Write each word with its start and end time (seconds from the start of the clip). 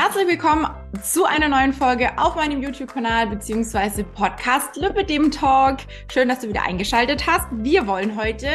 Herzlich 0.00 0.28
willkommen 0.28 0.64
zu 1.02 1.24
einer 1.24 1.48
neuen 1.48 1.72
Folge 1.72 2.16
auf 2.18 2.36
meinem 2.36 2.62
YouTube-Kanal 2.62 3.26
bzw. 3.26 4.04
Podcast 4.04 4.76
Lippe 4.76 5.04
dem 5.04 5.32
Talk. 5.32 5.78
Schön, 6.12 6.28
dass 6.28 6.38
du 6.38 6.48
wieder 6.48 6.62
eingeschaltet 6.62 7.26
hast. 7.26 7.48
Wir 7.50 7.88
wollen 7.88 8.16
heute 8.16 8.48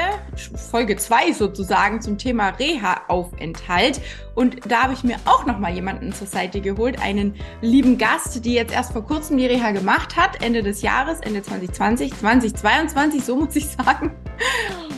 Folge 0.71 0.95
2 0.95 1.33
sozusagen 1.33 2.01
zum 2.01 2.17
Thema 2.17 2.51
Reha-Aufenthalt. 2.51 3.99
Und 4.35 4.71
da 4.71 4.83
habe 4.83 4.93
ich 4.93 5.03
mir 5.03 5.17
auch 5.25 5.45
nochmal 5.45 5.73
jemanden 5.73 6.13
zur 6.13 6.27
Seite 6.27 6.61
geholt, 6.61 7.01
einen 7.01 7.35
lieben 7.59 7.97
Gast, 7.97 8.45
die 8.45 8.53
jetzt 8.53 8.73
erst 8.73 8.93
vor 8.93 9.05
kurzem 9.05 9.37
die 9.37 9.45
Reha 9.45 9.71
gemacht 9.71 10.15
hat, 10.15 10.41
Ende 10.41 10.63
des 10.63 10.81
Jahres, 10.81 11.19
Ende 11.19 11.43
2020, 11.43 12.15
2022, 12.15 13.21
so 13.21 13.35
muss 13.35 13.53
ich 13.57 13.67
sagen. 13.67 14.15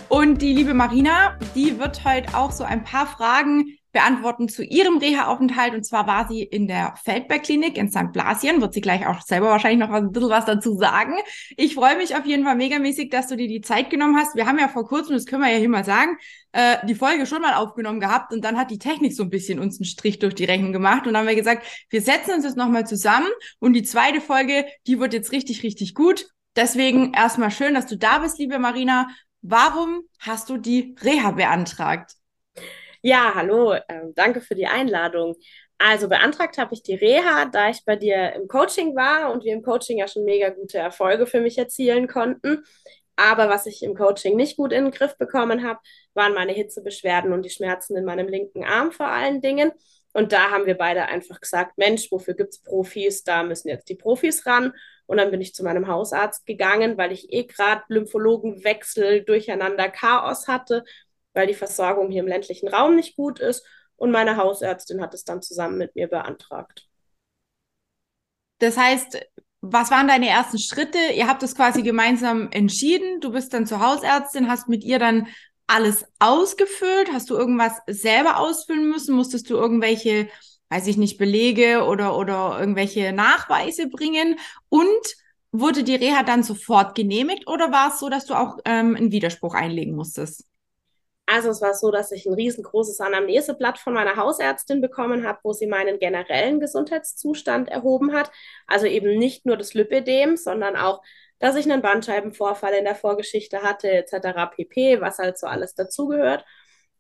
Und 0.10 0.44
die 0.44 0.54
liebe 0.54 0.76
Marina, 0.76 1.40
die 1.56 1.80
wird 1.80 2.06
heute 2.06 2.38
auch 2.38 2.52
so 2.52 2.64
ein 2.64 2.84
paar 2.84 3.08
Fragen 3.08 3.66
beantworten 3.96 4.50
zu 4.50 4.62
ihrem 4.62 4.98
Reha-Aufenthalt. 4.98 5.74
Und 5.74 5.86
zwar 5.86 6.06
war 6.06 6.28
sie 6.28 6.44
in 6.44 6.68
der 6.68 6.96
Feldberg-Klinik 7.06 7.78
in 7.78 7.90
St. 7.90 8.12
Blasien. 8.12 8.60
Wird 8.60 8.74
sie 8.74 8.82
gleich 8.82 9.08
auch 9.08 9.22
selber 9.22 9.48
wahrscheinlich 9.48 9.80
noch 9.80 9.96
ein 9.96 10.12
bisschen 10.12 10.30
was 10.30 10.44
dazu 10.44 10.76
sagen. 10.76 11.14
Ich 11.56 11.76
freue 11.76 11.96
mich 11.96 12.14
auf 12.14 12.26
jeden 12.26 12.44
Fall 12.44 12.58
megamäßig, 12.58 13.10
dass 13.10 13.28
du 13.28 13.38
dir 13.38 13.48
die 13.48 13.62
Zeit 13.62 13.90
genommen 13.90 14.18
hast. 14.18 14.36
Wir 14.36 14.48
haben 14.48 14.60
ja 14.60 14.68
vor 14.68 14.86
kurzem, 14.86 15.16
das 15.16 15.26
können 15.26 15.44
wir 15.44 15.50
ja 15.50 15.60
hier 15.60 15.70
mal 15.70 15.86
sagen, 15.86 16.18
äh, 16.52 16.86
die 16.86 16.94
Folge 16.94 17.26
schon 17.26 17.42
mal 17.42 17.54
aufgenommen 17.54 18.02
gehabt 18.02 18.34
und 18.34 18.44
dann 18.44 18.58
hat 18.58 18.70
die 18.70 18.80
Technik 18.80 19.16
so 19.16 19.24
ein 19.24 19.30
bisschen 19.30 19.60
uns 19.60 19.80
einen 19.80 19.86
Strich 19.86 20.20
durch 20.20 20.36
die 20.36 20.44
Rechnung 20.44 20.74
gemacht. 20.74 21.08
Und 21.08 21.14
dann 21.14 21.22
haben 21.22 21.30
wir 21.30 21.36
gesagt, 21.36 21.66
wir 21.90 22.02
setzen 22.02 22.34
uns 22.34 22.44
jetzt 22.44 22.58
nochmal 22.58 22.86
zusammen 22.86 23.30
und 23.60 23.72
die 23.72 23.84
zweite 23.84 24.20
Folge, 24.20 24.66
die 24.88 25.00
wird 25.00 25.14
jetzt 25.14 25.32
richtig, 25.32 25.64
richtig 25.64 25.96
gut. 25.96 26.28
Deswegen 26.58 27.14
erstmal 27.14 27.50
schön, 27.50 27.74
dass 27.74 27.88
du 27.88 27.98
da 27.98 28.20
bist, 28.20 28.40
liebe 28.40 28.60
Marina. 28.60 29.08
Warum 29.42 30.02
hast 30.20 30.50
du 30.50 30.58
die 30.58 30.96
Reha 31.02 31.32
beantragt? 31.32 32.12
Ja, 33.08 33.34
hallo, 33.36 33.74
äh, 33.74 33.84
danke 34.16 34.42
für 34.42 34.56
die 34.56 34.66
Einladung. 34.66 35.36
Also 35.78 36.10
beantragt 36.10 36.58
habe 36.58 36.74
ich 36.74 36.82
die 36.82 36.96
Reha, 36.96 37.46
da 37.46 37.70
ich 37.70 37.86
bei 37.86 37.96
dir 37.96 38.34
im 38.34 38.48
Coaching 38.48 38.96
war 38.96 39.32
und 39.32 39.44
wir 39.44 39.54
im 39.54 39.62
Coaching 39.62 40.00
ja 40.00 40.08
schon 40.08 40.24
mega 40.26 40.50
gute 40.50 40.80
Erfolge 40.80 41.28
für 41.28 41.40
mich 41.40 41.56
erzielen 41.60 42.08
konnten. 42.08 42.64
Aber 43.16 43.48
was 43.48 43.68
ich 43.68 43.84
im 43.84 43.94
Coaching 43.94 44.36
nicht 44.36 44.58
gut 44.58 44.74
in 44.74 44.86
den 44.86 44.92
Griff 44.92 45.20
bekommen 45.20 45.64
habe, 45.64 45.80
waren 46.16 46.34
meine 46.34 46.54
Hitzebeschwerden 46.54 47.32
und 47.32 47.44
die 47.46 47.52
Schmerzen 47.52 47.96
in 47.96 48.06
meinem 48.06 48.28
linken 48.28 48.64
Arm 48.64 48.92
vor 48.92 49.08
allen 49.08 49.40
Dingen. 49.40 49.72
Und 50.14 50.32
da 50.32 50.50
haben 50.50 50.66
wir 50.66 50.76
beide 50.76 51.06
einfach 51.06 51.40
gesagt, 51.42 51.78
Mensch, 51.78 52.12
wofür 52.12 52.34
gibt 52.34 52.54
es 52.54 52.64
Profis? 52.64 53.24
Da 53.24 53.44
müssen 53.44 53.68
jetzt 53.68 53.88
die 53.88 53.96
Profis 53.96 54.48
ran. 54.48 54.74
Und 55.06 55.18
dann 55.18 55.30
bin 55.30 55.42
ich 55.42 55.54
zu 55.54 55.64
meinem 55.64 55.88
Hausarzt 55.88 56.48
gegangen, 56.48 56.98
weil 56.98 57.12
ich 57.12 57.32
eh 57.32 57.44
gerade 57.44 57.84
Lymphologenwechsel, 57.90 59.24
Durcheinander, 59.24 59.90
Chaos 59.90 60.48
hatte 60.48 60.84
weil 61.36 61.48
die 61.48 61.54
Versorgung 61.54 62.10
hier 62.10 62.24
im 62.24 62.28
ländlichen 62.28 62.68
Raum 62.68 62.96
nicht 62.96 63.16
gut 63.16 63.40
ist. 63.40 63.66
Und 63.98 64.12
meine 64.12 64.38
Hausärztin 64.38 65.02
hat 65.02 65.14
es 65.14 65.24
dann 65.24 65.42
zusammen 65.42 65.78
mit 65.78 65.96
mir 65.96 66.08
beantragt. 66.08 66.88
Das 68.60 68.78
heißt, 68.78 69.20
was 69.62 69.92
waren 69.92 70.08
deine 70.08 70.30
ersten 70.30 70.60
Schritte? 70.60 70.98
Ihr 71.14 71.28
habt 71.28 71.44
das 71.44 71.56
quasi 71.56 71.82
gemeinsam 71.82 72.50
entschieden. 72.52 73.20
Du 73.20 73.32
bist 73.32 73.54
dann 73.54 73.66
zur 73.66 73.80
Hausärztin, 73.80 74.50
hast 74.50 74.70
mit 74.70 74.84
ihr 74.84 75.00
dann 75.00 75.28
alles 75.68 76.06
ausgefüllt. 76.20 77.12
Hast 77.12 77.30
du 77.30 77.36
irgendwas 77.36 77.74
selber 77.88 78.40
ausfüllen 78.40 78.90
müssen? 78.90 79.16
Musstest 79.16 79.50
du 79.50 79.56
irgendwelche, 79.56 80.30
weiß 80.70 80.88
ich 80.88 80.98
nicht, 80.98 81.18
Belege 81.18 81.86
oder, 81.86 82.18
oder 82.18 82.58
irgendwelche 82.60 83.12
Nachweise 83.12 83.88
bringen? 83.90 84.38
Und 84.70 85.16
wurde 85.52 85.84
die 85.84 85.96
Reha 85.96 86.24
dann 86.24 86.44
sofort 86.44 86.96
genehmigt 86.96 87.48
oder 87.48 87.72
war 87.72 87.90
es 87.90 88.00
so, 88.00 88.10
dass 88.10 88.26
du 88.26 88.34
auch 88.36 88.58
ähm, 88.66 88.96
einen 88.96 89.12
Widerspruch 89.12 89.54
einlegen 89.54 89.96
musstest? 89.96 90.46
Also 91.28 91.50
es 91.50 91.62
war 91.62 91.74
so, 91.74 91.90
dass 91.90 92.12
ich 92.12 92.26
ein 92.28 92.34
riesengroßes 92.34 93.00
Anamneseblatt 93.02 93.80
von 93.80 93.94
meiner 93.94 94.16
Hausärztin 94.16 94.80
bekommen 94.80 95.26
habe, 95.28 95.40
wo 95.44 95.54
sie 95.54 95.66
meinen 95.66 95.98
generellen 95.98 96.60
Gesundheitszustand 96.60 97.70
erhoben 97.70 98.14
hat. 98.14 98.32
Also 98.68 98.86
eben 98.86 99.18
nicht 99.18 99.46
nur 99.46 99.58
das 99.58 99.74
Lipödem, 99.74 100.38
sondern 100.38 100.76
auch, 100.76 101.02
dass 101.40 101.56
ich 101.56 101.70
einen 101.70 101.82
Bandscheibenvorfall 101.82 102.74
in 102.74 102.86
der 102.86 102.96
Vorgeschichte 102.96 103.64
hatte, 103.64 103.90
etc. 103.90 104.52
pp., 104.56 105.02
was 105.02 105.18
halt 105.18 105.40
so 105.40 105.48
alles 105.48 105.74
dazugehört. 105.74 106.46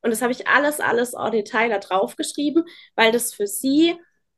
Und 0.01 0.09
das 0.11 0.21
habe 0.21 0.31
ich 0.31 0.47
alles, 0.47 0.79
alles 0.79 1.13
en 1.13 1.31
Detail 1.31 1.69
da 1.69 1.79
drauf 1.79 2.15
geschrieben, 2.15 2.63
weil 2.95 3.11
das 3.11 3.33
für 3.33 3.47
sie 3.47 3.95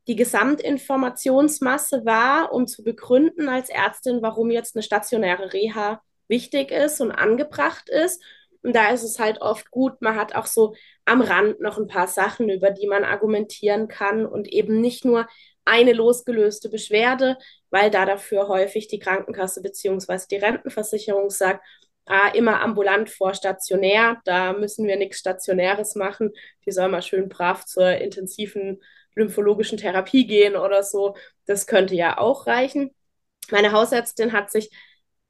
die 0.08 0.16
Gesamtinformationsmasse 0.16 2.06
war, 2.06 2.54
um 2.54 2.68
zu 2.68 2.84
begründen 2.84 3.50
als 3.50 3.70
Ärztin, 3.70 4.22
warum 4.22 4.52
jetzt 4.52 4.76
eine 4.76 4.84
stationäre 4.84 5.54
Reha 5.54 6.02
wichtig 6.28 6.72
ist 6.72 7.02
und 7.02 7.12
angebracht 7.12 7.90
ist 7.90 8.22
und 8.64 8.76
da 8.76 8.90
ist 8.92 9.04
es 9.04 9.20
halt 9.20 9.42
oft 9.42 9.72
gut, 9.72 10.02
man 10.02 10.16
hat 10.16 10.36
auch 10.36 10.46
so 10.46 10.76
am 11.06 11.22
Rand 11.22 11.60
noch 11.62 11.78
ein 11.78 11.88
paar 11.88 12.08
Sachen, 12.08 12.50
über 12.50 12.72
die 12.72 12.88
man 12.88 13.04
argumentieren 13.04 13.88
kann 13.88 14.26
und 14.26 14.48
eben 14.48 14.82
nicht 14.82 15.06
nur 15.06 15.28
eine 15.66 15.94
losgelöste 15.94 16.70
Beschwerde, 16.70 17.38
weil 17.70 17.92
da 17.92 18.06
dafür 18.06 18.48
häufig 18.48 18.88
die 18.88 19.00
Krankenkasse 19.00 19.62
bzw. 19.62 20.20
die 20.32 20.38
Rentenversicherung 20.38 21.30
sagt, 21.30 21.66
ah, 22.06 22.30
immer 22.30 22.62
ambulant 22.62 23.10
vor 23.10 23.34
stationär, 23.34 24.22
da 24.26 24.54
müssen 24.54 24.88
wir 24.88 24.96
nichts 24.98 25.20
Stationäres 25.20 25.96
machen, 25.96 26.32
die 26.66 26.72
soll 26.72 26.90
mal 26.90 27.02
schön 27.02 27.30
brav 27.30 27.66
zur 27.66 27.90
intensiven 27.98 28.82
lymphologischen 29.16 29.78
Therapie 29.78 30.26
gehen 30.26 30.56
oder 30.56 30.84
so. 30.84 31.16
Das 31.46 31.68
könnte 31.68 31.96
ja 31.96 32.18
auch 32.18 32.48
reichen. 32.48 32.92
Meine 33.52 33.72
Hausärztin 33.72 34.34
hat 34.34 34.52
sich 34.52 34.70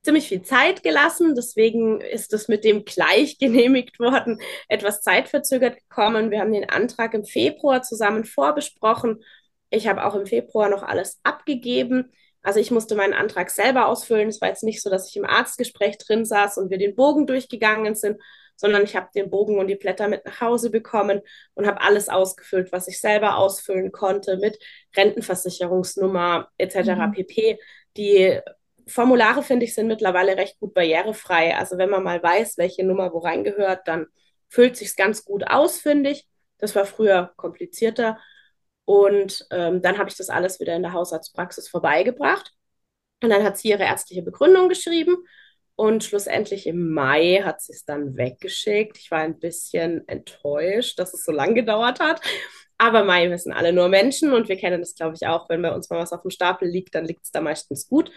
ziemlich 0.08 0.30
viel 0.30 0.42
Zeit 0.42 0.84
gelassen. 0.84 1.36
Deswegen 1.36 2.00
ist 2.00 2.32
es 2.32 2.48
mit 2.48 2.64
dem 2.64 2.86
gleich 2.86 3.40
genehmigt 3.40 4.00
worden, 4.00 4.40
etwas 4.70 5.02
zeitverzögert 5.02 5.76
gekommen. 5.76 6.32
Wir 6.32 6.40
haben 6.40 6.54
den 6.54 6.70
Antrag 6.70 7.14
im 7.14 7.26
Februar 7.26 7.82
zusammen 7.82 8.24
vorbesprochen. 8.24 9.22
Ich 9.70 9.86
habe 9.86 10.06
auch 10.06 10.16
im 10.16 10.26
Februar 10.26 10.70
noch 10.70 10.82
alles 10.82 11.20
abgegeben. 11.24 12.14
Also 12.42 12.62
ich 12.62 12.72
musste 12.72 12.96
meinen 12.96 13.14
Antrag 13.14 13.50
selber 13.50 13.88
ausfüllen. 13.88 14.30
Es 14.30 14.40
war 14.40 14.48
jetzt 14.48 14.64
nicht 14.64 14.82
so, 14.82 14.90
dass 14.90 15.10
ich 15.10 15.18
im 15.18 15.26
Arztgespräch 15.26 15.98
drin 15.98 16.24
saß 16.24 16.58
und 16.58 16.70
wir 16.70 16.78
den 16.78 16.96
Bogen 16.96 17.28
durchgegangen 17.28 17.94
sind, 17.94 18.18
sondern 18.56 18.84
ich 18.84 18.96
habe 18.96 19.10
den 19.14 19.30
Bogen 19.30 19.60
und 19.60 19.68
die 19.68 19.76
Blätter 19.76 20.08
mit 20.08 20.24
nach 20.24 20.40
Hause 20.40 20.70
bekommen 20.70 21.20
und 21.54 21.68
habe 21.68 21.82
alles 21.82 22.08
ausgefüllt, 22.08 22.72
was 22.72 22.88
ich 22.88 23.02
selber 23.02 23.36
ausfüllen 23.36 23.92
konnte 23.92 24.38
mit 24.38 24.58
Rentenversicherungsnummer 24.96 26.48
etc. 26.58 26.78
Mhm. 26.96 27.12
pp. 27.12 27.60
Die 27.98 28.40
Formulare, 28.88 29.44
finde 29.44 29.66
ich, 29.66 29.74
sind 29.74 29.88
mittlerweile 29.88 30.38
recht 30.38 30.60
gut 30.60 30.74
barrierefrei. 30.74 31.56
Also 31.56 31.78
wenn 31.78 31.90
man 31.90 32.04
mal 32.04 32.22
weiß, 32.22 32.58
welche 32.58 32.86
Nummer 32.86 33.14
wo 33.14 33.20
reingehört, 33.20 33.88
dann 33.88 34.08
füllt 34.50 34.78
sich 34.78 34.96
ganz 34.96 35.26
gut 35.26 35.48
aus, 35.48 35.80
finde 35.80 36.12
ich. 36.12 36.28
Das 36.58 36.76
war 36.76 36.86
früher 36.86 37.34
komplizierter. 37.36 38.18
Und 38.86 39.46
ähm, 39.52 39.82
dann 39.82 39.98
habe 39.98 40.10
ich 40.10 40.16
das 40.16 40.30
alles 40.30 40.60
wieder 40.60 40.76
in 40.76 40.84
der 40.84 40.94
Hausarztpraxis 40.94 41.68
vorbeigebracht. 41.68 42.54
Und 43.22 43.30
dann 43.30 43.44
hat 43.44 43.58
sie 43.58 43.70
ihre 43.70 43.84
ärztliche 43.84 44.22
Begründung 44.22 44.70
geschrieben. 44.70 45.18
Und 45.76 46.04
schlussendlich 46.04 46.66
im 46.66 46.92
Mai 46.92 47.42
hat 47.44 47.62
sie 47.62 47.74
es 47.74 47.86
dann 47.86 48.18
weggeschickt. 48.18 48.98
Ich 48.98 49.12
war 49.12 49.20
ein 49.20 49.40
bisschen 49.40 50.08
enttäuscht, 50.08 50.98
dass 50.98 51.14
es 51.14 51.24
so 51.24 51.32
lange 51.32 51.54
gedauert 51.54 52.00
hat. 52.00 52.22
Aber 52.80 53.04
Mai, 53.04 53.30
wir 53.30 53.38
sind 53.38 53.54
alle 53.54 53.74
nur 53.74 53.90
Menschen 53.90 54.34
und 54.34 54.50
wir 54.50 54.58
kennen 54.58 54.82
das, 54.82 54.96
glaube 54.96 55.16
ich, 55.16 55.28
auch. 55.28 55.50
Wenn 55.50 55.62
bei 55.62 55.74
uns 55.74 55.90
mal 55.90 56.00
was 56.00 56.14
auf 56.14 56.22
dem 56.22 56.32
Stapel 56.32 56.68
liegt, 56.68 56.96
dann 56.96 57.06
liegt 57.06 57.26
es 57.26 57.32
da 57.32 57.42
meistens 57.42 57.88
gut. 57.88 58.12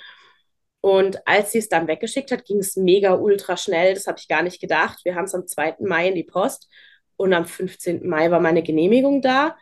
Und 0.80 1.26
als 1.26 1.52
sie 1.52 1.58
es 1.58 1.68
dann 1.68 1.88
weggeschickt 1.88 2.32
hat, 2.32 2.44
ging 2.44 2.58
es 2.58 2.76
mega 2.76 3.14
ultra 3.14 3.56
schnell. 3.56 3.94
Das 3.94 4.06
habe 4.06 4.18
ich 4.18 4.28
gar 4.28 4.42
nicht 4.42 4.60
gedacht. 4.60 5.00
Wir 5.04 5.14
haben 5.14 5.24
es 5.24 5.34
am 5.34 5.46
2. 5.46 5.76
Mai 5.80 6.08
in 6.08 6.14
die 6.14 6.24
Post 6.24 6.68
und 7.16 7.34
am 7.34 7.46
15. 7.46 8.08
Mai 8.08 8.30
war 8.30 8.40
meine 8.40 8.62
Genehmigung 8.62 9.20
da. 9.22 9.56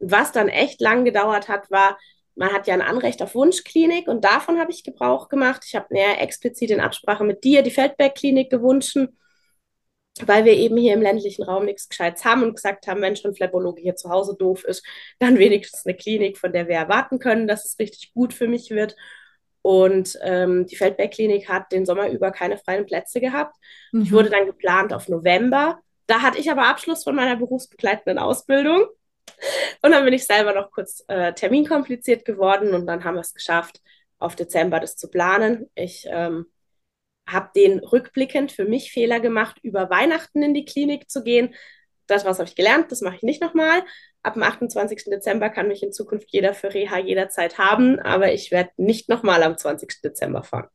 was 0.00 0.32
dann 0.32 0.48
echt 0.48 0.80
lang 0.80 1.04
gedauert 1.04 1.48
hat, 1.48 1.70
war, 1.70 1.96
man 2.34 2.52
hat 2.52 2.66
ja 2.66 2.74
ein 2.74 2.82
Anrecht 2.82 3.22
auf 3.22 3.34
Wunschklinik 3.34 4.08
und 4.08 4.24
davon 4.24 4.58
habe 4.58 4.72
ich 4.72 4.84
Gebrauch 4.84 5.28
gemacht. 5.28 5.62
Ich 5.66 5.74
habe 5.76 5.86
näher 5.90 6.20
explizit 6.20 6.70
in 6.70 6.80
Absprache 6.80 7.24
mit 7.24 7.44
dir 7.44 7.62
die 7.62 7.70
Feldberg-Klinik 7.70 8.50
gewünscht, 8.50 8.98
weil 10.26 10.44
wir 10.44 10.54
eben 10.54 10.76
hier 10.76 10.94
im 10.94 11.02
ländlichen 11.02 11.44
Raum 11.44 11.64
nichts 11.64 11.88
Gescheites 11.88 12.24
haben 12.24 12.42
und 12.42 12.54
gesagt 12.54 12.86
haben, 12.86 13.00
wenn 13.02 13.16
schon 13.16 13.34
Phlebologe 13.34 13.80
hier 13.82 13.96
zu 13.96 14.10
Hause 14.10 14.36
doof 14.38 14.64
ist, 14.64 14.84
dann 15.18 15.38
wenigstens 15.38 15.86
eine 15.86 15.96
Klinik, 15.96 16.38
von 16.38 16.52
der 16.52 16.68
wir 16.68 16.76
erwarten 16.76 17.18
können, 17.18 17.46
dass 17.46 17.64
es 17.64 17.78
richtig 17.78 18.12
gut 18.14 18.34
für 18.34 18.48
mich 18.48 18.70
wird. 18.70 18.96
Und 19.64 20.18
ähm, 20.20 20.66
die 20.66 20.76
Feldberg-Klinik 20.76 21.48
hat 21.48 21.72
den 21.72 21.86
Sommer 21.86 22.10
über 22.10 22.30
keine 22.32 22.58
freien 22.58 22.84
Plätze 22.84 23.18
gehabt. 23.18 23.56
Mhm. 23.92 24.02
Ich 24.02 24.12
wurde 24.12 24.28
dann 24.28 24.44
geplant 24.44 24.92
auf 24.92 25.08
November. 25.08 25.80
Da 26.06 26.20
hatte 26.20 26.38
ich 26.38 26.50
aber 26.50 26.66
Abschluss 26.66 27.02
von 27.02 27.14
meiner 27.14 27.36
berufsbegleitenden 27.36 28.18
Ausbildung. 28.18 28.84
Und 29.80 29.90
dann 29.90 30.04
bin 30.04 30.12
ich 30.12 30.26
selber 30.26 30.52
noch 30.52 30.70
kurz 30.70 31.02
äh, 31.08 31.32
terminkompliziert 31.32 32.26
geworden 32.26 32.74
und 32.74 32.86
dann 32.86 33.04
haben 33.04 33.14
wir 33.14 33.22
es 33.22 33.32
geschafft, 33.32 33.80
auf 34.18 34.36
Dezember 34.36 34.80
das 34.80 34.96
zu 34.96 35.08
planen. 35.08 35.70
Ich 35.74 36.06
ähm, 36.10 36.44
habe 37.26 37.48
den 37.56 37.78
rückblickend 37.78 38.52
für 38.52 38.66
mich 38.66 38.92
Fehler 38.92 39.18
gemacht, 39.18 39.56
über 39.62 39.88
Weihnachten 39.88 40.42
in 40.42 40.52
die 40.52 40.66
Klinik 40.66 41.10
zu 41.10 41.24
gehen. 41.24 41.54
Das, 42.06 42.24
was 42.24 42.38
habe 42.38 42.48
ich 42.48 42.56
gelernt, 42.56 42.92
das 42.92 43.00
mache 43.00 43.16
ich 43.16 43.22
nicht 43.22 43.42
nochmal 43.42 43.82
ab 44.24 44.34
dem 44.34 44.42
28. 44.42 45.04
Dezember 45.04 45.50
kann 45.50 45.68
mich 45.68 45.82
in 45.82 45.92
Zukunft 45.92 46.28
jeder 46.30 46.54
für 46.54 46.72
Reha 46.72 46.98
jederzeit 46.98 47.58
haben, 47.58 48.00
aber 48.00 48.32
ich 48.32 48.50
werde 48.50 48.70
nicht 48.76 49.08
nochmal 49.08 49.42
am 49.42 49.56
20. 49.56 50.00
Dezember 50.02 50.42
fahren. 50.42 50.68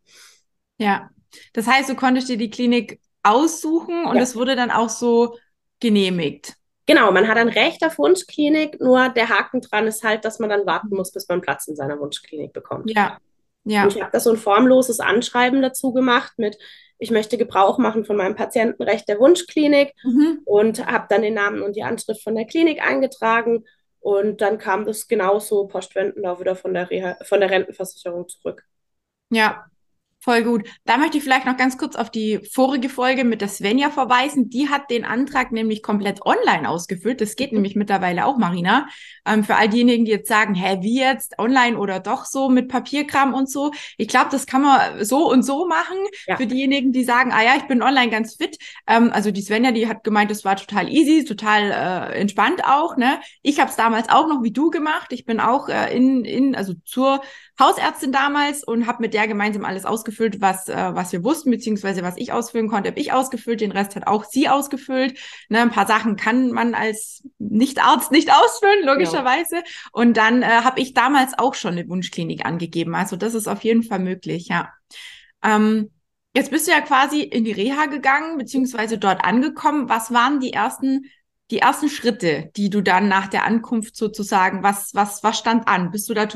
Ja, 0.77 1.09
das 1.53 1.67
heißt, 1.67 1.89
du 1.89 1.95
konntest 1.95 2.29
dir 2.29 2.37
die 2.37 2.49
Klinik 2.49 3.01
aussuchen 3.23 4.05
und 4.05 4.17
es 4.17 4.33
ja. 4.33 4.39
wurde 4.39 4.55
dann 4.55 4.71
auch 4.71 4.89
so 4.89 5.35
genehmigt. 5.79 6.53
Genau, 6.85 7.11
man 7.11 7.27
hat 7.27 7.37
ein 7.37 7.49
Recht 7.49 7.83
auf 7.83 7.97
Wunschklinik, 7.97 8.79
nur 8.79 9.09
der 9.09 9.29
Haken 9.29 9.61
dran 9.61 9.87
ist 9.87 10.03
halt, 10.03 10.25
dass 10.25 10.39
man 10.39 10.49
dann 10.49 10.65
warten 10.65 10.95
muss, 10.95 11.11
bis 11.11 11.27
man 11.27 11.41
Platz 11.41 11.67
in 11.67 11.75
seiner 11.75 11.99
Wunschklinik 11.99 12.53
bekommt. 12.53 12.89
Ja, 12.91 13.17
ja. 13.63 13.83
Und 13.83 13.95
ich 13.95 14.01
habe 14.01 14.11
da 14.11 14.19
so 14.19 14.31
ein 14.31 14.37
formloses 14.37 14.99
Anschreiben 14.99 15.61
dazu 15.61 15.91
gemacht 15.91 16.33
mit, 16.37 16.57
ich 16.99 17.11
möchte 17.11 17.37
Gebrauch 17.37 17.77
machen 17.79 18.05
von 18.05 18.17
meinem 18.17 18.35
Patientenrecht 18.35 19.07
der 19.09 19.19
Wunschklinik 19.19 19.93
Mhm. 20.03 20.41
und 20.45 20.85
habe 20.85 21.07
dann 21.09 21.21
den 21.23 21.33
Namen 21.35 21.61
und 21.61 21.75
die 21.75 21.83
Anschrift 21.83 22.23
von 22.23 22.35
der 22.35 22.45
Klinik 22.45 22.81
eingetragen 22.81 23.65
und 24.01 24.41
dann 24.41 24.57
kam 24.57 24.85
das 24.85 25.07
genauso 25.07 25.67
postwendend 25.67 26.25
auch 26.25 26.39
wieder 26.39 26.55
von 26.55 26.73
der, 26.73 26.89
Reha 26.89 27.17
von 27.23 27.39
der 27.41 27.49
Rentenversicherung 27.51 28.27
zurück. 28.29 28.63
Ja, 29.29 29.69
voll 30.19 30.43
gut. 30.43 30.67
Da 30.85 30.97
möchte 30.97 31.17
ich 31.17 31.23
vielleicht 31.23 31.45
noch 31.45 31.55
ganz 31.55 31.77
kurz 31.77 31.95
auf 31.95 32.09
die 32.11 32.39
vorige 32.51 32.89
Folge 32.89 33.23
mit 33.23 33.41
der 33.41 33.47
Svenja 33.47 33.89
verweisen. 33.89 34.49
Die 34.49 34.69
hat 34.69 34.89
den 34.89 35.05
Antrag 35.05 35.51
nämlich 35.51 35.81
komplett 35.81 36.25
online 36.25 36.67
ausgefüllt. 36.67 37.21
Das 37.21 37.35
geht 37.35 37.53
nämlich 37.53 37.75
mittlerweile 37.75 38.25
auch, 38.25 38.37
Marina. 38.37 38.87
Ähm, 39.25 39.43
für 39.43 39.55
all 39.55 39.69
diejenigen, 39.69 40.05
die 40.05 40.11
jetzt 40.11 40.27
sagen, 40.27 40.55
hä, 40.55 40.79
wie 40.81 40.99
jetzt 40.99 41.39
online 41.39 41.77
oder 41.77 41.99
doch 41.99 42.25
so 42.25 42.49
mit 42.49 42.67
Papierkram 42.67 43.33
und 43.33 43.49
so. 43.49 43.71
Ich 43.97 44.09
glaube, 44.09 44.27
das 44.31 44.45
kann 44.45 44.61
man 44.61 45.03
so 45.05 45.29
und 45.29 45.43
so 45.43 45.65
machen. 45.67 45.97
Ja. 46.27 46.35
Für 46.35 46.47
diejenigen, 46.47 46.91
die 46.91 47.03
sagen, 47.03 47.31
ah 47.31 47.43
ja, 47.43 47.55
ich 47.55 47.67
bin 47.67 47.81
online 47.81 48.09
ganz 48.09 48.35
fit. 48.35 48.57
Ähm, 48.87 49.11
also 49.13 49.31
die 49.31 49.41
Svenja, 49.41 49.71
die 49.71 49.87
hat 49.87 50.03
gemeint, 50.03 50.31
das 50.31 50.43
war 50.43 50.57
total 50.57 50.89
easy, 50.89 51.23
total 51.23 51.71
äh, 51.71 52.19
entspannt 52.19 52.65
auch. 52.65 52.97
Ne? 52.97 53.21
Ich 53.41 53.59
habe 53.59 53.69
es 53.69 53.77
damals 53.77 54.09
auch 54.09 54.27
noch 54.27 54.43
wie 54.43 54.51
du 54.51 54.69
gemacht. 54.69 55.13
Ich 55.13 55.25
bin 55.25 55.39
auch 55.39 55.69
äh, 55.69 55.95
in, 55.95 56.25
in, 56.25 56.55
also 56.55 56.73
zur 56.83 57.21
Hausärztin 57.59 58.11
damals 58.13 58.63
und 58.63 58.87
habe 58.87 59.01
mit 59.01 59.13
der 59.13 59.27
gemeinsam 59.27 59.65
alles 59.65 59.85
ausgefüllt, 59.85 60.39
was, 60.39 60.69
äh, 60.69 60.95
was 60.95 61.11
wir 61.11 61.23
wussten, 61.23 61.51
beziehungsweise 61.51 62.03
was 62.03 62.15
ich 62.17 62.31
ausfüllen 62.31 62.69
konnte, 62.69 62.89
habe 62.89 62.99
ich 62.99 63.11
ausgefüllt, 63.11 63.61
den 63.61 63.71
Rest 63.71 63.95
hat 63.95 64.07
auch 64.07 64.23
sie 64.23 64.47
ausgefüllt. 64.47 65.19
Ne, 65.49 65.59
ein 65.59 65.71
paar 65.71 65.85
Sachen 65.85 66.15
kann 66.15 66.51
man 66.51 66.73
als 66.73 67.23
Nicht-Arzt 67.37 68.11
nicht 68.11 68.31
ausfüllen, 68.31 68.85
logischerweise. 68.85 69.61
Und 69.91 70.15
dann 70.15 70.41
äh, 70.41 70.45
habe 70.45 70.79
ich 70.79 70.93
damals 70.93 71.37
auch 71.37 71.53
schon 71.53 71.73
eine 71.73 71.87
Wunschklinik 71.89 72.45
angegeben. 72.45 72.95
Also 72.95 73.17
das 73.17 73.33
ist 73.33 73.47
auf 73.47 73.63
jeden 73.63 73.83
Fall 73.83 73.99
möglich, 73.99 74.47
ja. 74.47 74.69
Ähm, 75.43 75.91
jetzt 76.33 76.51
bist 76.51 76.67
du 76.67 76.71
ja 76.71 76.81
quasi 76.81 77.21
in 77.21 77.43
die 77.43 77.51
Reha 77.51 77.87
gegangen, 77.87 78.37
beziehungsweise 78.37 78.97
dort 78.97 79.23
angekommen. 79.23 79.89
Was 79.89 80.13
waren 80.13 80.39
die 80.39 80.53
ersten 80.53 81.05
die 81.51 81.59
ersten 81.59 81.89
Schritte, 81.89 82.51
die 82.55 82.69
du 82.69 82.81
dann 82.81 83.07
nach 83.07 83.27
der 83.27 83.43
Ankunft 83.43 83.95
sozusagen, 83.95 84.61
was, 84.61 84.93
was, 84.93 85.23
was 85.23 85.39
stand 85.39 85.67
an? 85.67 85.91
Bist 85.91 86.07
du 86.07 86.13
da 86.13 86.27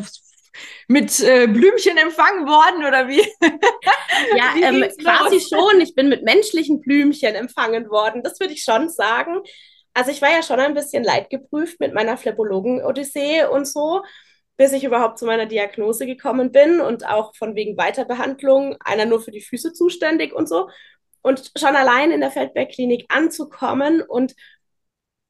mit 0.87 1.19
äh, 1.21 1.47
Blümchen 1.47 1.97
empfangen 1.97 2.47
worden 2.47 2.85
oder 2.85 3.07
wie? 3.07 3.21
Ja, 4.37 4.53
Wie 4.53 4.63
ähm, 4.63 4.89
quasi 5.01 5.39
schon. 5.41 5.81
Ich 5.81 5.95
bin 5.95 6.07
mit 6.07 6.23
menschlichen 6.23 6.81
Blümchen 6.81 7.35
empfangen 7.35 7.89
worden. 7.89 8.21
Das 8.23 8.39
würde 8.39 8.53
ich 8.53 8.63
schon 8.63 8.89
sagen. 8.89 9.41
Also 9.93 10.11
ich 10.11 10.21
war 10.21 10.31
ja 10.31 10.41
schon 10.41 10.59
ein 10.59 10.73
bisschen 10.73 11.03
leidgeprüft 11.03 11.79
mit 11.79 11.93
meiner 11.93 12.17
Phlebologen-Odyssee 12.17 13.45
und 13.45 13.67
so, 13.67 14.03
bis 14.57 14.73
ich 14.73 14.83
überhaupt 14.83 15.19
zu 15.19 15.25
meiner 15.25 15.45
Diagnose 15.45 16.05
gekommen 16.05 16.51
bin 16.51 16.81
und 16.81 17.07
auch 17.07 17.35
von 17.35 17.55
wegen 17.55 17.77
Weiterbehandlung, 17.77 18.75
einer 18.83 19.05
nur 19.05 19.21
für 19.21 19.31
die 19.31 19.41
Füße 19.41 19.73
zuständig 19.73 20.33
und 20.33 20.47
so. 20.49 20.69
Und 21.21 21.51
schon 21.57 21.75
allein 21.75 22.11
in 22.11 22.21
der 22.21 22.31
Feldberg-Klinik 22.31 23.05
anzukommen 23.09 24.01
und 24.01 24.35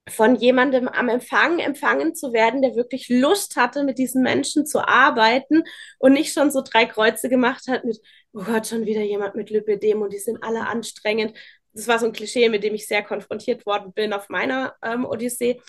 von 0.09 0.35
jemandem 0.35 0.87
am 0.87 1.07
Empfang 1.07 1.59
empfangen 1.59 2.13
zu 2.13 2.33
werden, 2.33 2.61
der 2.61 2.75
wirklich 2.75 3.07
Lust 3.09 3.55
hatte, 3.55 3.83
mit 3.83 3.97
diesen 3.97 4.21
Menschen 4.21 4.65
zu 4.65 4.85
arbeiten 4.85 5.63
und 5.97 6.13
nicht 6.13 6.33
schon 6.33 6.51
so 6.51 6.61
drei 6.61 6.85
Kreuze 6.85 7.29
gemacht 7.29 7.67
hat 7.67 7.85
mit, 7.85 7.99
oh 8.33 8.43
Gott, 8.43 8.67
schon 8.67 8.85
wieder 8.85 9.01
jemand 9.01 9.35
mit 9.35 9.49
Lipidem 9.49 10.01
und 10.01 10.11
die 10.11 10.19
sind 10.19 10.43
alle 10.43 10.67
anstrengend. 10.67 11.37
Das 11.73 11.87
war 11.87 11.99
so 11.99 12.05
ein 12.05 12.13
Klischee, 12.13 12.49
mit 12.49 12.63
dem 12.63 12.75
ich 12.75 12.87
sehr 12.87 13.01
konfrontiert 13.01 13.65
worden 13.65 13.93
bin 13.93 14.13
auf 14.13 14.29
meiner 14.29 14.75
ähm, 14.83 15.05
Odyssee. 15.05 15.61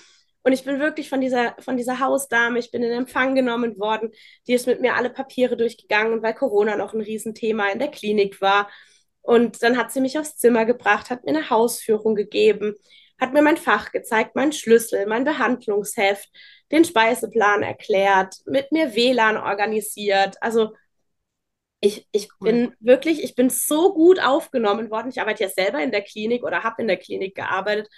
Und 0.43 0.53
ich 0.53 0.65
bin 0.65 0.79
wirklich 0.79 1.09
von 1.09 1.21
dieser, 1.23 1.57
von 1.61 1.77
dieser 1.77 2.01
Hausdame, 2.01 2.59
ich 2.59 2.71
bin 2.71 2.83
in 2.83 2.93
Empfang 2.93 3.35
genommen 3.35 3.79
worden, 3.79 4.11
die 4.47 4.53
ist 4.53 4.67
mit 4.67 4.81
mir 4.81 4.95
alle 4.95 5.09
Papiere 5.09 5.57
durchgegangen, 5.57 6.23
weil 6.23 6.35
Corona 6.35 6.77
noch 6.77 6.93
ein 6.93 7.01
Riesenthema 7.01 7.69
in 7.71 7.79
der 7.79 7.89
Klinik 7.89 8.41
war. 8.43 8.69
Und 9.23 9.63
dann 9.63 9.79
hat 9.79 9.91
sie 9.91 10.03
mich 10.03 10.19
aufs 10.19 10.37
Zimmer 10.37 10.67
gebracht, 10.67 11.09
hat 11.09 11.25
mir 11.25 11.31
eine 11.31 11.49
Hausführung 11.49 12.15
gegeben, 12.15 12.75
hat 13.21 13.33
mir 13.33 13.43
mein 13.43 13.57
Fach 13.57 13.93
gezeigt, 13.93 14.35
meinen 14.37 14.53
Schlüssel, 14.53 15.07
mein 15.07 15.25
Behandlungsheft, 15.25 16.29
den 16.73 16.85
Speiseplan 16.85 17.63
erklärt, 17.63 18.37
mit 18.47 18.73
mir 18.73 18.95
WLAN 18.95 19.37
organisiert. 19.37 20.37
Also 20.43 20.73
ich, 21.81 22.09
ich 22.13 22.29
Cool. 22.41 22.61
bin 22.61 22.75
wirklich, 22.81 23.23
ich 23.23 23.35
bin 23.35 23.51
so 23.51 23.93
gut 23.95 24.21
aufgenommen 24.21 24.91
worden. 24.91 25.11
Ich 25.11 25.21
arbeite 25.21 25.45
ja 25.45 25.51
selber 25.51 25.83
in 25.83 25.91
der 25.91 26.03
Klinik 26.03 26.43
oder 26.45 26.63
habe 26.63 26.81
in 26.83 26.89
der 26.89 26.97
Klinik 26.97 27.35
gearbeitet 27.35 27.89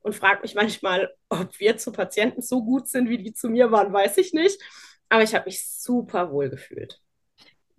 und 0.00 0.14
frage 0.14 0.42
mich 0.42 0.54
manchmal, 0.54 1.14
ob 1.28 1.58
wir 1.60 1.76
zu 1.76 1.92
Patienten 1.92 2.42
so 2.42 2.64
gut 2.64 2.88
sind, 2.88 3.08
wie 3.08 3.18
die 3.18 3.32
zu 3.34 3.48
mir 3.48 3.70
waren, 3.70 3.92
weiß 3.92 4.18
ich 4.18 4.32
nicht. 4.32 4.60
Aber 5.08 5.22
ich 5.22 5.34
habe 5.34 5.46
mich 5.46 5.64
super 5.68 6.32
wohl 6.32 6.50
gefühlt. 6.50 7.00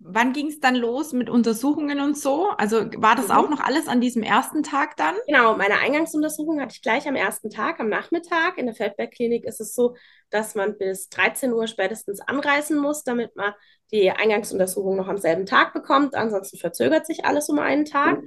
Wann 0.00 0.32
ging 0.32 0.46
es 0.48 0.60
dann 0.60 0.76
los 0.76 1.12
mit 1.12 1.28
Untersuchungen 1.28 2.00
und 2.00 2.16
so? 2.16 2.50
Also 2.50 2.86
war 2.96 3.16
das 3.16 3.26
Mhm. 3.26 3.32
auch 3.32 3.50
noch 3.50 3.60
alles 3.60 3.88
an 3.88 4.00
diesem 4.00 4.22
ersten 4.22 4.62
Tag 4.62 4.96
dann? 4.96 5.16
Genau, 5.26 5.56
meine 5.56 5.78
Eingangsuntersuchung 5.78 6.60
hatte 6.60 6.74
ich 6.74 6.82
gleich 6.82 7.06
am 7.08 7.16
ersten 7.16 7.50
Tag, 7.50 7.80
am 7.80 7.88
Nachmittag. 7.88 8.58
In 8.58 8.66
der 8.66 8.74
Feldberg-Klinik 8.74 9.44
ist 9.44 9.60
es 9.60 9.74
so, 9.74 9.96
dass 10.30 10.54
man 10.54 10.78
bis 10.78 11.08
13 11.08 11.52
Uhr 11.52 11.66
spätestens 11.66 12.20
anreisen 12.20 12.78
muss, 12.78 13.02
damit 13.04 13.36
man 13.36 13.52
die 13.92 14.10
Eingangsuntersuchung 14.10 14.96
noch 14.96 15.08
am 15.08 15.18
selben 15.18 15.46
Tag 15.46 15.72
bekommt. 15.72 16.14
Ansonsten 16.14 16.58
verzögert 16.58 17.06
sich 17.06 17.24
alles 17.24 17.48
um 17.48 17.58
einen 17.58 17.84
Tag. 17.84 18.22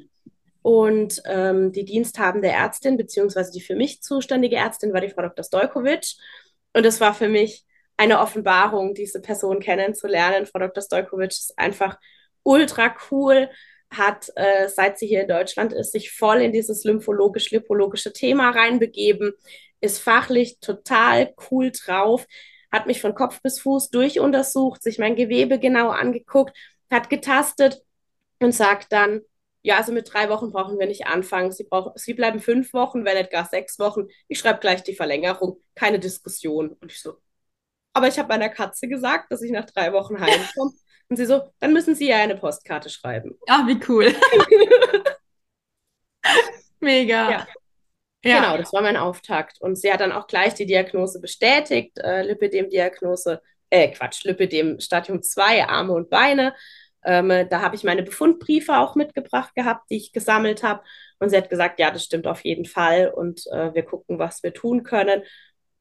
Und 0.62 1.22
ähm, 1.26 1.72
die 1.72 1.86
diensthabende 1.86 2.50
Ärztin, 2.50 2.98
beziehungsweise 2.98 3.52
die 3.52 3.62
für 3.62 3.76
mich 3.76 4.02
zuständige 4.04 4.58
Ärztin, 4.58 4.94
war 4.94 5.02
die 5.02 5.10
Frau 5.10 5.24
Dr. 5.24 5.44
Stojkovic. 5.44 6.16
Und 6.74 6.86
es 6.86 7.02
war 7.02 7.14
für 7.14 7.30
mich 7.30 7.66
eine 8.02 8.20
Offenbarung, 8.20 8.96
diese 8.96 9.22
Person 9.22 9.60
kennenzulernen. 9.60 10.48
Frau 10.48 10.58
Dr. 10.58 10.82
Stojkovic 10.82 11.30
ist 11.30 11.54
einfach 11.56 12.00
ultra 12.42 12.96
cool, 13.12 13.48
hat, 13.92 14.32
äh, 14.36 14.68
seit 14.70 14.98
sie 14.98 15.06
hier 15.06 15.22
in 15.22 15.28
Deutschland 15.28 15.72
ist, 15.72 15.92
sich 15.92 16.12
voll 16.12 16.42
in 16.42 16.52
dieses 16.52 16.84
lymphologisch-lipologische 16.84 18.12
Thema 18.12 18.50
reinbegeben, 18.50 19.34
ist 19.82 20.00
fachlich 20.00 20.60
total 20.60 21.36
cool 21.52 21.72
drauf, 21.72 22.26
hat 22.72 22.88
mich 22.88 23.02
von 23.02 23.14
Kopf 23.14 23.40
bis 23.44 23.60
Fuß 23.60 23.92
durchuntersucht, 23.92 24.82
sich 24.82 24.98
mein 24.98 25.16
Gewebe 25.16 25.60
genau 25.60 25.90
angeguckt, 25.90 26.58
hat 26.90 27.08
getastet 27.08 27.84
und 28.40 28.56
sagt 28.56 28.92
dann, 28.92 29.22
ja, 29.62 29.78
also 29.78 29.92
mit 29.92 30.12
drei 30.12 30.28
Wochen 30.30 30.52
brauchen 30.52 30.80
wir 30.80 30.88
nicht 30.88 31.06
anfangen. 31.06 31.52
Sie, 31.52 31.66
brauchen, 31.66 31.92
sie 31.96 32.16
bleiben 32.16 32.40
fünf 32.40 32.74
Wochen, 32.74 33.06
wenn 33.06 33.16
nicht 33.16 33.30
gar 33.30 33.46
sechs 33.46 33.78
Wochen. 33.78 34.08
Ich 34.28 34.40
schreibe 34.40 34.60
gleich 34.60 34.82
die 34.82 34.96
Verlängerung. 34.96 35.62
Keine 35.76 36.00
Diskussion. 36.00 36.70
Und 36.82 36.92
ich 36.92 37.00
so, 37.00 37.18
aber 37.94 38.08
ich 38.08 38.18
habe 38.18 38.30
meiner 38.30 38.50
Katze 38.50 38.88
gesagt, 38.88 39.32
dass 39.32 39.42
ich 39.42 39.52
nach 39.52 39.66
drei 39.66 39.94
Wochen 39.94 40.20
heimkomme. 40.20 40.72
Und 41.10 41.18
sie 41.18 41.26
so, 41.26 41.42
dann 41.60 41.74
müssen 41.74 41.94
Sie 41.94 42.08
ja 42.08 42.18
eine 42.18 42.38
Postkarte 42.38 42.90
schreiben. 42.90 43.38
Ach, 43.50 43.68
wie 43.68 43.78
cool. 43.90 44.16
Mega. 46.80 47.30
Ja. 47.30 47.48
Ja. 48.24 48.40
Genau, 48.40 48.58
das 48.58 48.72
war 48.72 48.82
mein 48.82 48.98
Auftakt. 48.98 49.60
Und 49.60 49.78
sie 49.78 49.92
hat 49.92 50.00
dann 50.00 50.12
auch 50.12 50.28
gleich 50.28 50.54
die 50.54 50.66
Diagnose 50.66 51.20
bestätigt, 51.20 51.98
äh, 51.98 52.22
Lipidem-Diagnose, 52.22 53.42
äh, 53.70 53.90
Quatsch, 53.90 54.24
Lipidem 54.24 54.80
Stadium 54.80 55.22
2, 55.22 55.68
Arme 55.68 55.94
und 55.94 56.10
Beine. 56.10 56.54
Ähm, 57.04 57.48
da 57.50 57.62
habe 57.62 57.76
ich 57.76 57.84
meine 57.84 58.04
Befundbriefe 58.04 58.78
auch 58.78 58.96
mitgebracht 58.96 59.56
gehabt, 59.56 59.90
die 59.90 59.98
ich 59.98 60.14
gesammelt 60.14 60.62
habe. 60.62 60.84
Und 61.20 61.30
sie 61.30 61.38
hat 61.38 61.50
gesagt, 61.50 61.80
ja, 61.80 61.90
das 61.90 62.04
stimmt 62.04 62.28
auf 62.28 62.46
jeden 62.46 62.66
Fall. 62.66 63.10
Und 63.10 63.48
äh, 63.52 63.74
wir 63.74 63.84
gucken, 63.84 64.20
was 64.20 64.44
wir 64.44 64.54
tun 64.54 64.84
können. 64.84 65.24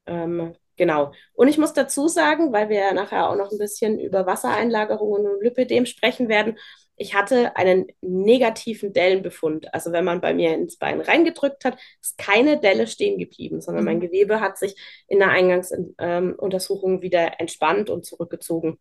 Ähm, 0.06 0.56
genau. 0.80 1.12
Und 1.34 1.48
ich 1.48 1.58
muss 1.58 1.74
dazu 1.74 2.08
sagen, 2.08 2.52
weil 2.52 2.70
wir 2.70 2.80
ja 2.80 2.94
nachher 2.94 3.30
auch 3.30 3.36
noch 3.36 3.52
ein 3.52 3.58
bisschen 3.58 4.00
über 4.00 4.26
Wassereinlagerungen 4.26 5.26
und 5.28 5.44
Lipidem 5.44 5.86
sprechen 5.86 6.28
werden, 6.30 6.58
ich 6.96 7.14
hatte 7.14 7.56
einen 7.56 7.86
negativen 8.02 8.92
Dellenbefund. 8.94 9.72
Also 9.74 9.92
wenn 9.92 10.04
man 10.06 10.20
bei 10.22 10.34
mir 10.34 10.54
ins 10.54 10.78
Bein 10.78 11.00
reingedrückt 11.02 11.64
hat, 11.66 11.78
ist 12.02 12.18
keine 12.18 12.60
Delle 12.60 12.86
stehen 12.88 13.18
geblieben, 13.18 13.60
sondern 13.62 13.84
mein 13.84 13.98
Mhm. 13.98 14.00
Gewebe 14.00 14.40
hat 14.40 14.58
sich 14.58 14.74
in 15.08 15.20
der 15.20 15.30
Eingangsuntersuchung 15.30 17.02
wieder 17.02 17.40
entspannt 17.40 17.90
und 17.90 18.06
zurückgezogen. 18.06 18.78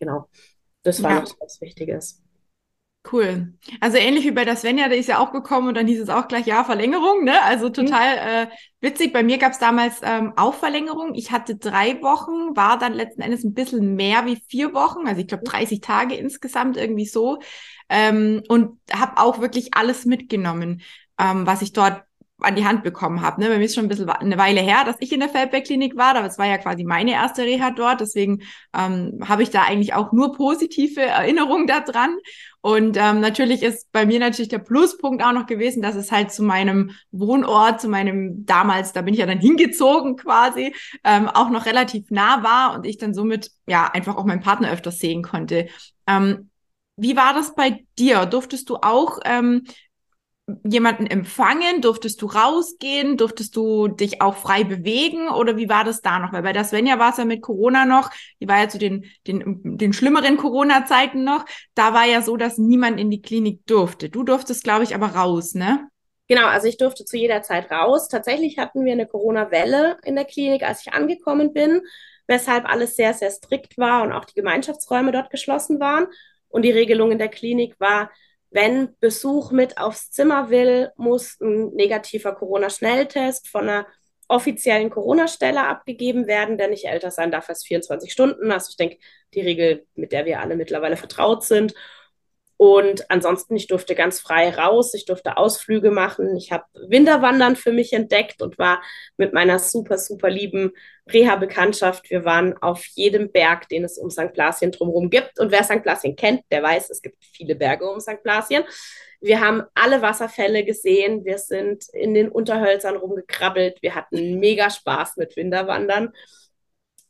Genau. 0.00 0.28
Das 0.84 1.02
war 1.04 1.12
Ja. 1.12 1.20
noch 1.22 1.40
was 1.40 1.60
Wichtiges. 1.62 2.23
Cool. 3.12 3.52
Also 3.80 3.98
ähnlich 3.98 4.24
wie 4.24 4.30
bei 4.30 4.46
der 4.46 4.56
Svenja, 4.56 4.88
der 4.88 4.96
ist 4.96 5.08
ja 5.10 5.18
auch 5.18 5.30
gekommen 5.30 5.68
und 5.68 5.74
dann 5.76 5.86
hieß 5.86 6.00
es 6.00 6.08
auch 6.08 6.26
gleich, 6.26 6.46
ja, 6.46 6.64
Verlängerung, 6.64 7.22
ne? 7.24 7.42
Also 7.42 7.68
total 7.68 8.16
äh, 8.16 8.46
witzig. 8.80 9.12
Bei 9.12 9.22
mir 9.22 9.36
gab 9.36 9.52
es 9.52 9.58
damals 9.58 10.00
ähm, 10.02 10.32
auch 10.36 10.54
Verlängerung. 10.54 11.14
Ich 11.14 11.30
hatte 11.30 11.56
drei 11.56 12.00
Wochen, 12.00 12.56
war 12.56 12.78
dann 12.78 12.94
letzten 12.94 13.20
Endes 13.20 13.44
ein 13.44 13.52
bisschen 13.52 13.94
mehr 13.94 14.24
wie 14.24 14.42
vier 14.48 14.72
Wochen, 14.72 15.06
also 15.06 15.20
ich 15.20 15.26
glaube 15.26 15.44
30 15.44 15.82
Tage 15.82 16.14
insgesamt 16.14 16.78
irgendwie 16.78 17.04
so. 17.04 17.40
Ähm, 17.90 18.42
und 18.48 18.78
habe 18.90 19.18
auch 19.18 19.38
wirklich 19.38 19.74
alles 19.74 20.06
mitgenommen, 20.06 20.80
ähm, 21.18 21.46
was 21.46 21.60
ich 21.60 21.74
dort 21.74 22.02
an 22.44 22.56
die 22.56 22.64
Hand 22.64 22.82
bekommen 22.82 23.22
habe. 23.22 23.40
Ne? 23.40 23.48
Bei 23.48 23.58
mir 23.58 23.64
ist 23.64 23.74
schon 23.74 23.84
ein 23.84 23.88
bisschen 23.88 24.08
eine 24.08 24.38
Weile 24.38 24.60
her, 24.60 24.84
dass 24.84 24.96
ich 25.00 25.12
in 25.12 25.20
der 25.20 25.28
Feldberg-Klinik 25.28 25.96
war, 25.96 26.14
aber 26.14 26.26
es 26.26 26.38
war 26.38 26.46
ja 26.46 26.58
quasi 26.58 26.84
meine 26.84 27.12
erste 27.12 27.42
Reha 27.42 27.70
dort. 27.70 28.00
Deswegen 28.00 28.42
ähm, 28.76 29.20
habe 29.26 29.42
ich 29.42 29.50
da 29.50 29.62
eigentlich 29.62 29.94
auch 29.94 30.12
nur 30.12 30.34
positive 30.34 31.00
Erinnerungen 31.00 31.66
daran. 31.66 32.16
Und 32.60 32.96
ähm, 32.96 33.20
natürlich 33.20 33.62
ist 33.62 33.92
bei 33.92 34.06
mir 34.06 34.18
natürlich 34.18 34.48
der 34.48 34.58
Pluspunkt 34.58 35.22
auch 35.22 35.32
noch 35.32 35.44
gewesen, 35.44 35.82
dass 35.82 35.96
es 35.96 36.10
halt 36.10 36.32
zu 36.32 36.42
meinem 36.42 36.92
Wohnort, 37.10 37.80
zu 37.80 37.88
meinem 37.88 38.46
damals, 38.46 38.94
da 38.94 39.02
bin 39.02 39.12
ich 39.12 39.20
ja 39.20 39.26
dann 39.26 39.38
hingezogen 39.38 40.16
quasi, 40.16 40.74
ähm, 41.04 41.28
auch 41.28 41.50
noch 41.50 41.66
relativ 41.66 42.10
nah 42.10 42.42
war 42.42 42.74
und 42.74 42.86
ich 42.86 42.96
dann 42.96 43.12
somit 43.12 43.50
ja 43.66 43.90
einfach 43.92 44.16
auch 44.16 44.24
meinen 44.24 44.40
Partner 44.40 44.70
öfters 44.70 44.98
sehen 44.98 45.22
konnte. 45.22 45.68
Ähm, 46.06 46.48
wie 46.96 47.16
war 47.16 47.34
das 47.34 47.54
bei 47.54 47.84
dir? 47.98 48.24
Durftest 48.24 48.70
du 48.70 48.76
auch 48.76 49.18
ähm, 49.24 49.64
jemanden 50.62 51.06
empfangen? 51.06 51.80
Durftest 51.80 52.20
du 52.20 52.26
rausgehen? 52.26 53.16
Durftest 53.16 53.56
du 53.56 53.88
dich 53.88 54.20
auch 54.20 54.36
frei 54.36 54.64
bewegen? 54.64 55.28
Oder 55.28 55.56
wie 55.56 55.68
war 55.68 55.84
das 55.84 56.02
da 56.02 56.18
noch? 56.18 56.32
Weil 56.32 56.42
bei 56.42 56.52
der 56.52 56.64
Svenja 56.64 56.98
war 56.98 57.12
es 57.12 57.16
ja 57.16 57.24
mit 57.24 57.42
Corona 57.42 57.86
noch, 57.86 58.10
die 58.40 58.48
war 58.48 58.58
ja 58.58 58.68
zu 58.68 58.78
den, 58.78 59.04
den, 59.26 59.60
den 59.64 59.92
schlimmeren 59.92 60.36
Corona-Zeiten 60.36 61.24
noch. 61.24 61.44
Da 61.74 61.94
war 61.94 62.04
ja 62.04 62.22
so, 62.22 62.36
dass 62.36 62.58
niemand 62.58 63.00
in 63.00 63.10
die 63.10 63.22
Klinik 63.22 63.66
durfte. 63.66 64.10
Du 64.10 64.22
durftest, 64.22 64.64
glaube 64.64 64.84
ich, 64.84 64.94
aber 64.94 65.08
raus, 65.08 65.54
ne? 65.54 65.88
Genau, 66.26 66.46
also 66.46 66.68
ich 66.68 66.78
durfte 66.78 67.04
zu 67.04 67.16
jeder 67.16 67.42
Zeit 67.42 67.70
raus. 67.70 68.08
Tatsächlich 68.08 68.58
hatten 68.58 68.84
wir 68.84 68.92
eine 68.92 69.06
Corona-Welle 69.06 69.98
in 70.04 70.14
der 70.14 70.24
Klinik, 70.24 70.62
als 70.62 70.80
ich 70.80 70.92
angekommen 70.92 71.52
bin, 71.52 71.82
weshalb 72.26 72.66
alles 72.66 72.96
sehr, 72.96 73.12
sehr 73.12 73.30
strikt 73.30 73.76
war 73.76 74.02
und 74.02 74.12
auch 74.12 74.24
die 74.24 74.34
Gemeinschaftsräume 74.34 75.12
dort 75.12 75.30
geschlossen 75.30 75.80
waren. 75.80 76.06
Und 76.48 76.62
die 76.62 76.70
Regelung 76.70 77.12
in 77.12 77.18
der 77.18 77.28
Klinik 77.28 77.78
war, 77.78 78.10
wenn 78.54 78.96
Besuch 79.00 79.50
mit 79.50 79.78
aufs 79.78 80.12
Zimmer 80.12 80.48
will, 80.48 80.92
muss 80.96 81.40
ein 81.40 81.74
negativer 81.74 82.36
Corona-Schnelltest 82.36 83.48
von 83.48 83.68
einer 83.68 83.86
offiziellen 84.28 84.90
Corona-Stelle 84.90 85.66
abgegeben 85.66 86.28
werden, 86.28 86.56
der 86.56 86.68
nicht 86.68 86.84
älter 86.84 87.10
sein 87.10 87.32
darf 87.32 87.48
als 87.48 87.64
24 87.64 88.12
Stunden. 88.12 88.52
Also 88.52 88.70
ich 88.70 88.76
denke, 88.76 88.98
die 89.34 89.40
Regel, 89.40 89.86
mit 89.96 90.12
der 90.12 90.24
wir 90.24 90.38
alle 90.40 90.54
mittlerweile 90.54 90.96
vertraut 90.96 91.42
sind. 91.42 91.74
Und 92.64 93.10
ansonsten, 93.10 93.56
ich 93.56 93.66
durfte 93.66 93.94
ganz 93.94 94.20
frei 94.20 94.48
raus, 94.48 94.94
ich 94.94 95.04
durfte 95.04 95.36
Ausflüge 95.36 95.90
machen. 95.90 96.34
Ich 96.34 96.50
habe 96.50 96.64
Winterwandern 96.88 97.56
für 97.56 97.72
mich 97.72 97.92
entdeckt 97.92 98.40
und 98.40 98.58
war 98.58 98.82
mit 99.18 99.34
meiner 99.34 99.58
super, 99.58 99.98
super 99.98 100.30
lieben 100.30 100.72
Reha-Bekanntschaft. 101.12 102.08
Wir 102.08 102.24
waren 102.24 102.56
auf 102.56 102.82
jedem 102.94 103.30
Berg, 103.30 103.68
den 103.68 103.84
es 103.84 103.98
um 103.98 104.08
St. 104.08 104.32
Blasien 104.32 104.72
drumherum 104.72 105.10
gibt. 105.10 105.38
Und 105.40 105.52
wer 105.52 105.62
St. 105.62 105.82
Blasien 105.82 106.16
kennt, 106.16 106.40
der 106.50 106.62
weiß, 106.62 106.88
es 106.88 107.02
gibt 107.02 107.22
viele 107.22 107.54
Berge 107.54 107.86
um 107.86 108.00
St. 108.00 108.22
Blasien. 108.22 108.64
Wir 109.20 109.40
haben 109.40 109.64
alle 109.74 110.00
Wasserfälle 110.00 110.64
gesehen. 110.64 111.26
Wir 111.26 111.36
sind 111.36 111.84
in 111.92 112.14
den 112.14 112.30
Unterhölzern 112.30 112.96
rumgekrabbelt. 112.96 113.82
Wir 113.82 113.94
hatten 113.94 114.40
mega 114.40 114.70
Spaß 114.70 115.18
mit 115.18 115.36
Winterwandern 115.36 116.14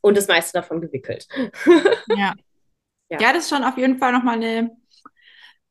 und 0.00 0.16
das 0.16 0.26
meiste 0.26 0.54
davon 0.54 0.80
gewickelt. 0.80 1.28
ja. 2.08 2.34
ja. 3.08 3.18
Ja, 3.20 3.32
das 3.32 3.44
ist 3.44 3.50
schon 3.50 3.62
auf 3.62 3.78
jeden 3.78 3.99
Fall 3.99 4.11
nochmal 4.11 4.34
eine 4.34 4.76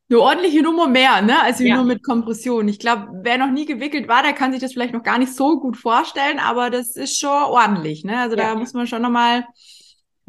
eine 0.10 0.20
ordentliche 0.20 0.62
Nummer 0.62 0.88
mehr, 0.88 1.22
ne? 1.22 1.42
Also 1.42 1.64
ja. 1.64 1.76
nur 1.76 1.86
mit 1.86 2.04
Kompression. 2.04 2.68
Ich 2.68 2.80
glaube, 2.80 3.08
wer 3.24 3.38
noch 3.38 3.52
nie 3.52 3.66
gewickelt 3.66 4.08
war, 4.08 4.22
der 4.22 4.34
kann 4.34 4.52
sich 4.52 4.62
das 4.62 4.74
vielleicht 4.74 4.94
noch 4.94 5.04
gar 5.04 5.18
nicht 5.18 5.34
so 5.34 5.60
gut 5.60 5.78
vorstellen, 5.78 6.40
aber 6.40 6.70
das 6.70 6.96
ist 6.96 7.18
schon 7.18 7.30
ordentlich, 7.30 8.04
ne? 8.04 8.20
Also 8.20 8.36
ja. 8.36 8.50
da 8.50 8.56
muss 8.56 8.74
man 8.74 8.88
schon 8.88 9.02
nochmal 9.02 9.46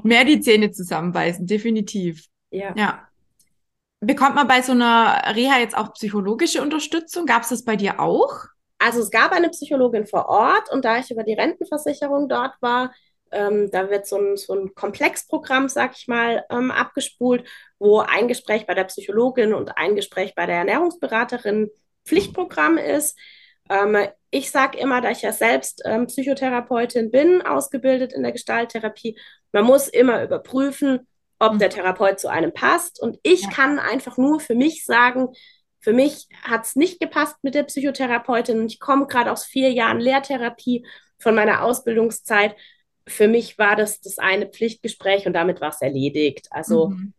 mehr 0.02 0.24
die 0.24 0.40
Zähne 0.40 0.70
zusammenbeißen, 0.70 1.46
definitiv. 1.46 2.26
Ja. 2.50 2.72
ja. 2.76 3.08
Bekommt 4.00 4.34
man 4.34 4.46
bei 4.46 4.62
so 4.62 4.72
einer 4.72 5.34
Reha 5.34 5.58
jetzt 5.58 5.76
auch 5.76 5.92
psychologische 5.94 6.62
Unterstützung? 6.62 7.26
Gab 7.26 7.42
es 7.42 7.48
das 7.48 7.64
bei 7.64 7.76
dir 7.76 8.00
auch? 8.00 8.44
Also 8.78 9.00
es 9.00 9.10
gab 9.10 9.32
eine 9.32 9.48
Psychologin 9.48 10.06
vor 10.06 10.28
Ort 10.28 10.70
und 10.70 10.84
da 10.84 10.98
ich 10.98 11.10
über 11.10 11.22
die 11.24 11.32
Rentenversicherung 11.32 12.28
dort 12.28 12.52
war, 12.60 12.92
ähm, 13.34 13.70
da 13.70 13.90
wird 13.90 14.06
so 14.06 14.16
ein, 14.16 14.36
so 14.36 14.54
ein 14.54 14.74
Komplexprogramm, 14.74 15.68
sag 15.68 15.96
ich 15.96 16.08
mal, 16.08 16.44
ähm, 16.50 16.70
abgespult, 16.70 17.44
wo 17.78 17.98
ein 17.98 18.28
Gespräch 18.28 18.66
bei 18.66 18.74
der 18.74 18.84
Psychologin 18.84 19.52
und 19.52 19.76
ein 19.76 19.96
Gespräch 19.96 20.34
bei 20.34 20.46
der 20.46 20.56
Ernährungsberaterin 20.56 21.70
Pflichtprogramm 22.06 22.78
ist. 22.78 23.18
Ähm, 23.68 23.96
ich 24.30 24.50
sage 24.50 24.78
immer, 24.78 25.00
da 25.00 25.10
ich 25.10 25.22
ja 25.22 25.32
selbst 25.32 25.82
ähm, 25.84 26.06
Psychotherapeutin 26.06 27.10
bin, 27.10 27.42
ausgebildet 27.42 28.12
in 28.12 28.22
der 28.22 28.32
Gestalttherapie, 28.32 29.18
man 29.52 29.64
muss 29.64 29.88
immer 29.88 30.22
überprüfen, 30.22 31.06
ob 31.38 31.58
der 31.58 31.70
Therapeut 31.70 32.18
zu 32.20 32.28
einem 32.28 32.52
passt. 32.52 33.00
Und 33.00 33.18
ich 33.22 33.42
ja. 33.42 33.50
kann 33.50 33.78
einfach 33.78 34.16
nur 34.16 34.40
für 34.40 34.54
mich 34.54 34.84
sagen, 34.84 35.28
für 35.80 35.92
mich 35.92 36.28
hat 36.42 36.64
es 36.64 36.76
nicht 36.76 36.98
gepasst 36.98 37.36
mit 37.42 37.54
der 37.54 37.64
Psychotherapeutin. 37.64 38.66
Ich 38.66 38.80
komme 38.80 39.06
gerade 39.06 39.30
aus 39.30 39.44
vier 39.44 39.70
Jahren 39.70 40.00
Lehrtherapie 40.00 40.86
von 41.18 41.34
meiner 41.34 41.62
Ausbildungszeit 41.62 42.56
für 43.06 43.28
mich 43.28 43.58
war 43.58 43.76
das 43.76 44.00
das 44.00 44.18
eine 44.18 44.46
Pflichtgespräch 44.46 45.26
und 45.26 45.34
damit 45.34 45.60
war 45.60 45.70
es 45.70 45.80
erledigt. 45.80 46.48
Also 46.50 46.88
mhm. 46.88 47.12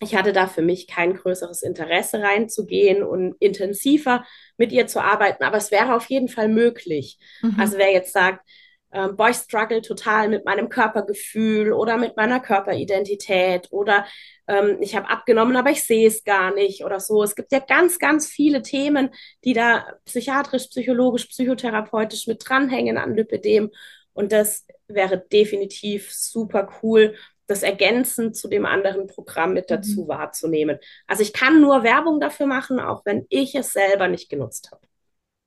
ich 0.00 0.14
hatte 0.14 0.32
da 0.32 0.46
für 0.46 0.62
mich 0.62 0.86
kein 0.86 1.14
größeres 1.14 1.62
Interesse 1.62 2.20
reinzugehen 2.20 3.02
und 3.02 3.36
intensiver 3.40 4.24
mit 4.56 4.72
ihr 4.72 4.86
zu 4.86 5.00
arbeiten, 5.00 5.44
aber 5.44 5.56
es 5.56 5.70
wäre 5.70 5.94
auf 5.94 6.06
jeden 6.06 6.28
Fall 6.28 6.48
möglich. 6.48 7.18
Mhm. 7.42 7.56
Also 7.58 7.78
wer 7.78 7.92
jetzt 7.92 8.12
sagt, 8.12 8.46
ähm, 8.94 9.16
boah, 9.16 9.30
ich 9.30 9.36
struggle 9.36 9.80
total 9.80 10.28
mit 10.28 10.44
meinem 10.44 10.68
Körpergefühl 10.68 11.72
oder 11.72 11.96
mit 11.96 12.16
meiner 12.16 12.40
Körperidentität 12.40 13.68
oder 13.70 14.04
ähm, 14.46 14.76
ich 14.80 14.94
habe 14.94 15.08
abgenommen, 15.08 15.56
aber 15.56 15.70
ich 15.70 15.82
sehe 15.84 16.06
es 16.06 16.24
gar 16.24 16.52
nicht 16.54 16.84
oder 16.84 17.00
so. 17.00 17.22
Es 17.22 17.34
gibt 17.34 17.52
ja 17.52 17.60
ganz, 17.60 17.98
ganz 17.98 18.28
viele 18.28 18.60
Themen, 18.60 19.08
die 19.44 19.54
da 19.54 19.86
psychiatrisch, 20.04 20.66
psychologisch, 20.66 21.26
psychotherapeutisch 21.26 22.26
mit 22.26 22.46
dranhängen 22.46 22.98
an 22.98 23.16
Lipidem. 23.16 23.70
Und 24.12 24.30
das 24.30 24.66
wäre 24.94 25.18
definitiv 25.18 26.12
super 26.12 26.68
cool, 26.82 27.14
das 27.46 27.62
ergänzend 27.62 28.36
zu 28.36 28.48
dem 28.48 28.66
anderen 28.66 29.06
Programm 29.06 29.52
mit 29.52 29.70
dazu 29.70 30.04
mhm. 30.04 30.08
wahrzunehmen. 30.08 30.78
Also 31.06 31.22
ich 31.22 31.32
kann 31.32 31.60
nur 31.60 31.82
Werbung 31.82 32.20
dafür 32.20 32.46
machen, 32.46 32.80
auch 32.80 33.04
wenn 33.04 33.26
ich 33.28 33.54
es 33.54 33.72
selber 33.72 34.08
nicht 34.08 34.28
genutzt 34.28 34.70
habe. 34.70 34.82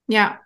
Ja, 0.08 0.40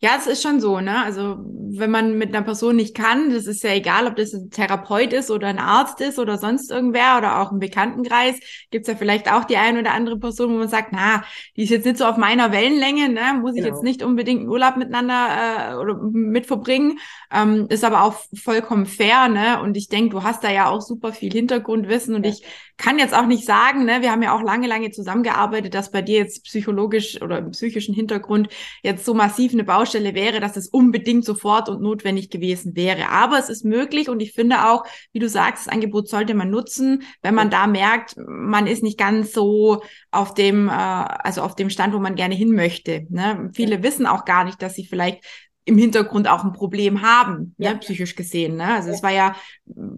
ja, 0.00 0.16
es 0.18 0.26
ist 0.26 0.42
schon 0.42 0.60
so, 0.60 0.80
ne? 0.80 1.02
Also, 1.02 1.36
wenn 1.38 1.90
man 1.90 2.16
mit 2.16 2.34
einer 2.34 2.44
Person 2.44 2.76
nicht 2.76 2.94
kann, 2.94 3.30
das 3.30 3.46
ist 3.46 3.62
ja 3.62 3.70
egal, 3.70 4.06
ob 4.06 4.16
das 4.16 4.32
ein 4.32 4.50
Therapeut 4.50 5.12
ist 5.12 5.30
oder 5.30 5.48
ein 5.48 5.58
Arzt 5.58 6.00
ist 6.00 6.18
oder 6.18 6.38
sonst 6.38 6.70
irgendwer 6.70 7.18
oder 7.18 7.40
auch 7.40 7.52
im 7.52 7.58
Bekanntenkreis, 7.58 8.36
gibt's 8.70 8.88
ja 8.88 8.94
vielleicht 8.94 9.30
auch 9.30 9.44
die 9.44 9.56
eine 9.58 9.80
oder 9.80 9.92
andere 9.92 10.18
Person, 10.18 10.52
wo 10.54 10.58
man 10.58 10.68
sagt, 10.68 10.90
na, 10.92 11.24
die 11.56 11.64
ist 11.64 11.70
jetzt 11.70 11.84
nicht 11.84 11.98
so 11.98 12.06
auf 12.06 12.16
meiner 12.16 12.52
Wellenlänge, 12.52 13.08
ne? 13.10 13.38
Muss 13.40 13.54
ich 13.54 13.62
genau. 13.62 13.74
jetzt 13.74 13.84
nicht 13.84 14.02
unbedingt 14.02 14.40
einen 14.40 14.48
Urlaub 14.48 14.76
miteinander 14.76 15.72
äh, 15.72 15.74
oder 15.74 15.94
mit 16.12 16.46
verbringen. 16.46 16.98
Ähm, 17.30 17.66
ist 17.68 17.84
aber 17.84 18.02
auch 18.02 18.16
vollkommen 18.34 18.86
fair, 18.86 19.28
ne? 19.28 19.60
Und 19.60 19.76
ich 19.76 19.88
denke, 19.88 20.10
du 20.10 20.22
hast 20.22 20.42
da 20.42 20.50
ja 20.50 20.68
auch 20.68 20.80
super 20.80 21.12
viel 21.12 21.32
Hintergrundwissen 21.32 22.14
und 22.14 22.24
ja. 22.24 22.32
ich 22.32 22.42
kann 22.76 22.98
jetzt 22.98 23.14
auch 23.14 23.26
nicht 23.26 23.46
sagen, 23.46 23.84
ne? 23.84 24.02
Wir 24.02 24.12
haben 24.12 24.22
ja 24.22 24.36
auch 24.36 24.42
lange, 24.42 24.66
lange 24.66 24.90
zusammengearbeitet, 24.90 25.74
dass 25.74 25.90
bei 25.90 26.02
dir 26.02 26.18
jetzt 26.18 26.44
psychologisch 26.44 27.20
oder 27.22 27.38
im 27.38 27.52
psychischen 27.52 27.94
Hintergrund 27.94 28.48
jetzt 28.82 29.04
so 29.04 29.14
massiv 29.14 29.52
eine 29.52 29.64
Baustelle 29.64 30.14
wäre, 30.14 30.40
dass 30.40 30.56
es 30.56 30.68
unbedingt 30.68 31.24
sofort 31.24 31.68
und 31.68 31.80
notwendig 31.80 32.28
gewesen 32.28 32.76
wäre. 32.76 33.08
Aber 33.08 33.38
es 33.38 33.48
ist 33.48 33.64
möglich 33.64 34.10
und 34.10 34.20
ich 34.20 34.32
finde 34.32 34.66
auch, 34.66 34.84
wie 35.12 35.18
du 35.18 35.28
sagst, 35.28 35.66
das 35.66 35.72
Angebot 35.72 36.08
sollte 36.08 36.34
man 36.34 36.50
nutzen, 36.50 37.02
wenn 37.22 37.34
man 37.34 37.50
da 37.50 37.66
merkt, 37.66 38.14
man 38.18 38.66
ist 38.66 38.82
nicht 38.82 38.98
ganz 38.98 39.32
so 39.32 39.82
auf 40.10 40.34
dem, 40.34 40.68
äh, 40.68 40.72
also 40.72 41.42
auf 41.42 41.54
dem 41.54 41.70
Stand, 41.70 41.94
wo 41.94 41.98
man 41.98 42.14
gerne 42.14 42.34
hin 42.34 42.52
möchte. 42.52 43.06
Ne? 43.08 43.50
Viele 43.54 43.82
wissen 43.82 44.06
auch 44.06 44.24
gar 44.24 44.44
nicht, 44.44 44.60
dass 44.60 44.74
sie 44.74 44.84
vielleicht 44.84 45.24
im 45.66 45.76
Hintergrund 45.76 46.28
auch 46.28 46.44
ein 46.44 46.52
Problem 46.52 47.02
haben, 47.02 47.54
ne, 47.58 47.66
ja. 47.66 47.72
ne, 47.72 47.78
psychisch 47.80 48.14
gesehen. 48.14 48.54
Ne? 48.54 48.74
Also 48.74 48.90
es 48.90 49.02
war 49.02 49.10
ja 49.10 49.34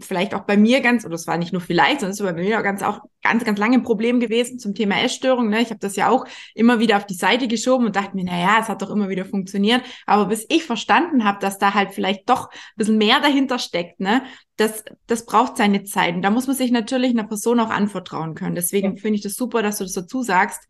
vielleicht 0.01 0.35
auch 0.35 0.45
bei 0.45 0.57
mir 0.57 0.81
ganz, 0.81 1.05
oder 1.05 1.15
es 1.15 1.27
war 1.27 1.37
nicht 1.37 1.53
nur 1.53 1.61
vielleicht, 1.61 2.01
sondern 2.01 2.13
es 2.13 2.25
war 2.25 2.33
bei 2.33 2.43
mir 2.43 2.59
auch 2.59 2.63
ganz 2.63 2.83
auch 2.83 3.01
ganz, 3.23 3.45
ganz 3.45 3.59
lange 3.59 3.77
ein 3.77 3.83
Problem 3.83 4.19
gewesen 4.19 4.59
zum 4.59 4.75
Thema 4.75 5.03
Essstörung. 5.03 5.51
Ne? 5.51 5.61
Ich 5.61 5.69
habe 5.69 5.79
das 5.79 5.95
ja 5.95 6.09
auch 6.09 6.27
immer 6.55 6.81
wieder 6.81 6.97
auf 6.97 7.05
die 7.05 7.15
Seite 7.15 7.49
geschoben 7.49 7.85
und 7.85 7.97
dachte 7.97 8.17
mir, 8.17 8.25
na 8.25 8.41
ja, 8.41 8.59
es 8.61 8.69
hat 8.69 8.81
doch 8.81 8.89
immer 8.89 9.11
wieder 9.11 9.27
funktioniert. 9.27 9.83
Aber 10.07 10.25
bis 10.27 10.47
ich 10.49 10.65
verstanden 10.65 11.25
habe, 11.25 11.39
dass 11.39 11.59
da 11.59 11.75
halt 11.75 11.93
vielleicht 11.93 12.31
doch 12.31 12.49
ein 12.49 12.77
bisschen 12.77 12.97
mehr 12.97 13.21
dahinter 13.21 13.59
steckt, 13.59 14.01
ne, 14.01 14.23
das, 14.57 14.85
das 15.07 15.27
braucht 15.27 15.59
seine 15.59 15.85
Zeit. 15.85 16.15
Und 16.15 16.23
da 16.23 16.31
muss 16.31 16.47
man 16.47 16.57
sich 16.57 16.71
natürlich 16.71 17.11
einer 17.11 17.29
Person 17.29 17.61
auch 17.61 17.71
anvertrauen 17.71 18.35
können. 18.35 18.55
Deswegen 18.55 18.97
ja. 18.97 19.01
finde 19.03 19.17
ich 19.17 19.23
das 19.23 19.35
super, 19.35 19.63
dass 19.63 19.77
du 19.79 19.85
das 19.85 19.93
dazu 19.93 20.23
sagst. 20.23 20.67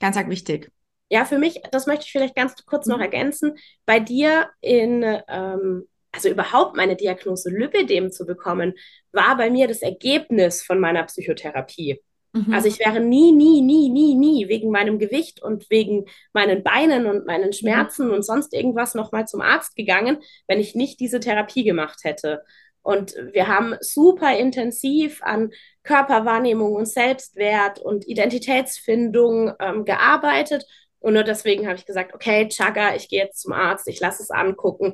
Ganz, 0.00 0.16
ganz 0.16 0.30
wichtig. 0.30 0.70
Ja, 1.10 1.24
für 1.24 1.38
mich, 1.38 1.62
das 1.70 1.86
möchte 1.86 2.04
ich 2.04 2.12
vielleicht 2.12 2.34
ganz 2.34 2.54
kurz 2.66 2.86
noch 2.86 2.96
mhm. 2.96 3.02
ergänzen, 3.02 3.58
bei 3.86 3.98
dir 3.98 4.50
in, 4.60 5.02
ähm, 5.28 5.88
also 6.12 6.28
überhaupt 6.28 6.76
meine 6.76 6.96
Diagnose 6.96 7.50
Lipidem 7.50 8.10
zu 8.10 8.26
bekommen, 8.26 8.74
war 9.12 9.36
bei 9.36 9.50
mir 9.50 9.68
das 9.68 9.82
Ergebnis 9.82 10.62
von 10.62 10.80
meiner 10.80 11.04
Psychotherapie. 11.04 12.00
Mhm. 12.32 12.52
Also 12.52 12.68
ich 12.68 12.78
wäre 12.78 13.00
nie, 13.00 13.32
nie, 13.32 13.62
nie, 13.62 13.88
nie, 13.88 14.14
nie 14.14 14.48
wegen 14.48 14.70
meinem 14.70 14.98
Gewicht 14.98 15.42
und 15.42 15.70
wegen 15.70 16.04
meinen 16.32 16.62
Beinen 16.62 17.06
und 17.06 17.26
meinen 17.26 17.48
mhm. 17.48 17.52
Schmerzen 17.52 18.08
mhm. 18.08 18.14
und 18.14 18.22
sonst 18.22 18.52
irgendwas 18.52 18.94
nochmal 18.94 19.26
zum 19.26 19.40
Arzt 19.40 19.76
gegangen, 19.76 20.18
wenn 20.46 20.60
ich 20.60 20.74
nicht 20.74 21.00
diese 21.00 21.20
Therapie 21.20 21.64
gemacht 21.64 22.00
hätte. 22.04 22.42
Und 22.82 23.14
wir 23.32 23.48
haben 23.48 23.74
super 23.80 24.38
intensiv 24.38 25.22
an 25.22 25.52
Körperwahrnehmung 25.82 26.74
und 26.74 26.86
Selbstwert 26.86 27.80
und 27.80 28.06
Identitätsfindung 28.06 29.52
ähm, 29.60 29.84
gearbeitet 29.84 30.64
Und 31.08 31.14
nur 31.14 31.24
deswegen 31.24 31.66
habe 31.66 31.76
ich 31.76 31.86
gesagt, 31.86 32.12
okay, 32.12 32.50
Chagga, 32.50 32.94
ich 32.94 33.08
gehe 33.08 33.24
jetzt 33.24 33.40
zum 33.40 33.54
Arzt, 33.54 33.88
ich 33.88 33.98
lasse 33.98 34.22
es 34.22 34.30
angucken. 34.30 34.92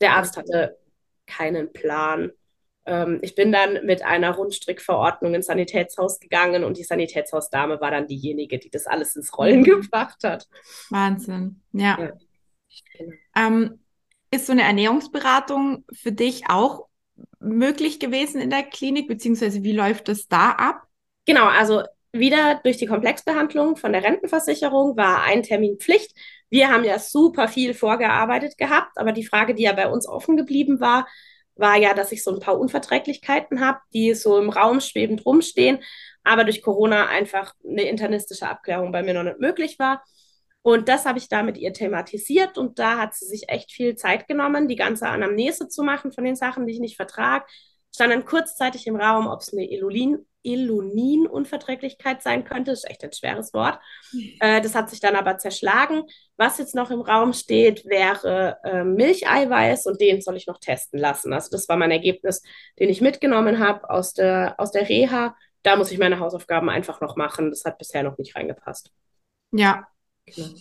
Der 0.00 0.16
Arzt 0.16 0.38
hatte 0.38 0.78
keinen 1.26 1.70
Plan. 1.74 2.32
Ähm, 2.86 3.18
ich 3.20 3.34
bin 3.34 3.52
dann 3.52 3.84
mit 3.84 4.02
einer 4.02 4.30
Rundstrickverordnung 4.30 5.34
ins 5.34 5.44
Sanitätshaus 5.44 6.18
gegangen 6.18 6.64
und 6.64 6.78
die 6.78 6.82
Sanitätshausdame 6.82 7.78
war 7.78 7.90
dann 7.90 8.06
diejenige, 8.06 8.58
die 8.58 8.70
das 8.70 8.86
alles 8.86 9.14
ins 9.16 9.36
Rollen 9.36 9.60
mhm. 9.60 9.64
gebracht 9.82 10.24
hat. 10.24 10.48
Wahnsinn, 10.88 11.60
ja. 11.72 11.98
ja. 12.00 12.12
Ähm, 13.36 13.80
ist 14.30 14.46
so 14.46 14.52
eine 14.52 14.62
Ernährungsberatung 14.62 15.84
für 15.92 16.12
dich 16.12 16.44
auch 16.48 16.88
möglich 17.38 18.00
gewesen 18.00 18.40
in 18.40 18.48
der 18.48 18.62
Klinik, 18.62 19.08
beziehungsweise 19.08 19.62
wie 19.62 19.72
läuft 19.72 20.08
das 20.08 20.26
da 20.26 20.52
ab? 20.52 20.86
Genau, 21.26 21.48
also 21.48 21.82
wieder 22.12 22.60
durch 22.64 22.76
die 22.76 22.86
Komplexbehandlung 22.86 23.76
von 23.76 23.92
der 23.92 24.02
Rentenversicherung 24.02 24.96
war 24.96 25.22
ein 25.22 25.42
Termin 25.42 25.78
Pflicht. 25.78 26.12
Wir 26.48 26.68
haben 26.68 26.84
ja 26.84 26.98
super 26.98 27.46
viel 27.48 27.74
vorgearbeitet 27.74 28.58
gehabt, 28.58 28.96
aber 28.96 29.12
die 29.12 29.26
Frage, 29.26 29.54
die 29.54 29.62
ja 29.62 29.72
bei 29.72 29.88
uns 29.88 30.08
offen 30.08 30.36
geblieben 30.36 30.80
war, 30.80 31.06
war 31.54 31.76
ja, 31.76 31.94
dass 31.94 32.10
ich 32.10 32.24
so 32.24 32.32
ein 32.32 32.40
paar 32.40 32.58
Unverträglichkeiten 32.58 33.60
habe, 33.60 33.78
die 33.92 34.14
so 34.14 34.38
im 34.38 34.50
Raum 34.50 34.80
schwebend 34.80 35.24
rumstehen, 35.24 35.78
aber 36.24 36.44
durch 36.44 36.62
Corona 36.62 37.06
einfach 37.06 37.54
eine 37.64 37.82
internistische 37.82 38.48
Abklärung 38.48 38.92
bei 38.92 39.02
mir 39.02 39.14
noch 39.14 39.22
nicht 39.22 39.38
möglich 39.38 39.78
war. 39.78 40.02
Und 40.62 40.88
das 40.88 41.06
habe 41.06 41.18
ich 41.18 41.28
da 41.28 41.42
mit 41.42 41.56
ihr 41.56 41.72
thematisiert 41.72 42.58
und 42.58 42.78
da 42.78 42.98
hat 42.98 43.14
sie 43.14 43.26
sich 43.26 43.48
echt 43.48 43.72
viel 43.72 43.94
Zeit 43.96 44.28
genommen, 44.28 44.68
die 44.68 44.76
ganze 44.76 45.08
Anamnese 45.08 45.68
zu 45.68 45.82
machen 45.82 46.12
von 46.12 46.24
den 46.24 46.36
Sachen, 46.36 46.66
die 46.66 46.74
ich 46.74 46.80
nicht 46.80 46.96
vertrage. 46.96 47.46
Stand 47.94 48.12
dann 48.12 48.24
kurzzeitig 48.24 48.86
im 48.86 48.96
Raum, 48.96 49.26
ob 49.26 49.40
es 49.40 49.52
eine 49.52 49.70
Elulin 49.70 50.26
Elunin-Unverträglichkeit 50.44 52.22
sein 52.22 52.44
könnte. 52.44 52.70
Das 52.72 52.84
ist 52.84 52.90
echt 52.90 53.04
ein 53.04 53.12
schweres 53.12 53.52
Wort. 53.54 53.78
Äh, 54.40 54.62
das 54.62 54.74
hat 54.74 54.88
sich 54.88 55.00
dann 55.00 55.16
aber 55.16 55.36
zerschlagen. 55.38 56.02
Was 56.36 56.58
jetzt 56.58 56.74
noch 56.74 56.90
im 56.90 57.00
Raum 57.00 57.32
steht, 57.34 57.84
wäre 57.84 58.58
äh, 58.64 58.84
Milcheiweiß 58.84 59.86
und 59.86 60.00
den 60.00 60.22
soll 60.22 60.36
ich 60.36 60.46
noch 60.46 60.58
testen 60.58 60.98
lassen. 60.98 61.32
Also 61.32 61.50
das 61.50 61.68
war 61.68 61.76
mein 61.76 61.90
Ergebnis, 61.90 62.42
den 62.78 62.88
ich 62.88 63.00
mitgenommen 63.02 63.58
habe 63.58 63.88
aus 63.90 64.14
der, 64.14 64.54
aus 64.58 64.70
der 64.70 64.88
Reha. 64.88 65.36
Da 65.62 65.76
muss 65.76 65.92
ich 65.92 65.98
meine 65.98 66.20
Hausaufgaben 66.20 66.70
einfach 66.70 67.00
noch 67.02 67.16
machen. 67.16 67.50
Das 67.50 67.64
hat 67.64 67.76
bisher 67.76 68.02
noch 68.02 68.16
nicht 68.16 68.34
reingepasst. 68.34 68.90
Ja, 69.52 69.86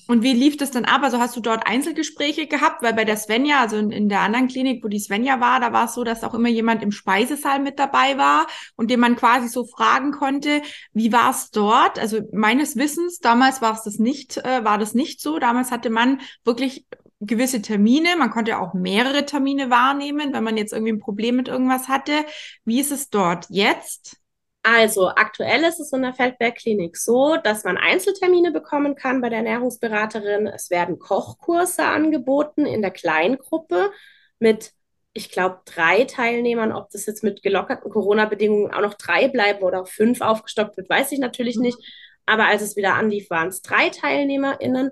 und 0.07 0.23
wie 0.23 0.33
lief 0.33 0.57
das 0.57 0.71
dann 0.71 0.85
ab? 0.85 1.01
Also 1.03 1.19
hast 1.19 1.35
du 1.35 1.41
dort 1.41 1.67
Einzelgespräche 1.67 2.47
gehabt? 2.47 2.81
Weil 2.81 2.93
bei 2.93 3.05
der 3.05 3.17
Svenja, 3.17 3.61
also 3.61 3.77
in, 3.77 3.91
in 3.91 4.09
der 4.09 4.21
anderen 4.21 4.47
Klinik, 4.47 4.83
wo 4.83 4.87
die 4.87 4.99
Svenja 4.99 5.39
war, 5.39 5.59
da 5.59 5.73
war 5.73 5.85
es 5.85 5.93
so, 5.93 6.03
dass 6.03 6.23
auch 6.23 6.33
immer 6.33 6.49
jemand 6.49 6.83
im 6.83 6.91
Speisesaal 6.91 7.59
mit 7.59 7.79
dabei 7.79 8.17
war 8.17 8.47
und 8.75 8.89
dem 8.91 8.99
man 8.99 9.15
quasi 9.15 9.47
so 9.47 9.65
fragen 9.65 10.11
konnte, 10.11 10.61
wie 10.93 11.11
war 11.11 11.31
es 11.31 11.51
dort? 11.51 11.99
Also 11.99 12.21
meines 12.33 12.75
Wissens, 12.75 13.19
damals 13.19 13.61
war 13.61 13.73
es 13.73 13.83
das 13.83 13.99
nicht, 13.99 14.37
äh, 14.37 14.63
war 14.63 14.77
das 14.77 14.93
nicht 14.93 15.21
so. 15.21 15.39
Damals 15.39 15.71
hatte 15.71 15.89
man 15.89 16.21
wirklich 16.43 16.85
gewisse 17.19 17.61
Termine. 17.61 18.15
Man 18.17 18.31
konnte 18.31 18.59
auch 18.59 18.73
mehrere 18.73 19.25
Termine 19.25 19.69
wahrnehmen, 19.69 20.33
wenn 20.33 20.43
man 20.43 20.57
jetzt 20.57 20.73
irgendwie 20.73 20.93
ein 20.93 20.99
Problem 20.99 21.35
mit 21.35 21.47
irgendwas 21.47 21.87
hatte. 21.87 22.25
Wie 22.65 22.79
ist 22.79 22.91
es 22.91 23.09
dort 23.09 23.47
jetzt? 23.49 24.18
Also 24.61 25.07
aktuell 25.07 25.63
ist 25.63 25.79
es 25.79 25.93
in 25.93 26.01
der 26.01 26.13
Feldberg-Klinik 26.13 26.97
so, 26.97 27.37
dass 27.37 27.63
man 27.63 27.77
Einzeltermine 27.77 28.51
bekommen 28.51 28.95
kann 28.95 29.21
bei 29.21 29.29
der 29.29 29.39
Ernährungsberaterin. 29.39 30.47
Es 30.47 30.69
werden 30.69 30.99
Kochkurse 30.99 31.83
angeboten 31.83 32.65
in 32.65 32.81
der 32.81 32.91
Kleingruppe 32.91 33.91
mit, 34.37 34.73
ich 35.13 35.31
glaube, 35.31 35.61
drei 35.65 36.03
Teilnehmern. 36.03 36.73
Ob 36.73 36.89
das 36.89 37.05
jetzt 37.05 37.23
mit 37.23 37.41
gelockerten 37.41 37.89
Corona-Bedingungen 37.89 38.73
auch 38.73 38.81
noch 38.81 38.95
drei 38.95 39.29
bleiben 39.29 39.63
oder 39.63 39.81
auf 39.81 39.89
fünf 39.89 40.19
aufgestockt 40.19 40.75
wird, 40.75 40.89
weiß 40.89 41.13
ich 41.13 41.19
natürlich 41.19 41.55
mhm. 41.55 41.63
nicht. 41.63 41.79
Aber 42.25 42.45
als 42.45 42.61
es 42.61 42.75
wieder 42.75 42.95
anlief, 42.95 43.29
waren 43.29 43.47
es 43.47 43.61
drei 43.61 43.89
TeilnehmerInnen. 43.89 44.91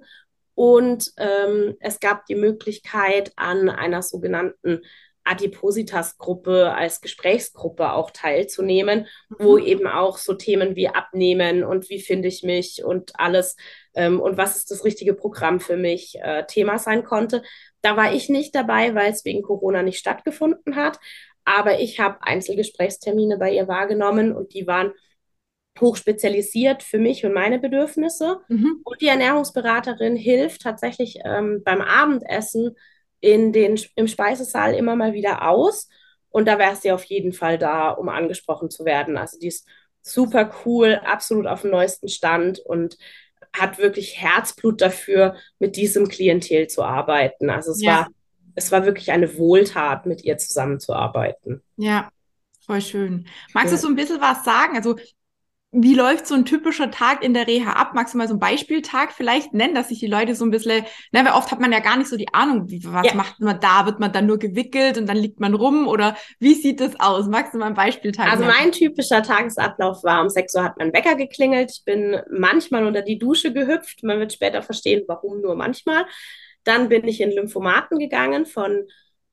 Und 0.56 1.12
ähm, 1.18 1.76
es 1.82 2.00
gab 2.00 2.26
die 2.26 2.36
Möglichkeit, 2.36 3.32
an 3.36 3.70
einer 3.70 4.02
sogenannten 4.02 4.82
Adipositas-Gruppe 5.28 6.74
als 6.74 7.02
Gesprächsgruppe 7.02 7.92
auch 7.92 8.12
teilzunehmen, 8.12 9.08
mhm. 9.30 9.36
wo 9.40 9.58
eben 9.58 9.88
auch 9.88 10.18
so 10.18 10.34
Themen 10.34 10.76
wie 10.76 10.88
Abnehmen 10.88 11.64
und 11.64 11.90
wie 11.90 12.00
finde 12.00 12.28
ich 12.28 12.44
mich 12.44 12.84
und 12.84 13.20
alles 13.20 13.58
ähm, 13.94 14.20
und 14.20 14.38
was 14.38 14.58
ist 14.58 14.72
das 14.72 14.86
richtige 14.86 15.14
Programm 15.14 15.60
für 15.60 15.78
mich 15.78 16.18
äh, 16.22 16.46
Thema 16.48 16.80
sein 16.80 17.04
konnte. 17.04 17.44
Da 17.82 17.98
war 17.98 18.14
ich 18.14 18.30
nicht 18.30 18.56
dabei, 18.56 18.96
weil 18.96 19.12
es 19.12 19.26
wegen 19.26 19.42
Corona 19.42 19.84
nicht 19.84 20.00
stattgefunden 20.00 20.76
hat. 20.76 21.00
Aber 21.46 21.80
ich 21.80 22.00
habe 22.00 22.18
Einzelgesprächstermine 22.22 23.38
bei 23.38 23.54
ihr 23.54 23.68
wahrgenommen 23.68 24.36
und 24.36 24.54
die 24.54 24.68
waren 24.68 24.92
hochspezialisiert 25.80 26.84
für 26.84 26.98
mich 26.98 27.26
und 27.26 27.34
meine 27.34 27.60
Bedürfnisse. 27.60 28.40
Mhm. 28.50 28.82
Und 28.84 29.02
die 29.02 29.08
Ernährungsberaterin 29.08 30.16
hilft 30.16 30.62
tatsächlich 30.62 31.20
ähm, 31.24 31.62
beim 31.64 31.82
Abendessen 31.82 32.76
in 33.20 33.52
den, 33.54 33.80
im 33.96 34.08
Speisesaal 34.08 34.74
immer 34.74 34.96
mal 34.96 35.14
wieder 35.14 35.48
aus. 35.48 35.90
Und 36.30 36.48
da 36.48 36.60
wäre 36.60 36.76
sie 36.76 36.92
auf 36.92 37.04
jeden 37.06 37.34
Fall 37.34 37.58
da, 37.58 37.90
um 37.90 38.10
angesprochen 38.10 38.70
zu 38.70 38.86
werden. 38.86 39.18
Also 39.18 39.40
die 39.40 39.48
ist 39.48 39.68
super 40.02 40.52
cool, 40.66 41.02
absolut 41.04 41.48
auf 41.48 41.62
dem 41.62 41.72
neuesten 41.72 42.10
Stand 42.10 42.60
und 42.60 42.98
hat 43.54 43.78
wirklich 43.78 44.22
Herzblut 44.22 44.82
dafür, 44.82 45.36
mit 45.60 45.76
diesem 45.76 46.08
Klientel 46.08 46.68
zu 46.68 46.84
arbeiten. 46.84 47.50
Also 47.50 47.72
es 47.72 47.82
ja. 47.82 47.92
war, 47.92 48.08
es 48.56 48.72
war 48.72 48.86
wirklich 48.86 49.12
eine 49.12 49.38
Wohltat, 49.38 50.06
mit 50.06 50.24
ihr 50.24 50.38
zusammenzuarbeiten. 50.38 51.64
Ja, 51.76 52.10
voll 52.66 52.82
schön. 52.82 53.28
Magst 53.54 53.72
ja. 53.72 53.78
du 53.78 53.82
so 53.82 53.88
ein 53.88 53.96
bisschen 53.96 54.22
was 54.22 54.44
sagen? 54.44 54.76
Also 54.76 54.96
wie 55.72 55.96
läuft 55.96 56.28
so 56.28 56.34
ein 56.34 56.46
typischer 56.46 56.92
Tag 56.92 57.24
in 57.24 57.34
der 57.34 57.46
Reha 57.46 57.74
ab? 57.74 57.92
Magst 57.94 58.14
du 58.14 58.18
mal 58.18 58.28
so 58.28 58.34
einen 58.34 58.40
Beispieltag 58.40 59.12
vielleicht 59.12 59.54
nennen, 59.54 59.76
dass 59.76 59.90
sich 59.90 60.00
die 60.00 60.08
Leute 60.08 60.34
so 60.34 60.46
ein 60.46 60.52
bisschen, 60.52 60.86
ne, 61.12 61.26
weil 61.26 61.34
oft 61.34 61.52
hat 61.52 61.60
man 61.60 61.74
ja 61.74 61.80
gar 61.80 61.98
nicht 61.98 62.10
so 62.10 62.16
die 62.16 62.34
Ahnung, 62.34 62.70
wie, 62.70 62.82
was 62.86 63.08
ja. 63.08 63.14
macht 63.14 63.42
man 63.42 63.60
da? 63.60 63.86
Wird 63.86 64.00
man 64.00 64.14
dann 64.14 64.28
nur 64.28 64.40
gewickelt 64.40 64.98
und 64.98 65.08
dann 65.08 65.18
liegt 65.18 65.42
man 65.42 65.54
rum 65.54 65.88
oder 65.88 66.16
wie 66.40 66.54
sieht 66.54 66.80
das 66.80 66.98
aus? 67.00 67.28
Magst 67.28 67.54
du 67.54 67.58
mal 67.58 67.66
einen 67.66 67.76
Beispieltag 67.76 68.32
Also 68.32 68.46
mein 68.46 68.72
typischer 68.72 69.22
Tagesablauf 69.22 70.04
war, 70.04 70.22
um 70.22 70.30
6 70.30 70.56
Uhr 70.56 70.64
hat 70.64 70.78
mein 70.78 70.94
Wecker 70.94 71.16
geklingelt. 71.16 71.70
Ich 71.72 71.84
bin 71.84 72.18
manchmal 72.32 72.86
unter 72.86 73.02
die 73.02 73.20
Dusche 73.20 73.52
gehüpft. 73.52 74.04
Man 74.04 74.20
wird 74.20 74.32
später 74.32 74.62
verstehen, 74.62 75.04
warum 75.08 75.42
nur 75.42 75.56
manchmal. 75.56 76.06
Dann 76.64 76.88
bin 76.88 77.06
ich 77.08 77.20
in 77.20 77.32
Lymphomaten 77.32 78.00
gegangen 78.00 78.46
von 78.46 78.88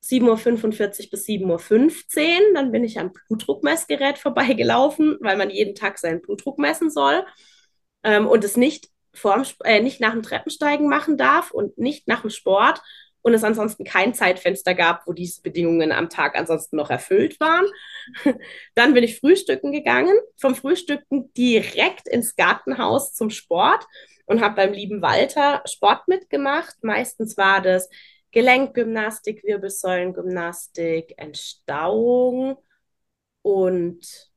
7.45 0.05 1.05
Uhr 1.05 1.09
bis 1.11 1.25
7.15 1.27 1.43
Uhr. 1.47 2.53
Dann 2.53 2.71
bin 2.71 2.83
ich 2.83 2.99
am 2.99 3.11
Blutdruckmessgerät 3.27 4.17
vorbeigelaufen, 4.17 5.17
weil 5.21 5.37
man 5.37 5.49
jeden 5.49 5.75
Tag 5.75 5.97
seinen 5.97 6.21
Blutdruck 6.21 6.59
messen 6.59 6.89
soll 6.89 7.25
ähm, 8.03 8.27
und 8.27 8.43
es 8.43 8.57
nicht, 8.57 8.89
vorm, 9.13 9.43
äh, 9.63 9.81
nicht 9.81 9.99
nach 9.99 10.11
dem 10.11 10.23
Treppensteigen 10.23 10.87
machen 10.87 11.17
darf 11.17 11.51
und 11.51 11.77
nicht 11.77 12.07
nach 12.07 12.21
dem 12.21 12.29
Sport 12.29 12.81
und 13.25 13.33
es 13.33 13.43
ansonsten 13.43 13.83
kein 13.83 14.13
Zeitfenster 14.13 14.75
gab, 14.75 15.07
wo 15.07 15.13
diese 15.13 15.41
Bedingungen 15.41 15.91
am 15.91 16.09
Tag 16.09 16.37
ansonsten 16.37 16.75
noch 16.75 16.91
erfüllt 16.91 17.39
waren. 17.39 17.65
Dann 18.75 18.93
bin 18.93 19.03
ich 19.03 19.19
frühstücken 19.19 19.71
gegangen, 19.71 20.15
vom 20.37 20.53
Frühstücken 20.53 21.33
direkt 21.33 22.07
ins 22.07 22.35
Gartenhaus 22.35 23.15
zum 23.15 23.31
Sport 23.31 23.87
und 24.27 24.41
habe 24.41 24.55
beim 24.57 24.73
lieben 24.73 25.01
Walter 25.01 25.63
Sport 25.65 26.07
mitgemacht. 26.07 26.75
Meistens 26.83 27.35
war 27.35 27.61
das 27.61 27.89
Gelenkgymnastik, 28.35 29.45
Wirbelsäulengymnastik, 29.45 31.13
Entstauung 31.15 32.57
und 33.41 34.29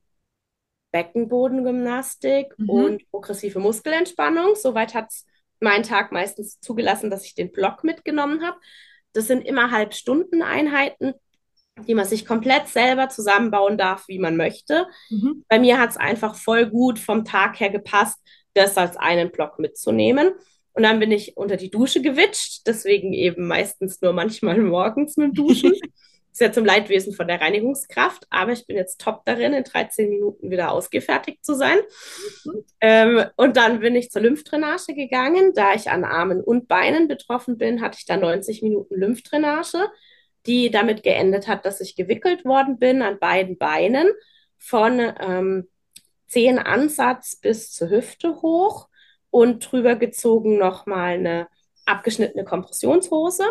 Beckenbodengymnastik 0.93 2.55
mhm. 2.59 2.71
und 2.71 3.11
progressive 3.11 3.59
Muskelentspannung. 3.59 4.55
Soweit 4.55 4.95
hat 4.95 5.11
es 5.11 5.27
mein 5.59 5.83
Tag 5.83 6.13
meistens 6.13 6.61
zugelassen, 6.61 7.11
dass 7.11 7.25
ich 7.25 7.35
den 7.35 7.51
Block 7.51 7.83
mitgenommen 7.83 8.47
habe. 8.47 8.57
Das 9.15 9.27
sind 9.27 9.45
immer 9.45 9.73
Halbstundeneinheiten, 9.73 11.15
die 11.89 11.95
man 11.97 12.07
sich 12.07 12.25
komplett 12.25 12.69
selber 12.69 13.09
zusammenbauen 13.09 13.77
darf, 13.77 14.07
wie 14.07 14.21
man 14.21 14.37
möchte. 14.37 14.87
Mhm. 15.11 15.45
Bei 15.49 15.59
mir 15.59 15.81
hat 15.81 15.91
es 15.91 15.97
einfach 15.97 16.37
voll 16.37 16.71
gut 16.71 17.01
vom 17.01 17.25
Tag 17.25 17.59
her 17.59 17.71
gepasst, 17.71 18.21
das 18.55 18.79
als 18.79 18.97
einen 18.97 19.33
Block 19.33 19.59
mitzunehmen. 19.59 20.35
Und 20.73 20.83
dann 20.83 21.01
bin 21.01 21.11
ich 21.11 21.37
unter 21.37 21.57
die 21.57 21.71
Dusche 21.71 22.03
gewitscht, 22.03 22.63
deswegen 22.67 23.13
eben 23.13 23.47
meistens 23.47 24.01
nur 24.01 24.13
manchmal 24.13 24.59
morgens 24.59 25.17
mit 25.17 25.37
Duschen. 25.37 25.75
ist 26.39 26.47
ja 26.47 26.53
zum 26.53 26.65
Leidwesen 26.65 27.15
von 27.15 27.27
der 27.27 27.41
Reinigungskraft, 27.41 28.27
aber 28.31 28.53
ich 28.53 28.65
bin 28.65 28.77
jetzt 28.77 29.01
top 29.01 29.25
darin, 29.25 29.55
in 29.55 29.65
13 29.65 30.09
Minuten 30.09 30.53
wieder 30.53 30.71
ausgefertigt 30.71 31.45
zu 31.45 31.55
sein. 31.55 31.79
Mhm. 32.45 32.65
Ähm, 32.81 33.25
und 33.37 33.57
dann 33.57 33.81
bin 33.81 33.97
ich 33.97 34.11
zur 34.13 34.23
Lymphdrainage 34.23 34.95
gegangen. 34.95 35.53
Da 35.55 35.75
ich 35.75 35.91
an 35.91 36.05
Armen 36.05 36.41
und 36.41 36.69
Beinen 36.69 37.09
betroffen 37.09 37.59
bin, 37.59 37.81
hatte 37.81 37.99
ich 37.99 38.07
da 38.07 38.17
90 38.17 38.63
Minuten 38.63 38.95
Lymphdrainage, 38.95 39.89
die 40.47 40.71
damit 40.71 41.03
geendet 41.03 41.49
hat, 41.49 41.65
dass 41.65 41.81
ich 41.81 41.97
gewickelt 41.97 42.45
worden 42.45 42.79
bin 42.79 43.03
an 43.03 43.19
beiden 43.19 43.59
Beinen 43.59 44.09
von 44.59 45.13
ähm, 45.21 45.69
Zehenansatz 46.29 47.37
bis 47.37 47.73
zur 47.73 47.91
Hüfte 47.91 48.43
hoch 48.43 48.88
und 49.31 49.71
drüber 49.71 49.97
gezogen 49.97 50.59
nochmal 50.59 51.15
eine 51.15 51.49
abgeschnittene 51.87 52.45
Kompressionshose. 52.45 53.45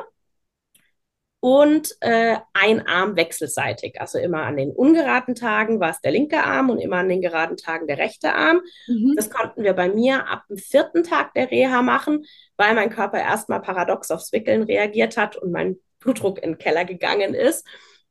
und 1.39 1.95
äh, 2.01 2.37
ein 2.53 2.87
Arm 2.87 3.15
wechselseitig. 3.15 4.01
Also 4.01 4.17
immer 4.17 4.43
an 4.43 4.57
den 4.57 4.71
ungeraden 4.71 5.35
Tagen 5.35 5.79
war 5.79 5.91
es 5.91 6.01
der 6.01 6.11
linke 6.11 6.43
Arm 6.43 6.69
und 6.69 6.79
immer 6.79 6.97
an 6.97 7.09
den 7.09 7.21
geraden 7.21 7.57
Tagen 7.57 7.87
der 7.87 7.99
rechte 7.99 8.33
Arm. 8.33 8.61
Mhm. 8.87 9.13
Das 9.15 9.29
konnten 9.29 9.63
wir 9.63 9.73
bei 9.73 9.87
mir 9.87 10.27
ab 10.27 10.43
dem 10.49 10.57
vierten 10.57 11.03
Tag 11.03 11.33
der 11.35 11.51
Reha 11.51 11.81
machen, 11.83 12.25
weil 12.57 12.73
mein 12.73 12.89
Körper 12.89 13.19
erstmal 13.19 13.61
paradox 13.61 14.09
aufs 14.11 14.31
Wickeln 14.33 14.63
reagiert 14.63 15.15
hat 15.15 15.37
und 15.37 15.51
mein 15.51 15.77
Blutdruck 15.99 16.39
in 16.39 16.53
den 16.53 16.57
Keller 16.57 16.85
gegangen 16.85 17.33
ist. 17.35 17.65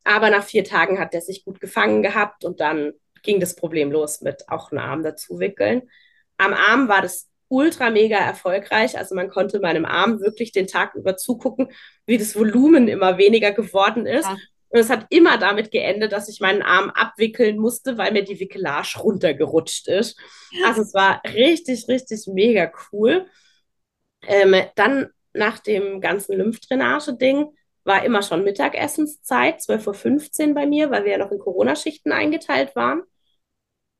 Aber 0.04 0.30
nach 0.30 0.44
vier 0.44 0.62
Tagen 0.62 1.00
hat 1.00 1.12
er 1.12 1.20
sich 1.20 1.44
gut 1.44 1.60
gefangen 1.60 2.02
gehabt 2.02 2.44
und 2.44 2.60
dann 2.60 2.92
ging 3.22 3.40
das 3.40 3.56
Problem 3.56 3.90
los 3.90 4.20
mit 4.20 4.48
auch 4.48 4.70
einen 4.70 4.78
Arm 4.78 5.02
dazu 5.02 5.40
wickeln. 5.40 5.82
Am 6.36 6.54
Arm 6.54 6.88
war 6.88 7.02
das 7.02 7.28
ultra 7.48 7.90
mega 7.90 8.18
erfolgreich. 8.18 8.98
Also 8.98 9.14
man 9.14 9.28
konnte 9.28 9.60
meinem 9.60 9.84
Arm 9.84 10.20
wirklich 10.20 10.52
den 10.52 10.66
Tag 10.66 10.94
über 10.94 11.16
zugucken, 11.16 11.68
wie 12.06 12.18
das 12.18 12.36
Volumen 12.36 12.88
immer 12.88 13.18
weniger 13.18 13.52
geworden 13.52 14.06
ist. 14.06 14.24
Ja. 14.24 14.36
Und 14.68 14.80
es 14.80 14.90
hat 14.90 15.06
immer 15.10 15.38
damit 15.38 15.70
geendet, 15.70 16.12
dass 16.12 16.28
ich 16.28 16.40
meinen 16.40 16.62
Arm 16.62 16.90
abwickeln 16.90 17.58
musste, 17.58 17.98
weil 17.98 18.12
mir 18.12 18.24
die 18.24 18.40
Wickelage 18.40 18.98
runtergerutscht 18.98 19.88
ist. 19.88 20.18
Also 20.64 20.82
es 20.82 20.92
war 20.92 21.22
richtig, 21.24 21.86
richtig 21.88 22.26
mega 22.26 22.70
cool. 22.92 23.26
Ähm, 24.26 24.54
dann 24.74 25.10
nach 25.32 25.60
dem 25.60 26.00
ganzen 26.00 26.36
Lymphdrainage-Ding 26.36 27.54
war 27.84 28.04
immer 28.04 28.22
schon 28.22 28.42
Mittagessenszeit, 28.42 29.60
12.15 29.60 30.48
Uhr 30.48 30.54
bei 30.54 30.66
mir, 30.66 30.90
weil 30.90 31.04
wir 31.04 31.12
ja 31.12 31.18
noch 31.18 31.30
in 31.30 31.38
Corona-Schichten 31.38 32.10
eingeteilt 32.10 32.74
waren. 32.74 33.02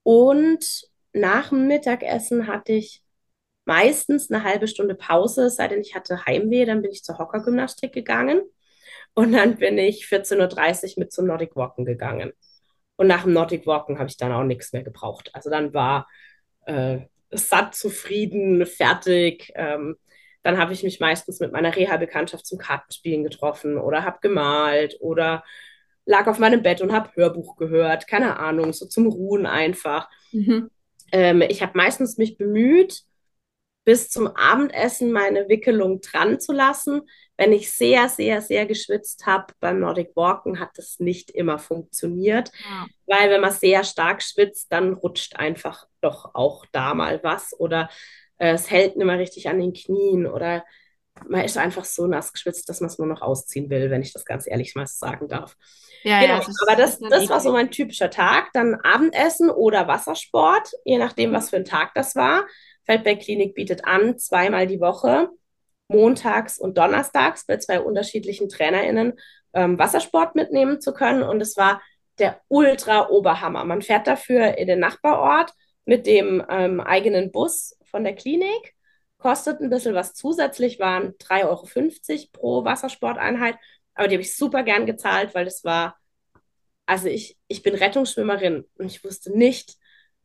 Und 0.03 0.89
nach 1.13 1.51
dem 1.51 1.69
Mittagessen 1.69 2.49
hatte 2.49 2.73
ich 2.73 3.03
meistens 3.67 4.31
eine 4.31 4.45
halbe 4.45 4.69
Stunde 4.69 4.95
Pause, 4.95 5.51
sei 5.51 5.69
denn, 5.69 5.81
ich 5.81 5.95
hatte 5.95 6.25
Heimweh, 6.25 6.65
dann 6.65 6.83
bin 6.83 6.91
ich 6.91 7.05
zur 7.05 7.19
Hockergymnastik 7.19 7.93
gegangen 7.93 8.43
und 9.15 9.33
dann 9.33 9.57
bin 9.57 9.79
ich 9.79 10.05
14.30 10.05 10.85
Uhr 10.85 10.93
mit 10.97 11.13
zum 11.13 11.27
Nordic 11.27 11.57
Walken 11.57 11.85
gegangen. 11.85 12.33
Und 12.97 13.09
nach 13.09 13.25
dem 13.25 13.33
Nordic 13.33 13.67
Walken 13.67 13.99
habe 13.99 14.09
ich 14.09 14.17
dann 14.17 14.33
auch 14.33 14.45
nichts 14.45 14.73
mehr 14.73 14.83
gebraucht. 14.83 15.31
Also 15.35 15.51
dann 15.51 15.75
war 15.75 16.09
äh, 16.65 17.01
satt, 17.31 17.75
zufrieden, 17.75 18.65
fertig. 18.67 19.53
Ähm, 19.55 19.97
dann 20.43 20.59
habe 20.59 20.73
ich 20.73 20.83
mich 20.83 21.01
meistens 21.01 21.41
mit 21.41 21.53
meiner 21.53 21.75
Reha-Bekanntschaft 21.75 22.47
zum 22.47 22.59
Kartenspielen 22.59 23.25
getroffen 23.25 23.79
oder 23.79 24.05
habe 24.05 24.19
gemalt 24.23 24.97
oder 25.01 25.45
lag 26.05 26.27
auf 26.29 26.39
meinem 26.39 26.63
Bett 26.63 26.81
und 26.81 26.93
habe 26.93 27.11
Hörbuch 27.15 27.57
gehört. 27.57 28.07
Keine 28.07 28.39
Ahnung, 28.39 28.73
so 28.73 28.87
zum 28.87 29.07
Ruhen 29.09 29.45
einfach. 29.45 30.09
Mhm. 30.33 30.71
Ähm, 31.13 31.43
ich 31.43 31.63
habe 31.63 31.77
meistens 31.77 32.17
mich 32.17 32.39
bemüht, 32.39 33.03
bis 33.87 34.11
zum 34.11 34.27
Abendessen 34.27 35.12
meine 35.12 35.49
Wickelung 35.49 36.01
dran 36.01 36.40
zu 36.40 36.53
lassen. 36.53 37.03
Wenn 37.37 37.53
ich 37.53 37.70
sehr, 37.70 38.09
sehr, 38.09 38.42
sehr 38.42 38.66
geschwitzt 38.66 39.27
habe 39.27 39.55
beim 39.61 39.79
Nordic 39.79 40.11
Walken, 40.16 40.59
hat 40.59 40.70
das 40.75 40.99
nicht 40.99 41.31
immer 41.31 41.59
funktioniert, 41.59 42.51
ja. 42.68 42.87
weil 43.07 43.31
wenn 43.31 43.40
man 43.40 43.53
sehr 43.53 43.85
stark 43.85 44.22
schwitzt, 44.22 44.72
dann 44.72 44.94
rutscht 44.94 45.37
einfach 45.37 45.87
doch 46.01 46.35
auch 46.35 46.66
da 46.72 46.94
mal 46.94 47.22
was 47.22 47.59
oder 47.59 47.88
äh, 48.38 48.55
es 48.55 48.70
hält 48.70 48.96
nicht 48.96 49.07
mehr 49.07 49.18
richtig 49.18 49.49
an 49.49 49.61
den 49.61 49.72
Knien 49.72 50.27
oder 50.27 50.64
man 51.29 51.44
ist 51.44 51.57
einfach 51.57 51.85
so 51.85 52.07
nass 52.07 52.33
geschwitzt, 52.33 52.68
dass 52.68 52.81
man 52.81 52.90
es 52.90 52.99
nur 52.99 53.07
noch 53.07 53.22
ausziehen 53.22 53.70
will, 53.70 53.90
wenn 53.90 54.03
ich 54.03 54.12
das 54.12 54.25
ganz 54.25 54.46
ehrlich 54.46 54.75
mal 54.75 54.87
sagen 54.87 55.29
darf. 55.29 55.57
Ja, 56.03 56.20
genau. 56.20 56.35
ja, 56.35 56.38
das 56.40 56.57
aber 56.66 56.77
das, 56.77 56.99
das 56.99 57.29
war 57.29 57.40
so 57.40 57.53
mein 57.53 57.70
typischer 57.70 58.11
Tag. 58.11 58.51
Dann 58.53 58.75
Abendessen 58.75 59.49
oder 59.49 59.88
Wassersport, 59.88 60.72
je 60.85 60.99
nachdem, 60.99 61.33
was 61.33 61.51
für 61.51 61.57
ein 61.57 61.64
Tag 61.64 61.94
das 61.94 62.16
war. 62.16 62.46
Feldberg-Klinik 62.87 63.55
bietet 63.55 63.85
an, 63.85 64.18
zweimal 64.18 64.66
die 64.66 64.81
Woche, 64.81 65.29
montags 65.88 66.59
und 66.59 66.79
donnerstags 66.79 67.46
bei 67.46 67.59
zwei 67.59 67.81
unterschiedlichen 67.81 68.49
TrainerInnen 68.49 69.14
ähm, 69.55 69.79
Wassersport 69.79 70.35
mitnehmen 70.35 70.81
zu 70.81 70.92
können. 70.92 71.22
Und 71.22 71.40
es 71.40 71.57
war 71.57 71.81
der 72.18 72.40
Ultra-Oberhammer. 72.49 73.64
Man 73.64 73.83
fährt 73.83 74.07
dafür 74.07 74.57
in 74.59 74.68
den 74.68 74.81
Nachbarort 74.81 75.53
mit 75.85 76.07
dem 76.07 76.44
ähm, 76.49 76.81
eigenen 76.81 77.31
Bus 77.31 77.77
von 77.85 78.05
der 78.05 78.14
Klinik, 78.14 78.75
kostet 79.18 79.61
ein 79.61 79.70
bisschen 79.70 79.94
was 79.94 80.14
zusätzlich, 80.14 80.79
waren 80.79 81.14
3,50 81.18 81.44
Euro 81.44 82.29
pro 82.33 82.64
Wassersporteinheit. 82.64 83.57
Aber 83.94 84.09
die 84.09 84.16
habe 84.16 84.22
ich 84.22 84.37
super 84.37 84.62
gern 84.62 84.87
gezahlt, 84.87 85.35
weil 85.35 85.44
das 85.44 85.64
war, 85.64 85.96
also 86.87 87.09
ich, 87.09 87.37
ich 87.49 87.62
bin 87.62 87.75
Rettungsschwimmerin 87.75 88.64
und 88.79 88.87
ich 88.87 89.03
wusste 89.05 89.37
nicht, 89.37 89.77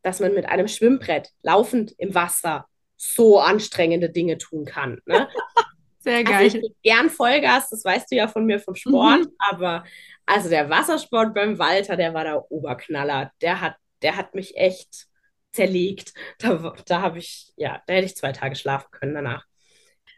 dass 0.04 0.20
man 0.20 0.34
mit 0.34 0.48
einem 0.48 0.68
Schwimmbrett 0.68 1.30
laufend 1.42 1.94
im 1.98 2.16
Wasser 2.16 2.66
so 2.98 3.40
anstrengende 3.40 4.10
Dinge 4.10 4.38
tun 4.38 4.66
kann. 4.66 5.00
Ne? 5.06 5.28
Sehr 6.00 6.18
also 6.18 6.32
geil. 6.32 6.44
Also 6.44 6.58
ich 6.58 6.62
bin 6.62 6.76
gern 6.84 7.10
Vollgas, 7.10 7.70
das 7.70 7.86
weißt 7.86 8.12
du 8.12 8.16
ja 8.16 8.28
von 8.28 8.46
mir 8.46 8.60
vom 8.60 8.76
Sport, 8.76 9.26
mhm. 9.26 9.36
aber 9.38 9.84
also 10.26 10.50
der 10.50 10.70
Wassersport 10.70 11.34
beim 11.34 11.60
Walter, 11.60 11.96
der 11.98 12.14
war 12.14 12.24
der 12.24 12.52
Oberknaller. 12.52 13.32
Der 13.42 13.62
hat, 13.62 13.76
der 14.02 14.16
hat 14.16 14.34
mich 14.34 14.56
echt 14.58 15.08
zerlegt. 15.52 16.14
Da, 16.40 16.74
da 16.86 17.02
habe 17.02 17.20
ich, 17.20 17.54
ja, 17.56 17.82
da 17.86 17.94
hätte 17.94 18.06
ich 18.06 18.16
zwei 18.16 18.32
Tage 18.32 18.56
schlafen 18.56 18.90
können 18.92 19.14
danach. 19.14 19.46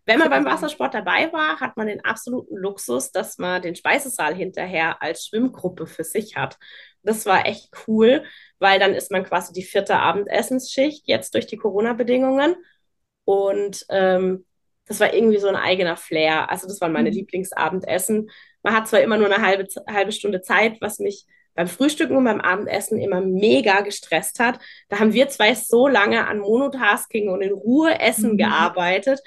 Wenn 0.06 0.20
man 0.20 0.30
beim 0.30 0.46
Wassersport 0.46 0.94
dabei 0.94 1.32
war, 1.32 1.62
hat 1.62 1.78
man 1.78 1.88
den 1.88 2.04
absoluten 2.04 2.58
Luxus, 2.58 3.12
dass 3.12 3.38
man 3.38 3.62
den 3.62 3.76
Speisesaal 3.76 4.36
hinterher 4.36 5.02
als 5.02 5.26
Schwimmgruppe 5.28 5.88
für 5.88 6.04
sich 6.04 6.36
hat. 6.36 6.58
Das 7.04 7.26
war 7.26 7.46
echt 7.46 7.70
cool, 7.88 8.24
weil 8.60 8.80
dann 8.80 8.94
ist 8.94 9.12
man 9.12 9.24
quasi 9.24 9.54
die 9.54 9.64
vierte 9.64 9.98
Abendessensschicht, 9.98 11.04
jetzt 11.08 11.34
durch 11.34 11.48
die 11.48 11.58
Corona-Bedingungen. 11.58 12.56
Und 13.26 13.86
ähm, 13.90 14.46
das 14.86 15.00
war 15.00 15.14
irgendwie 15.14 15.38
so 15.38 15.48
ein 15.48 15.56
eigener 15.56 15.98
Flair. 15.98 16.50
Also 16.50 16.68
das 16.68 16.82
waren 16.82 16.92
meine 16.92 17.10
mhm. 17.10 17.18
Lieblingsabendessen. 17.18 18.30
Man 18.64 18.74
hat 18.74 18.88
zwar 18.88 19.02
immer 19.02 19.18
nur 19.18 19.34
eine 19.34 19.46
halbe, 19.46 19.68
halbe 19.88 20.12
Stunde 20.12 20.42
Zeit, 20.42 20.78
was 20.82 21.00
mich 21.00 21.26
beim 21.56 21.68
Frühstücken 21.68 22.18
und 22.18 22.24
beim 22.24 22.42
Abendessen 22.42 23.00
immer 23.00 23.22
mega 23.22 23.82
gestresst 23.82 24.40
hat. 24.40 24.60
Da 24.90 25.00
haben 25.00 25.14
wir 25.14 25.30
zwei 25.30 25.54
so 25.54 25.88
lange 25.88 26.28
an 26.28 26.40
Monotasking 26.40 27.30
und 27.30 27.42
in 27.42 27.54
Ruhe 27.54 28.00
Essen 28.00 28.34
mhm. 28.34 28.38
gearbeitet. 28.38 29.22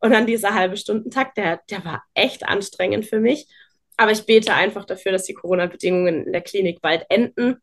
Und 0.00 0.10
dann 0.12 0.26
dieser 0.26 0.54
halbe 0.54 0.76
Stundentakt, 0.76 1.36
der, 1.36 1.60
der 1.70 1.84
war 1.84 2.04
echt 2.14 2.46
anstrengend 2.46 3.06
für 3.06 3.20
mich. 3.20 3.48
Aber 3.96 4.12
ich 4.12 4.26
bete 4.26 4.54
einfach 4.54 4.84
dafür, 4.84 5.12
dass 5.12 5.24
die 5.24 5.34
Corona-Bedingungen 5.34 6.26
in 6.26 6.32
der 6.32 6.42
Klinik 6.42 6.80
bald 6.80 7.06
enden. 7.08 7.56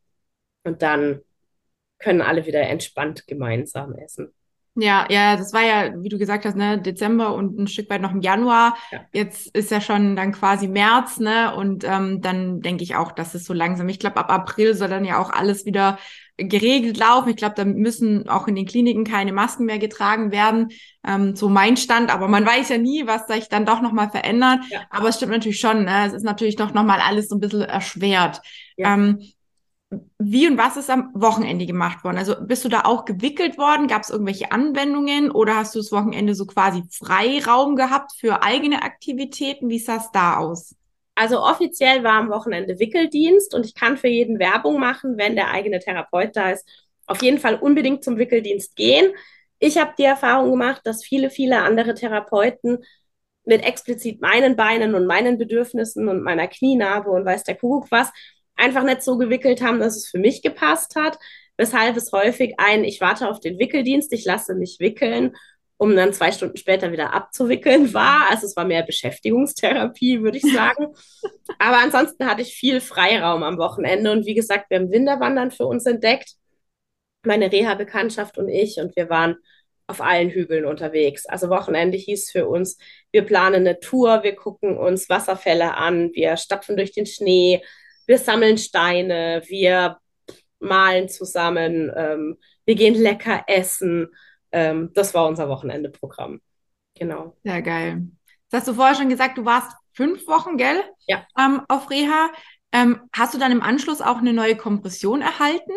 Und 0.64 0.82
dann 0.82 1.22
können 2.00 2.22
alle 2.22 2.46
wieder 2.46 2.62
entspannt 2.62 3.28
gemeinsam 3.28 3.94
essen. 3.96 4.34
Ja, 4.76 5.06
ja, 5.10 5.36
das 5.38 5.54
war 5.54 5.62
ja, 5.62 5.94
wie 6.02 6.10
du 6.10 6.18
gesagt 6.18 6.46
hast, 6.46 6.56
ne, 6.56 6.82
Dezember 6.82 7.36
und 7.36 7.60
ein 7.60 7.68
Stück 7.68 7.92
weit 7.92 8.02
noch 8.02 8.12
im 8.12 8.22
Januar. 8.22 8.76
Ja. 8.92 9.02
Jetzt 9.14 9.56
ist 9.56 9.70
ja 9.70 9.80
schon 9.80 10.16
dann 10.16 10.32
quasi 10.32 10.68
März, 10.68 11.20
ne? 11.20 11.56
Und 11.56 11.84
ähm, 11.84 12.22
dann 12.22 12.60
denke 12.62 12.84
ich 12.84 12.96
auch, 12.96 13.12
dass 13.12 13.36
es 13.36 13.46
so 13.46 13.54
langsam. 13.54 13.88
Ich 13.90 14.00
glaube, 14.00 14.18
ab 14.18 14.32
April 14.32 14.74
soll 14.74 14.90
dann 14.90 15.06
ja 15.06 15.20
auch 15.20 15.30
alles 15.30 15.66
wieder 15.66 16.00
geregelt 16.38 16.98
laufen. 16.98 17.30
Ich 17.30 17.36
glaube, 17.36 17.56
da 17.56 17.66
müssen 17.66 18.28
auch 18.28 18.48
in 18.48 18.56
den 18.56 18.66
Kliniken 18.66 19.04
keine 19.04 19.34
Masken 19.34 19.66
mehr 19.66 19.80
getragen 19.80 20.32
werden. 20.32 20.70
Ähm, 21.06 21.36
so 21.36 21.50
mein 21.50 21.78
Stand. 21.78 22.14
Aber 22.14 22.28
man 22.28 22.46
weiß 22.46 22.70
ja 22.70 22.78
nie, 22.78 23.06
was 23.06 23.28
sich 23.28 23.50
dann 23.50 23.66
doch 23.66 23.82
nochmal 23.82 24.10
verändert. 24.10 24.60
Ja. 24.70 24.82
Aber 24.90 25.10
es 25.10 25.18
stimmt 25.18 25.32
natürlich 25.32 25.60
schon. 25.60 25.86
Ne? 25.86 26.08
Es 26.08 26.14
ist 26.14 26.24
natürlich 26.24 26.56
doch 26.56 26.74
nochmal 26.74 27.00
alles 27.00 27.30
so 27.30 27.36
ein 27.36 27.40
bisschen 27.40 27.62
erschwert. 27.62 28.42
Ja. 28.78 28.96
Ähm, 28.96 29.20
wie 30.18 30.48
und 30.48 30.58
was 30.58 30.76
ist 30.78 30.90
am 30.90 31.12
Wochenende 31.14 31.68
gemacht 31.68 32.04
worden? 32.04 32.18
Also 32.18 32.36
bist 32.42 32.66
du 32.66 32.70
da 32.70 32.82
auch 32.82 33.06
gewickelt 33.06 33.60
worden? 33.60 33.88
Gab 33.88 34.02
es 34.02 34.10
irgendwelche 34.10 34.52
Anwendungen 34.52 35.30
oder 35.30 35.56
hast 35.56 35.76
du 35.76 35.80
das 35.80 35.92
Wochenende 35.92 36.34
so 36.34 36.48
quasi 36.48 36.84
Freiraum 36.90 37.76
gehabt 37.76 38.14
für 38.18 38.42
eigene 38.42 38.82
Aktivitäten? 38.82 39.70
Wie 39.70 39.78
sah 39.78 39.98
es 39.98 40.10
da 40.12 40.38
aus? 40.38 40.76
Also 41.16 41.42
offiziell 41.42 42.04
war 42.04 42.14
am 42.14 42.30
Wochenende 42.30 42.80
Wickeldienst 42.80 43.54
und 43.54 43.66
ich 43.66 43.76
kann 43.76 43.98
für 43.98 44.08
jeden 44.08 44.40
Werbung 44.40 44.80
machen, 44.80 45.18
wenn 45.18 45.36
der 45.36 45.52
eigene 45.52 45.80
Therapeut 45.80 46.36
da 46.36 46.52
ist. 46.52 46.68
Auf 47.06 47.22
jeden 47.22 47.38
Fall 47.38 47.56
unbedingt 47.56 48.04
zum 48.04 48.18
Wickeldienst 48.18 48.76
gehen. 48.76 49.12
Ich 49.60 49.78
habe 49.78 49.94
die 49.98 50.04
Erfahrung 50.04 50.52
gemacht, 50.52 50.82
dass 50.86 51.04
viele, 51.04 51.30
viele 51.30 51.62
andere 51.62 51.94
Therapeuten 51.94 52.80
mit 53.46 53.64
explizit 53.64 54.22
meinen 54.22 54.56
Beinen 54.56 54.96
und 54.96 55.06
meinen 55.06 55.38
Bedürfnissen 55.38 56.08
und 56.08 56.24
meiner 56.24 56.48
Knienarbe 56.48 57.12
und 57.12 57.26
weiß 57.26 57.44
der 57.44 57.56
Kuckuck 57.56 57.92
was 57.92 58.12
einfach 58.56 58.84
nicht 58.84 59.02
so 59.02 59.18
gewickelt 59.18 59.62
haben, 59.62 59.80
dass 59.80 59.98
es 59.98 60.08
für 60.08 60.20
mich 60.20 60.42
gepasst 60.42 60.96
hat. 60.96 61.18
Weshalb 61.58 61.98
es 61.98 62.12
häufig 62.12 62.56
ein, 62.58 62.84
ich 62.84 63.02
warte 63.02 63.30
auf 63.30 63.40
den 63.40 63.60
Wickeldienst, 63.60 64.12
ich 64.14 64.26
lasse 64.26 64.56
mich 64.56 64.78
wickeln, 64.80 65.36
um 65.78 65.96
dann 65.96 66.14
zwei 66.14 66.32
Stunden 66.32 66.58
später 66.58 66.92
wieder 66.92 67.14
abzuwickeln 67.14 67.94
war. 67.94 68.30
Also 68.30 68.46
es 68.46 68.56
war 68.56 68.66
mehr 68.66 68.84
Beschäftigungstherapie, 68.84 70.22
würde 70.22 70.38
ich 70.38 70.54
sagen. 70.54 70.88
Aber 71.60 71.78
ansonsten 71.78 72.26
hatte 72.26 72.42
ich 72.42 72.54
viel 72.54 72.80
Freiraum 72.80 73.44
am 73.44 73.58
Wochenende. 73.58 74.12
Und 74.12 74.26
wie 74.26 74.36
gesagt, 74.36 74.70
wir 74.70 74.80
haben 74.80 74.92
Winterwandern 74.92 75.52
für 75.52 75.66
uns 75.66 75.86
entdeckt. 75.86 76.36
Meine 77.26 77.52
Reha-Bekanntschaft 77.52 78.38
und 78.38 78.50
ich. 78.50 78.78
Und 78.78 78.96
wir 78.96 79.10
waren 79.10 79.38
auf 79.88 80.02
allen 80.02 80.30
Hügeln 80.30 80.66
unterwegs. 80.66 81.26
Also 81.26 81.50
Wochenende 81.50 81.98
hieß 81.98 82.32
für 82.32 82.48
uns, 82.48 82.78
wir 83.12 83.24
planen 83.24 83.68
eine 83.68 83.80
Tour, 83.80 84.24
wir 84.24 84.36
gucken 84.36 84.78
uns 84.78 85.10
Wasserfälle 85.10 85.76
an, 85.76 86.12
wir 86.14 86.38
stapfen 86.38 86.78
durch 86.78 86.94
den 86.94 87.06
Schnee, 87.06 87.62
wir 88.08 88.18
sammeln 88.18 88.58
Steine, 88.58 89.44
wir 89.48 89.98
malen 90.60 91.10
zusammen, 91.10 91.92
ähm, 91.96 92.38
wir 92.66 92.76
gehen 92.76 92.96
lecker 92.96 93.44
essen. 93.48 94.08
Ähm, 94.54 94.92
das 94.94 95.14
war 95.14 95.28
unser 95.28 95.50
Wochenendeprogramm. 95.50 96.40
Genau. 96.96 97.36
Sehr 97.44 97.62
geil. 97.62 98.04
Das 98.50 98.62
hast 98.62 98.68
du 98.68 98.74
vorher 98.76 98.96
schon 98.96 99.10
gesagt, 99.10 99.38
du 99.38 99.46
warst 99.46 99.76
fünf 99.94 100.28
Wochen, 100.28 100.58
gell? 100.58 100.84
Ja. 101.08 101.26
Ähm, 101.38 101.62
auf 101.68 101.90
Reha. 101.90 102.30
Ähm, 102.72 103.02
hast 103.12 103.34
du 103.34 103.40
dann 103.40 103.52
im 103.52 103.62
Anschluss 103.62 104.02
auch 104.02 104.18
eine 104.18 104.34
neue 104.34 104.56
Kompression 104.56 105.22
erhalten? 105.22 105.74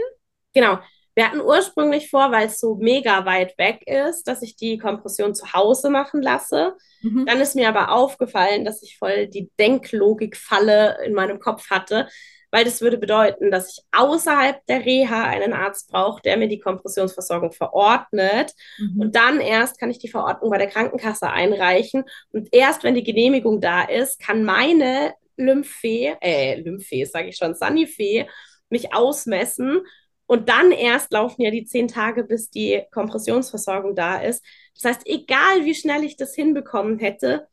Genau. 0.55 0.79
Wir 1.15 1.27
hatten 1.27 1.41
ursprünglich 1.41 2.11
vor, 2.11 2.31
weil 2.31 2.49
es 2.49 2.59
so 2.59 2.75
mega 2.75 3.25
weit 3.25 3.57
weg 3.57 3.87
ist, 3.87 4.25
dass 4.25 4.43
ich 4.43 4.57
die 4.57 4.77
Kompression 4.77 5.35
zu 5.35 5.55
Hause 5.55 5.89
machen 5.89 6.21
lasse. 6.21 6.75
Mhm. 7.01 7.25
Dann 7.25 7.41
ist 7.41 7.55
mir 7.55 7.69
aber 7.71 7.91
aufgefallen, 7.93 8.67
dass 8.67 8.83
ich 8.83 8.99
voll 8.99 9.27
die 9.27 9.51
Denklogikfalle 9.59 10.99
in 11.07 11.15
meinem 11.15 11.39
Kopf 11.41 11.71
hatte, 11.71 12.09
weil 12.57 12.65
das 12.65 12.81
würde 12.81 12.97
bedeuten, 12.97 13.51
dass 13.51 13.71
ich 13.71 13.85
außerhalb 13.93 14.65
der 14.65 14.87
Reha 14.87 15.25
einen 15.25 15.53
Arzt 15.53 15.91
brauche, 15.91 16.23
der 16.23 16.39
mir 16.39 16.49
die 16.49 16.59
Kompressionsversorgung 16.59 17.53
verordnet. 17.53 18.55
Mhm. 18.79 18.99
Und 18.99 19.15
dann 19.15 19.41
erst 19.41 19.79
kann 19.79 19.91
ich 19.91 19.99
die 19.99 20.09
Verordnung 20.09 20.49
bei 20.51 20.57
der 20.57 20.69
Krankenkasse 20.69 21.29
einreichen. 21.29 22.05
Und 22.33 22.49
erst 22.53 22.83
wenn 22.83 22.95
die 22.95 23.03
Genehmigung 23.03 23.61
da 23.61 23.83
ist, 23.83 24.21
kann 24.21 24.43
meine 24.43 25.13
Lymphee, 25.37 26.17
äh, 26.23 26.59
Lymphee, 26.59 27.05
sage 27.05 27.29
ich 27.29 27.37
schon, 27.37 27.55
Sanifee, 27.55 28.27
mich 28.71 28.95
ausmessen 28.95 29.83
und 30.25 30.49
dann 30.49 30.73
erst 30.73 31.13
laufen 31.13 31.43
ja 31.43 31.51
die 31.51 31.67
zehn 31.67 31.89
Tage, 31.89 32.25
bis 32.25 32.49
die 32.49 32.85
Kompressionsversorgung 32.91 33.95
da 33.95 34.17
ist. 34.17 34.43
Das 34.77 34.85
heißt, 34.97 35.07
egal 35.07 35.67
wie 35.67 35.75
schnell 35.75 36.05
ich 36.05 36.17
das 36.17 36.35
hinbekommen 36.35 37.01
hätte, 37.01 37.49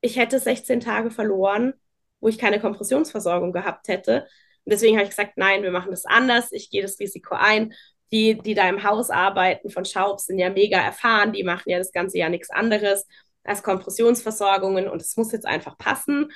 ich 0.00 0.16
hätte 0.16 0.38
16 0.38 0.80
Tage 0.80 1.10
verloren, 1.10 1.74
wo 2.20 2.28
ich 2.28 2.38
keine 2.38 2.60
Kompressionsversorgung 2.60 3.52
gehabt 3.52 3.88
hätte. 3.88 4.26
Und 4.64 4.72
deswegen 4.72 4.96
habe 4.96 5.04
ich 5.04 5.10
gesagt, 5.10 5.32
nein, 5.36 5.62
wir 5.62 5.70
machen 5.70 5.90
das 5.90 6.04
anders. 6.04 6.52
Ich 6.52 6.70
gehe 6.70 6.82
das 6.82 6.98
Risiko 6.98 7.34
ein. 7.34 7.72
Die, 8.10 8.38
die 8.38 8.54
da 8.54 8.68
im 8.68 8.84
Haus 8.84 9.10
arbeiten 9.10 9.70
von 9.70 9.84
Schaub, 9.84 10.20
sind 10.20 10.38
ja 10.38 10.50
mega 10.50 10.78
erfahren. 10.78 11.32
Die 11.32 11.44
machen 11.44 11.68
ja 11.70 11.78
das 11.78 11.92
ganze 11.92 12.18
Jahr 12.18 12.30
nichts 12.30 12.50
anderes 12.50 13.06
als 13.44 13.62
Kompressionsversorgungen. 13.62 14.88
Und 14.88 15.02
es 15.02 15.16
muss 15.16 15.32
jetzt 15.32 15.46
einfach 15.46 15.76
passen. 15.78 16.30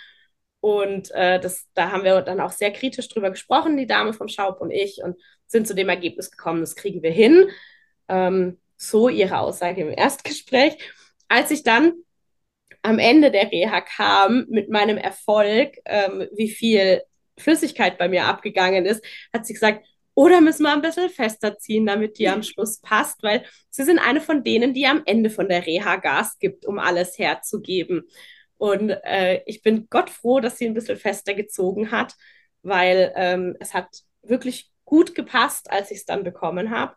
Und 0.61 1.11
äh, 1.11 1.41
das, 1.41 1.67
da 1.75 1.91
haben 1.91 2.05
wir 2.05 2.21
dann 2.23 2.41
auch 2.41 2.53
sehr 2.53 2.73
kritisch 2.73 3.09
drüber 3.09 3.31
gesprochen, 3.31 3.77
die 3.77 3.87
Dame 3.87 4.13
vom 4.13 4.29
Schaub 4.29 4.61
und 4.61 4.71
ich, 4.71 5.03
und 5.03 5.17
sind 5.47 5.67
zu 5.67 5.75
dem 5.75 5.89
Ergebnis 5.89 6.31
gekommen, 6.31 6.61
das 6.61 6.77
kriegen 6.77 7.03
wir 7.03 7.11
hin. 7.11 7.49
Ähm, 8.09 8.61
so 8.77 9.09
ihre 9.09 9.39
Aussage 9.39 9.81
im 9.83 9.91
Erstgespräch. 9.91 10.79
Als 11.29 11.51
ich 11.51 11.63
dann 11.63 11.93
am 12.83 12.99
Ende 12.99 13.31
der 13.31 13.51
Reha 13.51 13.81
kam 13.81 14.47
mit 14.49 14.69
meinem 14.69 14.99
Erfolg, 14.99 15.77
ähm, 15.85 16.29
wie 16.35 16.51
viel 16.51 17.03
Flüssigkeit 17.39 17.99
bei 17.99 18.09
mir 18.09 18.25
abgegangen 18.25 18.85
ist, 18.87 19.05
hat 19.33 19.47
sie 19.47 19.55
gesagt, 19.55 19.87
oder 20.15 20.41
müssen 20.41 20.65
wir 20.65 20.73
ein 20.73 20.83
bisschen 20.83 21.09
fester 21.09 21.57
ziehen, 21.59 21.87
damit 21.87 22.19
die 22.19 22.29
am 22.29 22.43
Schluss 22.43 22.81
passt, 22.81 23.23
weil 23.23 23.45
sie 23.71 23.85
sind 23.85 23.99
eine 23.99 24.21
von 24.21 24.45
denen, 24.45 24.75
die 24.75 24.87
am 24.87 25.03
Ende 25.07 25.31
von 25.31 25.49
der 25.49 25.67
Reha 25.67 25.97
Gas 25.97 26.39
gibt, 26.39 26.67
um 26.67 26.79
alles 26.79 27.19
herzugeben. 27.19 28.03
Und 28.59 28.91
äh, 28.91 29.43
ich 29.47 29.63
bin 29.63 29.87
Gott 29.89 30.11
froh, 30.11 30.41
dass 30.41 30.59
sie 30.59 30.67
ein 30.67 30.75
bisschen 30.75 30.99
fester 30.99 31.35
gezogen 31.35 31.91
hat, 31.91 32.15
weil 32.63 33.13
ähm, 33.17 33.57
es 33.59 33.73
hat 33.73 33.89
wirklich 34.23 34.71
gut 34.85 35.15
gepasst, 35.15 35.71
als 35.71 35.91
ich 35.91 35.99
es 35.99 36.05
dann 36.05 36.25
bekommen 36.25 36.71
habe. 36.71 36.95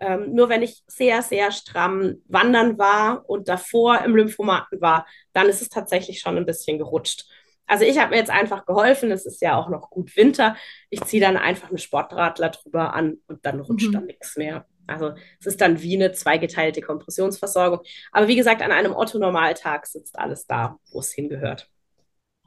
Ähm, 0.00 0.32
nur 0.32 0.48
wenn 0.48 0.62
ich 0.62 0.82
sehr, 0.86 1.22
sehr 1.22 1.52
stramm 1.52 2.16
wandern 2.26 2.78
war 2.78 3.28
und 3.28 3.48
davor 3.48 4.02
im 4.02 4.16
Lymphomaten 4.16 4.80
war, 4.80 5.06
dann 5.32 5.48
ist 5.48 5.60
es 5.60 5.68
tatsächlich 5.68 6.20
schon 6.20 6.36
ein 6.36 6.46
bisschen 6.46 6.78
gerutscht. 6.78 7.26
Also 7.66 7.84
ich 7.84 7.98
habe 7.98 8.10
mir 8.10 8.16
jetzt 8.16 8.30
einfach 8.30 8.66
geholfen, 8.66 9.12
es 9.12 9.26
ist 9.26 9.40
ja 9.42 9.56
auch 9.56 9.68
noch 9.68 9.90
gut 9.90 10.16
Winter. 10.16 10.56
Ich 10.88 11.04
ziehe 11.04 11.22
dann 11.22 11.36
einfach 11.36 11.68
einen 11.68 11.78
Sportradler 11.78 12.48
drüber 12.48 12.94
an 12.94 13.18
und 13.28 13.46
dann 13.46 13.60
rutscht 13.60 13.88
mhm. 13.88 13.92
dann 13.92 14.06
nichts 14.06 14.36
mehr. 14.36 14.66
Also 14.88 15.12
es 15.38 15.46
ist 15.46 15.60
dann 15.60 15.80
wie 15.80 15.94
eine 15.94 16.10
zweigeteilte 16.10 16.80
Kompressionsversorgung. 16.80 17.80
Aber 18.10 18.26
wie 18.26 18.34
gesagt, 18.34 18.62
an 18.62 18.72
einem 18.72 18.92
Otto-Normaltag 18.92 19.86
sitzt 19.86 20.18
alles 20.18 20.46
da, 20.46 20.78
wo 20.90 20.98
es 20.98 21.12
hingehört. 21.12 21.70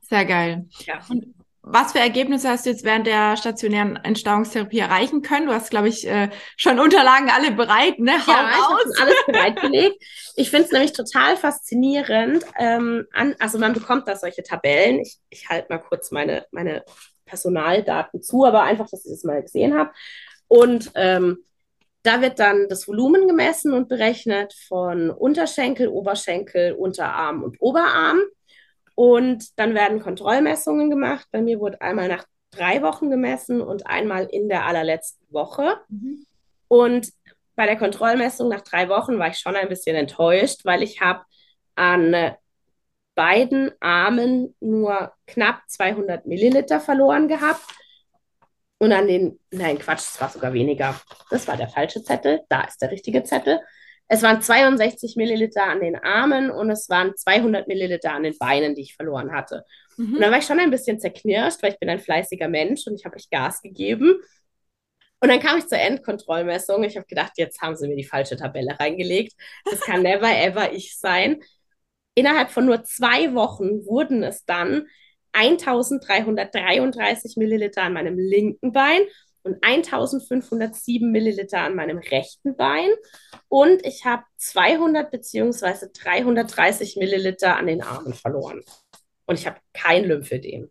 Sehr 0.02 0.26
geil. 0.26 0.66
Ja. 0.86 1.00
Und 1.10 1.34
was 1.66 1.94
für 1.94 2.00
Ergebnisse 2.00 2.50
hast 2.50 2.66
du 2.66 2.70
jetzt 2.70 2.84
während 2.84 3.08
der 3.08 3.38
stationären 3.38 3.96
Entstauungstherapie 3.96 4.80
erreichen 4.80 5.22
können? 5.22 5.48
Du 5.48 5.54
hast, 5.54 5.70
glaube 5.70 5.88
ich, 5.88 6.06
äh, 6.06 6.30
schon 6.58 6.78
Unterlagen 6.78 7.30
alle 7.30 7.52
bereit, 7.52 8.00
ne? 8.00 8.12
Hau 8.12 8.32
ja, 8.32 8.50
ich 8.50 8.58
habe 8.58 9.02
alles 9.02 9.16
bereitgelegt. 9.28 10.04
Ich 10.36 10.50
finde 10.50 10.66
es 10.66 10.72
nämlich 10.74 10.92
total 10.92 11.38
faszinierend. 11.38 12.44
Ähm, 12.60 13.08
an, 13.14 13.36
also 13.40 13.60
man 13.60 13.72
bekommt 13.72 14.10
da 14.10 14.18
solche 14.18 14.44
Tabellen. 14.44 15.00
Ich, 15.00 15.20
ich 15.30 15.48
halte 15.48 15.68
mal 15.70 15.80
kurz 15.80 16.12
meine, 16.12 16.46
meine 16.52 16.84
Personaldaten 17.26 18.22
zu, 18.22 18.44
aber 18.44 18.64
einfach, 18.64 18.90
dass 18.90 19.06
ich 19.06 19.12
das 19.12 19.24
mal 19.24 19.42
gesehen 19.42 19.74
habe. 19.78 19.92
Und 20.50 20.92
ähm, 20.96 21.46
da 22.04 22.22
wird 22.22 22.40
dann 22.40 22.68
das 22.68 22.90
Volumen 22.90 23.26
gemessen 23.26 23.72
und 23.72 23.88
berechnet 23.88 24.54
von 24.68 25.10
Unterschenkel, 25.10 25.88
Oberschenkel, 25.88 26.74
Unterarm 26.74 27.42
und 27.42 27.56
Oberarm. 27.62 28.20
Und 28.96 29.58
dann 29.58 29.74
werden 29.74 30.02
Kontrollmessungen 30.02 30.90
gemacht. 30.90 31.28
Bei 31.32 31.42
mir 31.42 31.60
wurde 31.60 31.82
einmal 31.82 32.08
nach 32.08 32.26
drei 32.52 32.82
Wochen 32.82 33.10
gemessen 33.10 33.62
und 33.62 33.88
einmal 33.88 34.26
in 34.26 34.50
der 34.50 34.66
allerletzten 34.66 35.26
Woche. 35.34 35.78
Mhm. 35.90 36.26
Und 36.68 37.12
bei 37.56 37.66
der 37.66 37.78
Kontrollmessung 37.78 38.50
nach 38.50 38.62
drei 38.62 38.90
Wochen 38.90 39.20
war 39.20 39.30
ich 39.30 39.38
schon 39.38 39.56
ein 39.56 39.70
bisschen 39.70 39.96
enttäuscht, 39.96 40.66
weil 40.66 40.84
ich 40.84 41.02
habe 41.02 41.24
an 41.76 42.36
beiden 43.16 43.72
Armen 43.80 44.56
nur 44.60 45.14
knapp 45.28 45.62
200 45.68 46.26
Milliliter 46.26 46.80
verloren 46.80 47.28
gehabt 47.28 47.62
und 48.84 48.92
an 48.92 49.08
den, 49.08 49.40
nein, 49.52 49.80
Quatsch, 49.80 50.02
es 50.02 50.20
war 50.20 50.28
sogar 50.30 50.52
weniger. 50.52 51.00
Das 51.30 51.48
war 51.48 51.56
der 51.56 51.70
falsche 51.70 52.04
Zettel. 52.04 52.42
Da 52.50 52.64
ist 52.64 52.82
der 52.82 52.92
richtige 52.92 53.24
Zettel. 53.24 53.62
Es 54.14 54.22
waren 54.22 54.44
62 54.44 55.16
Milliliter 55.16 55.64
an 55.64 55.80
den 55.80 55.96
Armen 55.96 56.52
und 56.52 56.70
es 56.70 56.88
waren 56.88 57.18
200 57.18 57.68
Milliliter 57.68 58.14
an 58.14 58.22
den 58.22 58.38
Beinen, 58.38 58.76
die 58.76 58.84
ich 58.84 58.96
verloren 58.96 59.32
hatte. 59.32 59.66
Mhm. 59.98 60.14
Und 60.14 60.22
dann 60.22 60.30
war 60.30 60.38
ich 60.38 60.46
schon 60.46 60.60
ein 60.60 60.70
bisschen 60.70 61.00
zerknirscht, 61.00 61.64
weil 61.64 61.72
ich 61.72 61.80
bin 61.80 61.90
ein 61.90 61.98
fleißiger 61.98 62.48
Mensch 62.48 62.86
und 62.86 62.94
ich 62.94 63.06
habe 63.06 63.16
euch 63.16 63.32
Gas 63.32 63.64
gegeben. 63.64 64.22
Und 65.20 65.30
dann 65.30 65.40
kam 65.40 65.58
ich 65.58 65.66
zur 65.66 65.80
Endkontrollmessung. 65.80 66.84
Ich 66.84 66.96
habe 66.96 67.08
gedacht, 67.08 67.32
jetzt 67.38 67.60
haben 67.62 67.76
sie 67.76 67.88
mir 67.88 67.96
die 67.96 68.04
falsche 68.04 68.38
Tabelle 68.38 68.80
reingelegt. 68.80 69.34
Das 69.66 69.82
kann 69.82 70.02
never 70.04 70.30
ever 70.30 70.72
ich 70.74 71.00
sein. 71.00 71.42
Innerhalb 72.14 72.52
von 72.52 72.68
nur 72.68 72.84
zwei 72.84 73.34
Wochen 73.34 73.84
wurden 73.88 74.22
es 74.22 74.46
dann 74.46 74.86
1333 75.32 77.36
Milliliter 77.38 77.82
an 77.82 77.94
meinem 77.94 78.20
linken 78.20 78.74
Bein 78.74 79.02
und 79.44 79.64
1507 79.64 81.12
Milliliter 81.12 81.60
an 81.60 81.76
meinem 81.76 81.98
rechten 81.98 82.56
Bein. 82.56 82.90
Und 83.50 83.86
ich 83.86 84.06
habe 84.06 84.24
200 84.38 85.12
beziehungsweise 85.12 85.90
330 85.90 86.96
Milliliter 86.96 87.58
an 87.58 87.68
den 87.68 87.82
Armen 87.82 88.14
verloren. 88.14 88.62
Und 89.26 89.40
ich 89.40 89.46
habe 89.46 89.58
kein 89.74 90.06
Lymphedem. 90.06 90.70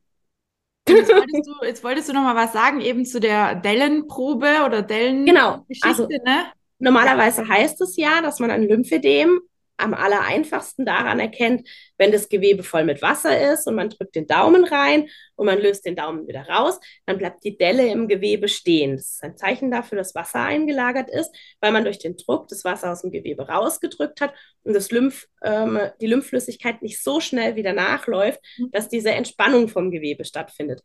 Jetzt 0.89 1.11
wolltest, 1.11 1.47
du, 1.47 1.67
jetzt 1.67 1.85
wolltest 1.85 2.09
du 2.09 2.13
noch 2.13 2.23
mal 2.23 2.35
was 2.35 2.53
sagen, 2.53 2.81
eben 2.81 3.05
zu 3.05 3.21
der 3.21 3.55
Dellenprobe 3.55 4.65
oder 4.67 4.83
Dellen. 4.83 5.25
Genau. 5.25 5.65
Also, 5.83 6.09
ne? 6.09 6.47
Normalerweise 6.79 7.47
heißt 7.47 7.81
es 7.83 7.97
ja, 7.97 8.21
dass 8.21 8.41
man 8.41 8.51
ein 8.51 8.65
Lymphedem 8.65 9.41
am 9.83 9.95
aller 9.95 10.23
einfachsten 10.23 10.87
daran 10.87 11.21
erkennt, 11.21 11.69
wenn 11.99 12.13
das 12.13 12.29
Gewebe 12.29 12.63
voll 12.63 12.85
mit 12.85 13.03
Wasser 13.03 13.53
ist 13.53 13.67
und 13.67 13.75
man 13.75 13.91
drückt 13.91 14.15
den 14.15 14.27
Daumen 14.27 14.65
rein 14.65 15.09
und 15.37 15.47
man 15.47 15.59
löst 15.59 15.85
den 15.85 15.97
Daumen 15.97 16.27
wieder 16.27 16.43
raus, 16.49 16.81
dann 17.07 17.19
bleibt 17.19 17.45
die 17.45 17.57
Delle 17.57 17.87
im 17.89 18.09
Gewebe 18.09 18.49
stehen. 18.49 18.97
Das 18.97 19.13
ist 19.13 19.23
ein 19.23 19.37
Zeichen 19.37 19.71
dafür, 19.71 19.99
dass 19.99 20.15
Wasser 20.15 20.41
eingelagert 20.41 21.11
ist, 21.11 21.31
weil 21.61 21.73
man 21.73 21.85
durch 21.85 21.99
den 21.99 22.17
Druck 22.17 22.49
das 22.49 22.65
Wasser 22.65 22.93
aus 22.93 23.03
dem 23.03 23.11
Gewebe 23.11 23.49
rausgedrückt 23.49 24.21
hat 24.21 24.35
und 24.63 24.75
das 24.75 24.91
Lymph, 24.91 25.29
ähm, 25.43 25.79
die 26.01 26.07
Lymphflüssigkeit 26.07 26.83
nicht 26.83 27.03
so 27.03 27.21
schnell 27.21 27.57
wieder 27.57 27.73
nachläuft, 27.73 28.41
mhm. 28.59 28.71
dass 28.71 28.89
diese 28.89 29.11
Entspannung 29.11 29.69
vom 29.69 29.91
Gewebe 29.91 30.25
stattfindet. 30.25 30.83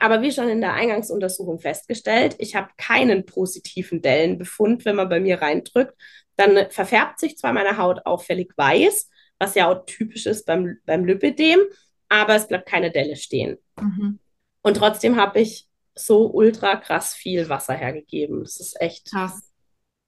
Aber 0.00 0.22
wie 0.22 0.32
schon 0.32 0.48
in 0.48 0.62
der 0.62 0.72
Eingangsuntersuchung 0.72 1.60
festgestellt, 1.60 2.34
ich 2.38 2.56
habe 2.56 2.70
keinen 2.78 3.26
positiven 3.26 4.00
Dellenbefund, 4.00 4.86
wenn 4.86 4.96
man 4.96 5.10
bei 5.10 5.20
mir 5.20 5.42
reindrückt, 5.42 5.94
dann 6.40 6.70
verfärbt 6.70 7.20
sich 7.20 7.36
zwar 7.36 7.52
meine 7.52 7.76
Haut 7.76 8.06
auffällig 8.06 8.52
weiß, 8.56 9.08
was 9.38 9.54
ja 9.54 9.68
auch 9.68 9.84
typisch 9.86 10.26
ist 10.26 10.46
beim, 10.46 10.78
beim 10.86 11.04
Lipidem, 11.04 11.60
aber 12.08 12.34
es 12.34 12.48
bleibt 12.48 12.68
keine 12.68 12.90
Delle 12.90 13.16
stehen. 13.16 13.58
Mhm. 13.80 14.18
Und 14.62 14.76
trotzdem 14.76 15.16
habe 15.16 15.40
ich 15.40 15.66
so 15.94 16.26
ultra 16.30 16.76
krass 16.76 17.14
viel 17.14 17.48
Wasser 17.48 17.74
hergegeben. 17.74 18.40
Das 18.42 18.58
ist 18.58 18.80
echt 18.80 19.10
krass. 19.10 19.50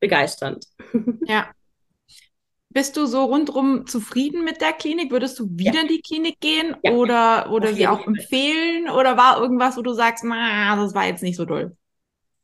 begeisternd. 0.00 0.66
Ja. 1.26 1.50
Bist 2.68 2.96
du 2.96 3.04
so 3.04 3.24
rundrum 3.24 3.86
zufrieden 3.86 4.44
mit 4.44 4.62
der 4.62 4.72
Klinik? 4.72 5.10
Würdest 5.10 5.38
du 5.38 5.46
wieder 5.50 5.74
ja. 5.74 5.80
in 5.82 5.88
die 5.88 6.00
Klinik 6.00 6.40
gehen 6.40 6.74
ja. 6.82 6.92
oder, 6.92 7.52
oder 7.52 7.74
sie 7.74 7.86
auch 7.86 8.06
empfehlen? 8.06 8.88
Oder 8.88 9.18
war 9.18 9.38
irgendwas, 9.42 9.76
wo 9.76 9.82
du 9.82 9.92
sagst, 9.92 10.24
na, 10.24 10.74
das 10.76 10.94
war 10.94 11.04
jetzt 11.04 11.22
nicht 11.22 11.36
so 11.36 11.44
doll? 11.44 11.76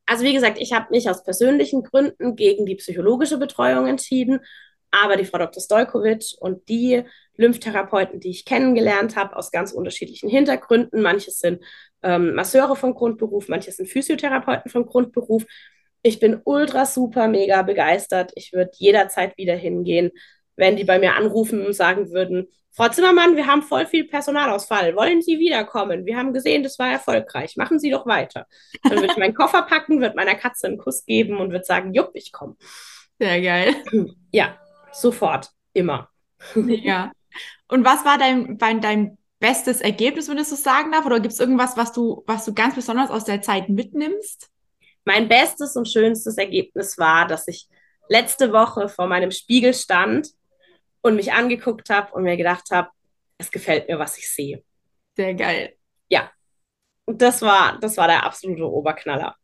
Also 0.09 0.25
wie 0.25 0.33
gesagt, 0.33 0.57
ich 0.59 0.73
habe 0.73 0.87
mich 0.91 1.11
aus 1.11 1.23
persönlichen 1.23 1.83
Gründen 1.83 2.35
gegen 2.35 2.65
die 2.65 2.77
psychologische 2.77 3.37
Betreuung 3.37 3.87
entschieden, 3.87 4.41
aber 4.91 5.17
die 5.17 5.27
Frau 5.27 5.37
Dr. 5.37 5.63
Stojkovic 5.63 6.35
und 6.41 6.67
die 6.71 7.03
Lymphtherapeuten, 7.37 8.19
die 8.19 8.31
ich 8.31 8.47
kennengelernt 8.47 9.17
habe, 9.17 9.37
aus 9.37 9.51
ganz 9.51 9.73
unterschiedlichen 9.73 10.31
Hintergründen, 10.31 11.03
manche 11.03 11.31
sind 11.31 11.63
ähm, 12.03 12.35
Masseure 12.35 12.75
vom 12.75 12.95
Grundberuf, 12.95 13.49
manche 13.49 13.71
sind 13.71 13.87
Physiotherapeuten 13.87 14.71
vom 14.71 14.87
Grundberuf. 14.87 15.45
Ich 16.01 16.21
bin 16.21 16.41
ultra 16.43 16.87
super 16.87 17.29
mega 17.29 17.61
begeistert. 17.61 18.33
Ich 18.35 18.55
würde 18.55 18.71
jederzeit 18.77 19.37
wieder 19.37 19.57
hingehen, 19.57 20.11
wenn 20.57 20.77
die 20.77 20.85
bei 20.85 20.99
mir 20.99 21.17
anrufen 21.17 21.67
und 21.67 21.75
sagen 21.75 22.11
würden, 22.13 22.49
Frau 22.79 22.89
Zimmermann, 22.91 23.35
wir 23.35 23.49
haben 23.49 23.63
voll 23.63 23.87
viel 23.87 24.05
Personalausfall. 24.05 24.95
Wollen 24.95 25.21
Sie 25.21 25.41
wiederkommen? 25.41 26.07
Wir 26.07 26.17
haben 26.17 26.33
gesehen, 26.33 26.63
das 26.63 26.79
war 26.79 26.89
erfolgreich. 26.89 27.57
Machen 27.57 27.81
Sie 27.81 27.91
doch 27.91 28.07
weiter. 28.07 28.47
Dann 28.85 28.93
würde 28.93 29.07
ich 29.07 29.17
meinen 29.17 29.35
Koffer 29.35 29.63
packen, 29.63 30.01
würde 30.01 30.15
meiner 30.15 30.37
Katze 30.37 30.69
einen 30.69 30.79
Kuss 30.79 31.05
geben 31.05 31.39
und 31.39 31.51
würde 31.51 31.65
sagen, 31.65 31.93
jupp, 31.93 32.13
ich 32.15 32.31
komme. 32.31 32.55
Sehr 33.19 33.43
geil. 33.43 33.75
Ja, 34.31 34.57
sofort, 34.93 35.51
immer. 35.73 36.09
Ja. 36.55 37.11
Und 37.67 37.85
was 37.85 38.05
war 38.05 38.17
dein, 38.17 38.59
dein, 38.59 38.81
dein 38.81 39.19
bestes 39.41 39.81
Ergebnis, 39.81 40.29
wenn 40.29 40.37
du 40.37 40.43
es 40.43 40.51
so 40.51 40.55
sagen 40.55 40.93
darf? 40.93 41.05
Oder 41.05 41.19
gibt 41.19 41.35
es 41.35 41.41
irgendwas, 41.41 41.77
was 41.77 41.91
du, 41.91 42.23
was 42.29 42.45
du 42.45 42.55
ganz 42.55 42.77
besonders 42.77 43.11
aus 43.11 43.25
der 43.25 43.43
Zeit 43.43 43.69
mitnimmst? 43.69 44.51
Mein 45.05 45.27
bestes 45.27 45.75
und 45.75 45.89
schönstes 45.89 46.39
Ergebnis 46.39 46.97
war, 46.97 47.27
dass 47.27 47.49
ich 47.49 47.67
letzte 48.09 48.53
Woche 48.53 48.89
vor 48.89 49.09
meinem 49.09 49.33
Spiegel 49.33 49.75
stand 49.75 50.29
und 51.03 51.17
mich 51.17 51.33
angeguckt 51.33 51.91
habe 51.91 52.13
und 52.13 52.25
mir 52.25 52.37
gedacht 52.37 52.71
habe, 52.71 52.91
es 53.39 53.51
gefällt 53.51 53.89
mir, 53.89 53.99
was 53.99 54.19
ich 54.19 54.31
sehe. 54.31 54.63
Sehr 55.17 55.35
geil. 55.35 55.75
Ja. 56.09 56.31
Und 57.05 57.23
das 57.23 57.43
war, 57.43 57.79
das 57.81 57.97
war 57.97 58.09
der 58.09 58.25
absolute 58.25 58.69
Oberknaller. 58.69 59.37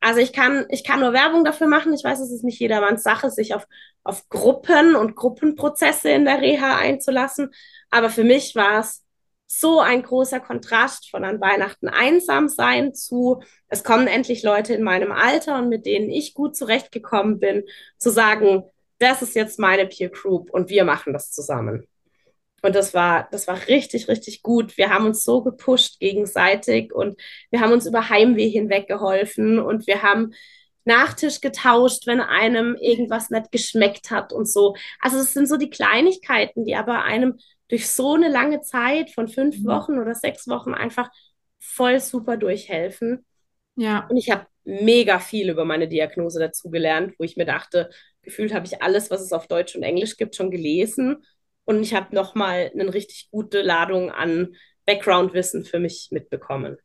Also 0.00 0.20
ich 0.20 0.32
kann, 0.32 0.66
ich 0.68 0.84
kann 0.84 1.00
nur 1.00 1.12
Werbung 1.12 1.44
dafür 1.44 1.66
machen. 1.66 1.94
Ich 1.94 2.04
weiß, 2.04 2.20
es 2.20 2.30
ist 2.30 2.44
nicht 2.44 2.60
jedermanns 2.60 3.02
Sache, 3.02 3.30
sich 3.30 3.54
auf, 3.54 3.66
auf 4.02 4.28
Gruppen 4.28 4.96
und 4.96 5.16
Gruppenprozesse 5.16 6.10
in 6.10 6.24
der 6.26 6.40
Reha 6.40 6.76
einzulassen. 6.76 7.50
Aber 7.90 8.10
für 8.10 8.24
mich 8.24 8.54
war 8.54 8.80
es 8.80 9.02
so 9.46 9.80
ein 9.80 10.02
großer 10.02 10.40
Kontrast 10.40 11.10
von 11.10 11.24
an 11.24 11.40
Weihnachten 11.40 11.88
einsam 11.88 12.48
sein 12.48 12.94
zu, 12.94 13.42
es 13.68 13.84
kommen 13.84 14.06
endlich 14.06 14.42
Leute 14.42 14.74
in 14.74 14.82
meinem 14.82 15.12
Alter 15.12 15.58
und 15.58 15.68
mit 15.68 15.86
denen 15.86 16.10
ich 16.10 16.34
gut 16.34 16.56
zurechtgekommen 16.56 17.38
bin, 17.38 17.64
zu 17.98 18.10
sagen, 18.10 18.64
das 18.98 19.22
ist 19.22 19.34
jetzt 19.34 19.58
meine 19.58 19.86
Peer 19.86 20.10
Group 20.10 20.50
und 20.50 20.68
wir 20.68 20.84
machen 20.84 21.12
das 21.12 21.30
zusammen. 21.30 21.86
Und 22.62 22.74
das 22.74 22.94
war, 22.94 23.28
das 23.30 23.46
war 23.46 23.58
richtig, 23.68 24.08
richtig 24.08 24.42
gut. 24.42 24.78
Wir 24.78 24.88
haben 24.88 25.04
uns 25.04 25.22
so 25.22 25.42
gepusht 25.42 26.00
gegenseitig 26.00 26.94
und 26.94 27.20
wir 27.50 27.60
haben 27.60 27.72
uns 27.72 27.86
über 27.86 28.08
Heimweh 28.08 28.48
hinweg 28.48 28.88
geholfen 28.88 29.58
und 29.58 29.86
wir 29.86 30.02
haben 30.02 30.32
Nachtisch 30.84 31.40
getauscht, 31.40 32.06
wenn 32.06 32.20
einem 32.20 32.76
irgendwas 32.76 33.30
nicht 33.30 33.50
geschmeckt 33.50 34.10
hat 34.10 34.32
und 34.32 34.46
so. 34.46 34.76
Also 35.00 35.18
es 35.18 35.32
sind 35.32 35.48
so 35.48 35.56
die 35.56 35.70
Kleinigkeiten, 35.70 36.64
die 36.66 36.76
aber 36.76 37.04
einem 37.04 37.38
durch 37.68 37.88
so 37.88 38.14
eine 38.14 38.28
lange 38.28 38.60
Zeit 38.60 39.10
von 39.10 39.28
fünf 39.28 39.58
mhm. 39.60 39.66
Wochen 39.66 39.98
oder 39.98 40.14
sechs 40.14 40.46
Wochen 40.46 40.74
einfach 40.74 41.10
voll 41.58 42.00
super 42.00 42.36
durchhelfen. 42.36 43.24
Ja. 43.76 44.06
Und 44.10 44.18
ich 44.18 44.30
habe 44.30 44.46
mega 44.64 45.18
viel 45.18 45.48
über 45.48 45.64
meine 45.64 45.88
Diagnose 45.88 46.38
dazugelernt, 46.38 47.14
wo 47.18 47.24
ich 47.24 47.36
mir 47.36 47.46
dachte, 47.46 47.88
gefühlt 48.24 48.54
habe 48.54 48.66
ich 48.66 48.82
alles, 48.82 49.10
was 49.10 49.20
es 49.20 49.32
auf 49.32 49.46
Deutsch 49.46 49.76
und 49.76 49.82
Englisch 49.82 50.16
gibt, 50.16 50.36
schon 50.36 50.50
gelesen. 50.50 51.24
Und 51.64 51.82
ich 51.82 51.94
habe 51.94 52.14
nochmal 52.14 52.70
eine 52.72 52.92
richtig 52.92 53.28
gute 53.30 53.62
Ladung 53.62 54.10
an 54.10 54.54
Background-Wissen 54.86 55.64
für 55.64 55.78
mich 55.78 56.08
mitbekommen. 56.10 56.78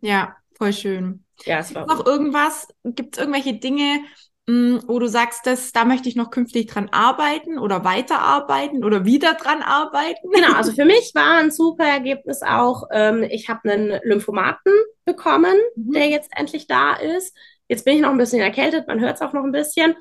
Ja, 0.00 0.36
voll 0.56 0.72
schön. 0.72 1.24
Ja, 1.44 1.58
es 1.58 1.74
war. 1.74 1.86
Noch 1.86 2.06
irgendwas? 2.06 2.68
Gibt 2.84 3.16
es 3.16 3.20
irgendwelche 3.20 3.54
Dinge, 3.54 4.00
Mm, 4.48 4.78
wo 4.88 4.98
du 4.98 5.06
sagst, 5.06 5.46
dass 5.46 5.70
da 5.70 5.84
möchte 5.84 6.08
ich 6.08 6.16
noch 6.16 6.30
künftig 6.30 6.66
dran 6.66 6.88
arbeiten 6.90 7.58
oder 7.58 7.84
weiterarbeiten 7.84 8.84
oder 8.84 9.04
wieder 9.04 9.34
dran 9.34 9.62
arbeiten? 9.62 10.30
Genau, 10.32 10.54
also 10.54 10.72
für 10.74 10.84
mich 10.84 11.12
war 11.14 11.38
ein 11.38 11.52
super 11.52 11.84
Ergebnis 11.84 12.42
auch, 12.42 12.88
ähm, 12.92 13.22
ich 13.22 13.48
habe 13.48 13.70
einen 13.70 14.00
Lymphomaten 14.02 14.72
bekommen, 15.04 15.54
mhm. 15.76 15.92
der 15.92 16.08
jetzt 16.08 16.30
endlich 16.36 16.66
da 16.66 16.94
ist. 16.94 17.36
Jetzt 17.68 17.84
bin 17.84 17.94
ich 17.94 18.00
noch 18.00 18.10
ein 18.10 18.18
bisschen 18.18 18.40
erkältet, 18.40 18.88
man 18.88 19.00
hört 19.00 19.14
es 19.14 19.22
auch 19.22 19.32
noch 19.32 19.44
ein 19.44 19.52
bisschen. 19.52 19.94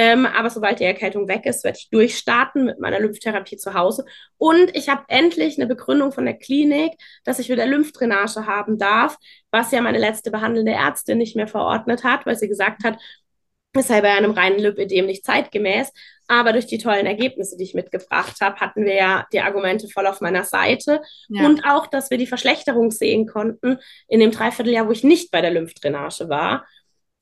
Ähm, 0.00 0.26
aber 0.26 0.48
sobald 0.48 0.78
die 0.78 0.84
Erkältung 0.84 1.26
weg 1.26 1.44
ist, 1.44 1.64
werde 1.64 1.76
ich 1.76 1.90
durchstarten 1.90 2.66
mit 2.66 2.78
meiner 2.78 3.00
Lymphtherapie 3.00 3.56
zu 3.56 3.74
Hause. 3.74 4.04
Und 4.36 4.72
ich 4.76 4.88
habe 4.88 5.02
endlich 5.08 5.58
eine 5.58 5.66
Begründung 5.66 6.12
von 6.12 6.24
der 6.24 6.38
Klinik, 6.38 6.92
dass 7.24 7.40
ich 7.40 7.48
wieder 7.48 7.66
Lymphdrainage 7.66 8.46
haben 8.46 8.78
darf, 8.78 9.16
was 9.50 9.72
ja 9.72 9.80
meine 9.80 9.98
letzte 9.98 10.30
behandelnde 10.30 10.70
Ärztin 10.70 11.18
nicht 11.18 11.34
mehr 11.34 11.48
verordnet 11.48 12.04
hat, 12.04 12.26
weil 12.26 12.36
sie 12.36 12.46
gesagt 12.46 12.84
hat, 12.84 12.96
ist 13.76 13.90
halt 13.90 14.04
bei 14.04 14.12
einem 14.12 14.30
reinen 14.30 14.60
Lipödem 14.60 15.06
nicht 15.06 15.24
zeitgemäß. 15.24 15.92
Aber 16.28 16.52
durch 16.52 16.66
die 16.66 16.78
tollen 16.78 17.06
Ergebnisse, 17.06 17.56
die 17.56 17.64
ich 17.64 17.74
mitgebracht 17.74 18.36
habe, 18.40 18.60
hatten 18.60 18.84
wir 18.84 18.94
ja 18.94 19.26
die 19.32 19.40
Argumente 19.40 19.88
voll 19.88 20.06
auf 20.06 20.20
meiner 20.20 20.44
Seite. 20.44 21.02
Ja. 21.28 21.44
Und 21.44 21.64
auch, 21.64 21.88
dass 21.88 22.10
wir 22.10 22.18
die 22.18 22.26
Verschlechterung 22.26 22.92
sehen 22.92 23.26
konnten 23.26 23.78
in 24.06 24.20
dem 24.20 24.30
Dreivierteljahr, 24.30 24.86
wo 24.86 24.92
ich 24.92 25.02
nicht 25.02 25.32
bei 25.32 25.40
der 25.40 25.50
Lymphdrainage 25.50 26.28
war. 26.28 26.66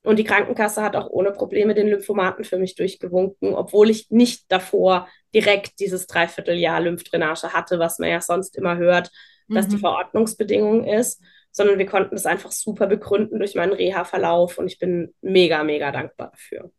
Und 0.07 0.17
die 0.17 0.23
Krankenkasse 0.23 0.81
hat 0.81 0.95
auch 0.95 1.09
ohne 1.09 1.31
Probleme 1.31 1.73
den 1.73 1.87
Lymphomaten 1.87 2.43
für 2.43 2.57
mich 2.57 2.75
durchgewunken, 2.75 3.53
obwohl 3.53 3.89
ich 3.89 4.09
nicht 4.09 4.45
davor 4.51 5.07
direkt 5.33 5.79
dieses 5.79 6.07
Dreivierteljahr 6.07 6.79
Lymphdrainage 6.81 7.53
hatte, 7.53 7.79
was 7.79 7.99
man 7.99 8.09
ja 8.09 8.21
sonst 8.21 8.57
immer 8.57 8.77
hört, 8.77 9.11
dass 9.49 9.67
mhm. 9.67 9.71
die 9.71 9.77
Verordnungsbedingung 9.77 10.85
ist 10.85 11.21
sondern 11.57 11.79
wir 11.79 11.87
konnten 11.87 12.15
das 12.15 12.27
einfach 12.27 12.51
super 12.51 12.85
begründen 12.85 13.39
durch 13.39 13.55
meinen 13.55 13.73
Reha-Verlauf 13.73 14.59
und 14.59 14.67
ich 14.67 14.77
bin 14.77 15.15
mega, 15.21 15.63
mega 15.63 15.91
dankbar 15.91 16.29
dafür. 16.29 16.71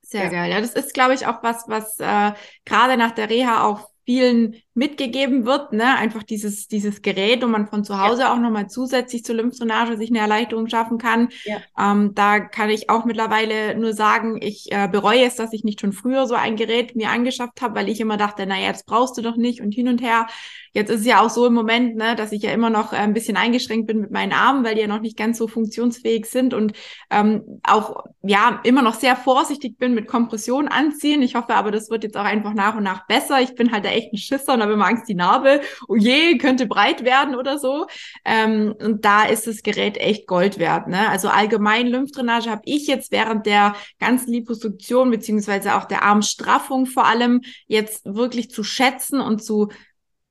Sehr 0.00 0.24
ja. 0.24 0.30
geil. 0.30 0.50
Ja, 0.50 0.60
das 0.60 0.74
ist, 0.74 0.94
glaube 0.94 1.14
ich, 1.14 1.26
auch 1.26 1.42
was, 1.42 1.64
was 1.66 1.98
äh, 1.98 2.32
gerade 2.64 2.96
nach 2.96 3.10
der 3.10 3.28
Reha 3.28 3.64
auch 3.64 3.90
vielen 4.04 4.56
mitgegeben 4.80 5.44
wird, 5.44 5.74
ne? 5.74 5.94
Einfach 5.98 6.22
dieses, 6.22 6.66
dieses 6.66 7.02
Gerät, 7.02 7.42
wo 7.42 7.46
man 7.46 7.66
von 7.66 7.84
zu 7.84 8.00
Hause 8.00 8.22
ja. 8.22 8.32
auch 8.32 8.38
nochmal 8.38 8.70
zusätzlich 8.70 9.22
zur 9.26 9.34
Lymphdrainage 9.34 9.98
sich 9.98 10.08
eine 10.08 10.20
Erleichterung 10.20 10.68
schaffen 10.68 10.96
kann. 10.96 11.28
Ja. 11.44 11.58
Ähm, 11.78 12.14
da 12.14 12.40
kann 12.40 12.70
ich 12.70 12.88
auch 12.88 13.04
mittlerweile 13.04 13.78
nur 13.78 13.92
sagen, 13.92 14.40
ich 14.40 14.72
äh, 14.72 14.88
bereue 14.90 15.26
es, 15.26 15.36
dass 15.36 15.52
ich 15.52 15.64
nicht 15.64 15.82
schon 15.82 15.92
früher 15.92 16.26
so 16.26 16.34
ein 16.34 16.56
Gerät 16.56 16.96
mir 16.96 17.10
angeschafft 17.10 17.60
habe, 17.60 17.74
weil 17.74 17.90
ich 17.90 18.00
immer 18.00 18.16
dachte, 18.16 18.46
naja, 18.46 18.72
das 18.72 18.84
brauchst 18.84 19.18
du 19.18 19.22
doch 19.22 19.36
nicht 19.36 19.60
und 19.60 19.74
hin 19.74 19.86
und 19.86 20.00
her. 20.00 20.26
Jetzt 20.72 20.88
ist 20.88 21.00
es 21.00 21.06
ja 21.06 21.20
auch 21.20 21.30
so 21.30 21.46
im 21.46 21.52
Moment, 21.52 21.96
ne, 21.96 22.14
dass 22.14 22.32
ich 22.32 22.42
ja 22.42 22.52
immer 22.52 22.70
noch 22.70 22.92
äh, 22.94 22.96
ein 22.96 23.12
bisschen 23.12 23.36
eingeschränkt 23.36 23.86
bin 23.86 24.00
mit 24.00 24.12
meinen 24.12 24.32
Armen, 24.32 24.64
weil 24.64 24.76
die 24.76 24.80
ja 24.80 24.86
noch 24.86 25.00
nicht 25.00 25.16
ganz 25.18 25.36
so 25.36 25.46
funktionsfähig 25.46 26.24
sind 26.26 26.54
und 26.54 26.72
ähm, 27.10 27.60
auch 27.64 28.04
ja 28.22 28.60
immer 28.62 28.80
noch 28.80 28.94
sehr 28.94 29.16
vorsichtig 29.16 29.76
bin 29.78 29.94
mit 29.94 30.06
Kompression 30.06 30.68
anziehen. 30.68 31.22
Ich 31.22 31.34
hoffe 31.34 31.54
aber, 31.54 31.70
das 31.70 31.90
wird 31.90 32.04
jetzt 32.04 32.16
auch 32.16 32.24
einfach 32.24 32.54
nach 32.54 32.76
und 32.76 32.84
nach 32.84 33.06
besser. 33.08 33.40
Ich 33.40 33.54
bin 33.56 33.72
halt 33.72 33.84
da 33.84 33.90
echt 33.90 34.12
ein 34.12 34.16
Schisser 34.16 34.54
und 34.54 34.62
habe 34.70 34.74
immer 34.74 34.86
Angst, 34.86 35.08
die 35.08 35.14
Narbe, 35.14 35.60
oh 35.88 35.96
je, 35.96 36.38
könnte 36.38 36.66
breit 36.66 37.04
werden 37.04 37.34
oder 37.34 37.58
so. 37.58 37.86
Ähm, 38.24 38.74
und 38.80 39.04
da 39.04 39.24
ist 39.24 39.46
das 39.46 39.62
Gerät 39.62 39.96
echt 39.96 40.26
Gold 40.26 40.58
wert. 40.58 40.88
Ne? 40.88 41.08
Also 41.08 41.28
allgemein 41.28 41.86
Lymphdrainage 41.86 42.50
habe 42.50 42.62
ich 42.64 42.86
jetzt 42.86 43.12
während 43.12 43.46
der 43.46 43.74
ganzen 43.98 44.32
Liposuktion 44.32 45.10
beziehungsweise 45.10 45.76
auch 45.76 45.84
der 45.84 46.02
Armstraffung 46.02 46.86
vor 46.86 47.06
allem 47.06 47.42
jetzt 47.66 48.04
wirklich 48.04 48.50
zu 48.50 48.62
schätzen 48.62 49.20
und 49.20 49.42
zu 49.42 49.68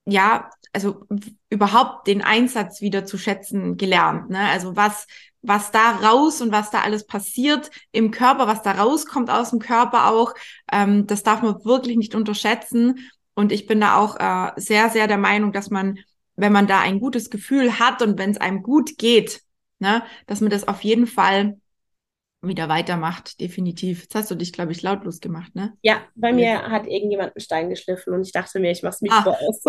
ja, 0.05 0.49
also 0.73 1.05
überhaupt 1.49 2.07
den 2.07 2.21
Einsatz 2.21 2.81
wieder 2.81 3.05
zu 3.05 3.17
schätzen 3.17 3.77
gelernt. 3.77 4.29
Ne? 4.29 4.39
Also 4.39 4.75
was, 4.75 5.07
was 5.41 5.71
da 5.71 5.91
raus 5.91 6.41
und 6.41 6.51
was 6.51 6.69
da 6.69 6.81
alles 6.81 7.05
passiert 7.05 7.71
im 7.91 8.11
Körper, 8.11 8.47
was 8.47 8.61
da 8.61 8.73
rauskommt 8.73 9.29
aus 9.29 9.51
dem 9.51 9.59
Körper 9.59 10.09
auch, 10.09 10.33
ähm, 10.71 11.07
das 11.07 11.23
darf 11.23 11.41
man 11.41 11.63
wirklich 11.65 11.97
nicht 11.97 12.15
unterschätzen. 12.15 13.09
Und 13.39 13.53
ich 13.53 13.67
bin 13.67 13.79
da 13.79 13.95
auch 13.95 14.19
äh, 14.19 14.51
sehr, 14.59 14.89
sehr 14.89 15.07
der 15.07 15.17
Meinung, 15.17 15.53
dass 15.53 15.69
man, 15.69 15.99
wenn 16.35 16.51
man 16.51 16.67
da 16.67 16.81
ein 16.81 16.99
gutes 16.99 17.29
Gefühl 17.29 17.79
hat 17.79 18.01
und 18.01 18.19
wenn 18.19 18.31
es 18.31 18.37
einem 18.37 18.63
gut 18.63 18.97
geht, 18.97 19.41
ne, 19.79 20.03
dass 20.27 20.41
man 20.41 20.49
das 20.49 20.67
auf 20.67 20.83
jeden 20.83 21.07
Fall 21.07 21.57
wieder 22.41 22.69
weitermacht, 22.69 23.41
definitiv. 23.41 24.03
Jetzt 24.03 24.15
hast 24.15 24.31
du 24.31 24.35
dich, 24.35 24.53
glaube 24.53 24.71
ich, 24.71 24.81
lautlos 24.81 25.19
gemacht, 25.19 25.55
ne? 25.55 25.73
Ja, 25.81 25.97
bei 26.15 26.31
mir 26.31 26.69
hat 26.69 26.87
irgendjemand 26.87 27.35
einen 27.35 27.41
Stein 27.41 27.69
geschliffen 27.69 28.13
und 28.13 28.21
ich 28.21 28.31
dachte 28.31 28.59
mir, 28.61 28.71
ich 28.71 28.81
mach's 28.81 29.01
mich 29.01 29.11
vor 29.11 29.37
aus. 29.41 29.61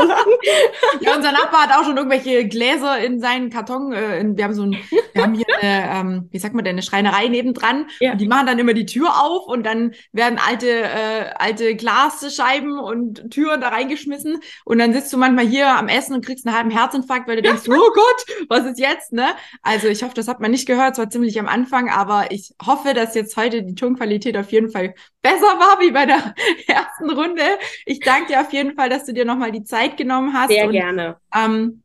ja, 1.01 1.17
unser 1.17 1.33
Nachbar 1.33 1.69
hat 1.69 1.77
auch 1.77 1.85
schon 1.85 1.97
irgendwelche 1.97 2.47
Gläser 2.47 2.99
in 3.01 3.19
seinen 3.19 3.51
Karton. 3.51 3.93
Äh, 3.93 4.21
in, 4.21 4.37
wir 4.37 4.45
haben 4.45 4.55
so 4.55 4.63
ein, 4.63 4.77
wir 5.13 5.23
haben 5.23 5.35
hier 5.35 5.47
eine, 5.61 5.91
ähm, 5.91 6.29
wie 6.31 6.39
sagt 6.39 6.55
man 6.55 6.65
denn, 6.65 6.75
eine 6.75 6.83
Schreinerei 6.83 7.27
nebendran. 7.27 7.87
Ja. 7.99 8.13
Und 8.13 8.21
die 8.21 8.29
machen 8.29 8.47
dann 8.47 8.61
immer 8.61 8.75
die 8.75 8.87
Tür 8.87 9.21
auf 9.21 9.49
und 9.49 9.65
dann 9.67 9.93
werden 10.13 10.39
alte, 10.39 10.69
äh, 10.69 11.31
alte 11.35 11.75
Glasscheiben 11.75 12.79
und 12.79 13.33
Türen 13.33 13.61
da 13.63 13.71
reingeschmissen. 13.71 14.39
Und 14.65 14.79
dann 14.79 14.93
sitzt 14.93 15.13
du 15.13 15.17
manchmal 15.17 15.47
hier 15.47 15.77
am 15.77 15.89
Essen 15.89 16.15
und 16.15 16.25
kriegst 16.25 16.47
einen 16.47 16.55
halben 16.55 16.71
Herzinfarkt, 16.71 17.27
weil 17.27 17.35
du 17.37 17.43
denkst, 17.43 17.63
oh 17.69 17.91
Gott, 17.95 18.47
was 18.49 18.65
ist 18.65 18.79
jetzt, 18.79 19.13
ne? 19.13 19.27
Also 19.63 19.89
ich 19.89 20.05
hoffe, 20.05 20.15
das 20.15 20.29
hat 20.29 20.39
man 20.39 20.53
nicht 20.53 20.67
gehört, 20.67 20.93
es 20.93 20.99
war 20.99 21.11
ziemlich 21.11 21.41
am 21.41 21.49
Anfang, 21.49 21.91
aber 21.91 22.31
ich 22.31 22.55
hoffe, 22.67 22.95
dass 22.95 23.15
jetzt 23.15 23.37
heute 23.37 23.63
die 23.63 23.75
Tonqualität 23.75 24.37
auf 24.37 24.53
jeden 24.53 24.71
Fall 24.71 24.95
besser 25.23 25.41
war 25.41 25.81
wie 25.81 25.91
bei 25.91 26.07
der 26.07 26.35
ersten 26.67 27.11
Runde. 27.11 27.43
Ich 27.87 28.01
danke 28.01 28.33
dir 28.33 28.41
auf 28.41 28.53
jeden 28.53 28.75
Fall, 28.75 28.89
dass 28.89 29.05
du 29.05 29.13
dir 29.13 29.25
nochmal 29.25 29.53
die 29.53 29.65
Zeit 29.65 29.97
genommen 29.97 30.33
hast. 30.35 30.51
Sehr 30.51 30.67
und, 30.67 30.73
gerne. 30.73 31.17
Ähm, 31.35 31.83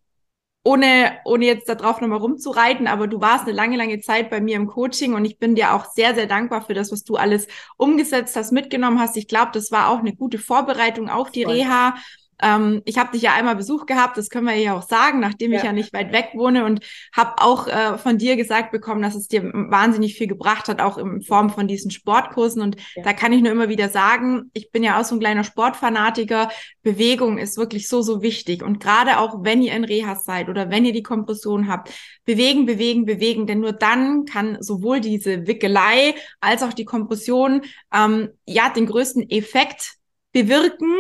ohne, 0.68 1.20
ohne 1.26 1.46
jetzt 1.46 1.70
darauf 1.70 2.02
nochmal 2.02 2.18
rumzureiten, 2.18 2.88
aber 2.88 3.08
du 3.08 3.22
warst 3.22 3.44
eine 3.44 3.54
lange, 3.54 3.78
lange 3.78 4.00
Zeit 4.02 4.32
bei 4.32 4.42
mir 4.42 4.56
im 4.56 4.66
Coaching 4.66 5.14
und 5.14 5.24
ich 5.24 5.38
bin 5.38 5.54
dir 5.54 5.74
auch 5.76 5.86
sehr, 5.92 6.16
sehr 6.16 6.26
dankbar 6.26 6.64
für 6.64 6.74
das, 6.74 6.92
was 6.92 7.04
du 7.04 7.18
alles 7.18 7.48
umgesetzt 7.78 8.36
hast, 8.36 8.52
mitgenommen 8.52 9.00
hast. 9.00 9.16
Ich 9.16 9.28
glaube, 9.28 9.52
das 9.54 9.72
war 9.72 9.90
auch 9.90 10.00
eine 10.00 10.16
gute 10.16 10.40
Vorbereitung 10.40 11.08
auf 11.08 11.30
die 11.30 11.44
Voll. 11.44 11.54
Reha. 11.54 11.96
Ähm, 12.42 12.82
ich 12.86 12.98
habe 12.98 13.12
dich 13.12 13.22
ja 13.22 13.34
einmal 13.34 13.56
Besuch 13.56 13.86
gehabt, 13.86 14.18
das 14.18 14.30
können 14.30 14.48
wir 14.48 14.56
ja 14.56 14.76
auch 14.76 14.88
sagen, 14.88 15.20
nachdem 15.20 15.52
ja. 15.52 15.60
ich 15.60 15.64
ja 15.64 15.72
nicht 15.72 15.94
weit 15.94 16.12
weg 16.12 16.32
wohne 16.34 16.66
und 16.66 16.82
habe 17.14 17.36
auch 17.38 17.68
äh, 17.68 17.98
von 17.98 18.18
dir 18.18 18.36
gesagt 18.36 18.72
bekommen, 18.72 19.02
dass 19.02 19.16
es 19.16 19.28
dir 19.28 19.44
wahnsinnig 19.54 20.16
viel 20.16 20.28
gebracht 20.28 20.68
hat, 20.68 20.82
auch 20.82 20.98
in 20.98 21.22
Form 21.22 21.50
von 21.50 21.68
diesen 21.68 21.92
Sportkursen. 21.92 22.62
Und 22.62 22.76
ja. 22.96 23.04
da 23.04 23.14
kann 23.14 23.32
ich 23.32 23.42
nur 23.42 23.52
immer 23.52 23.70
wieder 23.70 23.90
sagen, 23.90 24.52
ich 24.54 24.72
bin 24.72 24.84
ja 24.84 25.00
auch 25.00 25.06
so 25.06 25.16
ein 25.16 25.20
kleiner 25.20 25.44
Sportfanatiker. 25.44 26.50
Bewegung 26.84 27.38
ist 27.38 27.58
wirklich 27.58 27.88
so, 27.88 28.02
so 28.02 28.22
wichtig. 28.22 28.64
Und 28.64 28.80
gerade 28.80 29.20
auch, 29.20 29.44
wenn 29.44 29.62
ihr 29.62 29.74
in 29.74 29.86
Reha 29.86 30.16
seid 30.16 30.50
oder 30.50 30.70
wenn 30.70 30.86
ihr 30.86 30.94
die 30.94 31.04
Kompression 31.04 31.68
habt, 31.70 31.92
bewegen, 32.26 32.66
bewegen, 32.66 33.06
bewegen. 33.06 33.48
Denn 33.48 33.62
nur 33.62 33.72
dann 33.72 34.26
kann 34.26 34.58
sowohl 34.62 35.00
diese 35.00 35.48
Wickelei 35.48 36.16
als 36.42 36.64
auch 36.64 36.74
die 36.74 36.86
Kompression 36.86 37.62
ähm, 37.94 38.30
ja 38.46 38.70
den 38.70 38.88
größten 38.88 39.30
Effekt 39.30 39.96
bewirken. 40.34 40.94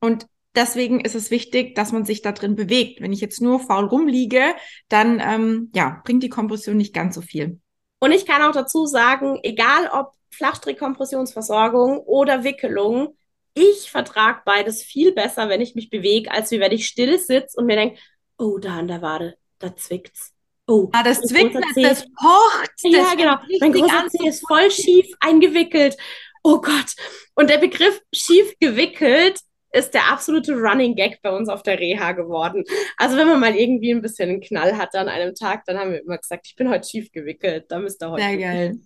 Und 0.00 0.26
deswegen 0.54 1.00
ist 1.00 1.14
es 1.14 1.30
wichtig, 1.30 1.74
dass 1.74 1.92
man 1.92 2.04
sich 2.04 2.22
da 2.22 2.32
drin 2.32 2.54
bewegt. 2.54 3.00
Wenn 3.00 3.12
ich 3.12 3.20
jetzt 3.20 3.40
nur 3.40 3.60
faul 3.60 3.86
rumliege, 3.86 4.54
dann 4.88 5.20
ähm, 5.20 5.70
ja, 5.74 6.00
bringt 6.04 6.22
die 6.22 6.28
Kompression 6.28 6.76
nicht 6.76 6.94
ganz 6.94 7.14
so 7.14 7.20
viel. 7.20 7.60
Und 8.00 8.12
ich 8.12 8.26
kann 8.26 8.42
auch 8.42 8.52
dazu 8.52 8.86
sagen, 8.86 9.38
egal 9.42 9.88
ob 9.92 10.12
Flachstrickkompressionsversorgung 10.30 11.98
oder 11.98 12.44
Wickelung, 12.44 13.16
ich 13.54 13.90
vertrage 13.90 14.42
beides 14.44 14.82
viel 14.82 15.12
besser, 15.12 15.48
wenn 15.48 15.60
ich 15.60 15.74
mich 15.74 15.90
bewege, 15.90 16.30
als 16.30 16.50
wie 16.50 16.60
wenn 16.60 16.72
ich 16.72 16.86
still 16.86 17.18
sitze 17.18 17.56
und 17.56 17.66
mir 17.66 17.76
denke, 17.76 17.98
oh, 18.36 18.58
da 18.58 18.78
an 18.78 18.88
der 18.88 19.00
Wade, 19.00 19.36
da 19.58 19.74
zwickt's. 19.76 20.32
Oh, 20.66 20.88
ah, 20.92 21.02
das 21.02 21.20
zwickt, 21.20 21.54
das, 21.54 21.62
das 21.74 22.06
pocht. 22.20 22.72
Ja, 22.82 23.02
das 23.02 23.16
genau. 23.16 23.36
Mein 23.60 23.72
großer 23.72 24.08
Zeh 24.08 24.28
ist 24.28 24.46
voll 24.46 24.70
schief 24.70 25.06
eingewickelt. 25.20 25.96
Oh 26.42 26.60
Gott. 26.60 26.94
Und 27.34 27.50
der 27.50 27.58
Begriff 27.58 28.00
schief 28.12 28.54
gewickelt 28.60 29.40
ist 29.74 29.94
der 29.94 30.10
absolute 30.10 30.54
Running 30.54 30.94
Gag 30.94 31.20
bei 31.22 31.30
uns 31.30 31.48
auf 31.48 31.62
der 31.62 31.78
Reha 31.78 32.12
geworden. 32.12 32.64
Also 32.96 33.16
wenn 33.16 33.28
man 33.28 33.40
mal 33.40 33.54
irgendwie 33.54 33.92
ein 33.92 34.02
bisschen 34.02 34.30
einen 34.30 34.40
Knall 34.40 34.76
hatte 34.78 34.98
an 34.98 35.08
einem 35.08 35.34
Tag, 35.34 35.64
dann 35.66 35.78
haben 35.78 35.92
wir 35.92 36.00
immer 36.00 36.18
gesagt, 36.18 36.46
ich 36.46 36.56
bin 36.56 36.68
heute 36.68 36.88
schief 36.88 37.12
gewickelt, 37.12 37.66
da 37.68 37.78
müsst 37.78 38.02
ihr 38.02 38.10
heute. 38.10 38.22
Sehr 38.22 38.36
geil. 38.36 38.78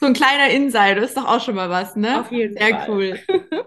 So 0.00 0.06
ein 0.06 0.14
kleiner 0.14 0.48
Insider 0.48 1.02
ist 1.02 1.18
doch 1.18 1.26
auch 1.26 1.40
schon 1.40 1.54
mal 1.54 1.68
was, 1.68 1.94
ne? 1.94 2.20
Auf 2.20 2.32
jeden 2.32 2.56
Sehr 2.56 2.70
Fall. 2.70 2.88
cool. 2.88 3.20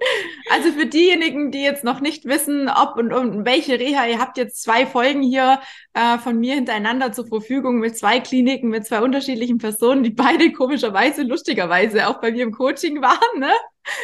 Also 0.49 0.71
für 0.71 0.85
diejenigen, 0.85 1.49
die 1.49 1.63
jetzt 1.63 1.83
noch 1.83 1.99
nicht 1.99 2.25
wissen, 2.25 2.69
ob 2.69 2.97
und 2.97 3.11
um 3.11 3.43
welche 3.45 3.79
Reha, 3.79 4.05
ihr 4.05 4.19
habt 4.19 4.37
jetzt 4.37 4.61
zwei 4.61 4.85
Folgen 4.85 5.23
hier 5.23 5.59
äh, 5.93 6.19
von 6.19 6.37
mir 6.37 6.53
hintereinander 6.53 7.11
zur 7.11 7.25
Verfügung 7.25 7.79
mit 7.79 7.97
zwei 7.97 8.19
Kliniken, 8.19 8.69
mit 8.69 8.85
zwei 8.85 9.01
unterschiedlichen 9.01 9.57
Personen, 9.57 10.03
die 10.03 10.11
beide 10.11 10.51
komischerweise, 10.51 11.23
lustigerweise 11.23 12.07
auch 12.07 12.19
bei 12.21 12.31
mir 12.31 12.43
im 12.43 12.51
Coaching 12.51 13.01
waren, 13.01 13.39
ne? 13.39 13.51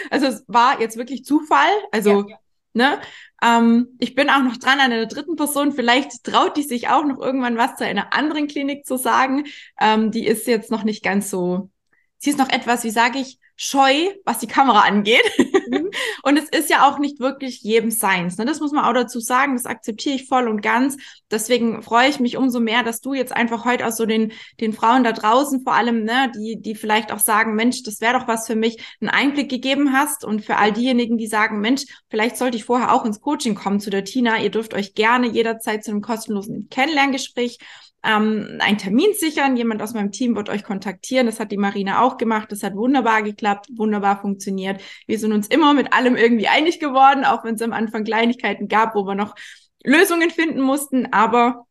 Also 0.09 0.27
es 0.27 0.43
war 0.47 0.81
jetzt 0.81 0.97
wirklich 0.97 1.23
Zufall. 1.23 1.69
Also 1.91 2.21
ja, 2.21 2.25
ja. 2.29 2.37
Ne? 2.73 2.99
Ähm, 3.41 3.95
ich 3.99 4.15
bin 4.15 4.29
auch 4.29 4.43
noch 4.43 4.57
dran 4.57 4.79
an 4.79 4.91
einer 4.91 5.05
dritten 5.05 5.35
Person. 5.35 5.71
Vielleicht 5.71 6.23
traut 6.23 6.57
die 6.57 6.63
sich 6.63 6.89
auch 6.89 7.05
noch 7.05 7.19
irgendwann 7.19 7.57
was 7.57 7.75
zu 7.75 7.85
einer 7.85 8.13
anderen 8.13 8.47
Klinik 8.47 8.85
zu 8.85 8.97
sagen. 8.97 9.45
Ähm, 9.79 10.11
die 10.11 10.25
ist 10.25 10.47
jetzt 10.47 10.71
noch 10.71 10.83
nicht 10.83 11.03
ganz 11.03 11.29
so. 11.29 11.69
Sie 12.17 12.29
ist 12.29 12.39
noch 12.39 12.49
etwas, 12.49 12.83
wie 12.83 12.89
sage 12.89 13.19
ich, 13.19 13.39
scheu, 13.61 14.07
was 14.23 14.39
die 14.39 14.47
Kamera 14.47 14.83
angeht. 14.83 15.21
Mhm. 15.67 15.91
und 16.23 16.37
es 16.37 16.47
ist 16.47 16.69
ja 16.69 16.87
auch 16.87 16.97
nicht 16.97 17.19
wirklich 17.19 17.61
jedem 17.61 17.91
seins. 17.91 18.37
Ne? 18.37 18.45
Das 18.45 18.61
muss 18.61 18.71
man 18.71 18.85
auch 18.85 18.93
dazu 18.93 19.19
sagen. 19.19 19.57
Das 19.57 19.65
akzeptiere 19.65 20.15
ich 20.15 20.27
voll 20.27 20.47
und 20.47 20.61
ganz. 20.61 20.95
Deswegen 21.29 21.81
freue 21.81 22.07
ich 22.07 22.21
mich 22.21 22.37
umso 22.37 22.61
mehr, 22.61 22.83
dass 22.83 23.01
du 23.01 23.13
jetzt 23.13 23.35
einfach 23.35 23.65
heute 23.65 23.85
auch 23.85 23.91
so 23.91 24.05
den, 24.05 24.31
den 24.61 24.71
Frauen 24.71 25.03
da 25.03 25.11
draußen 25.11 25.61
vor 25.63 25.73
allem, 25.73 26.05
ne, 26.05 26.31
die, 26.33 26.61
die 26.61 26.73
vielleicht 26.73 27.11
auch 27.11 27.19
sagen, 27.19 27.55
Mensch, 27.55 27.83
das 27.83 27.99
wäre 27.99 28.17
doch 28.17 28.29
was 28.29 28.47
für 28.47 28.55
mich, 28.55 28.81
einen 29.01 29.09
Einblick 29.09 29.49
gegeben 29.49 29.91
hast. 29.91 30.23
Und 30.23 30.45
für 30.45 30.55
all 30.55 30.71
diejenigen, 30.71 31.17
die 31.17 31.27
sagen, 31.27 31.59
Mensch, 31.59 31.83
vielleicht 32.09 32.37
sollte 32.37 32.55
ich 32.55 32.63
vorher 32.63 32.93
auch 32.93 33.03
ins 33.03 33.19
Coaching 33.19 33.55
kommen 33.55 33.81
zu 33.81 33.89
der 33.89 34.05
Tina. 34.05 34.41
Ihr 34.41 34.51
dürft 34.51 34.73
euch 34.73 34.93
gerne 34.93 35.27
jederzeit 35.27 35.83
zu 35.83 35.91
einem 35.91 36.01
kostenlosen 36.01 36.69
Kennenlerngespräch 36.69 37.59
ähm, 38.03 38.57
einen 38.59 38.77
Termin 38.77 39.13
sichern. 39.13 39.57
Jemand 39.57 39.81
aus 39.81 39.93
meinem 39.93 40.11
Team 40.11 40.35
wird 40.35 40.49
euch 40.49 40.63
kontaktieren. 40.63 41.25
Das 41.25 41.39
hat 41.39 41.51
die 41.51 41.57
Marina 41.57 42.01
auch 42.01 42.17
gemacht. 42.17 42.51
Das 42.51 42.63
hat 42.63 42.75
wunderbar 42.75 43.23
geklappt, 43.23 43.67
wunderbar 43.75 44.21
funktioniert. 44.21 44.81
Wir 45.07 45.19
sind 45.19 45.33
uns 45.33 45.47
immer 45.47 45.73
mit 45.73 45.93
allem 45.93 46.15
irgendwie 46.15 46.47
einig 46.47 46.79
geworden, 46.79 47.25
auch 47.25 47.43
wenn 47.43 47.55
es 47.55 47.61
am 47.61 47.73
Anfang 47.73 48.03
Kleinigkeiten 48.03 48.67
gab, 48.67 48.95
wo 48.95 49.05
wir 49.05 49.15
noch 49.15 49.35
Lösungen 49.83 50.29
finden 50.29 50.61
mussten. 50.61 51.11
Aber 51.11 51.65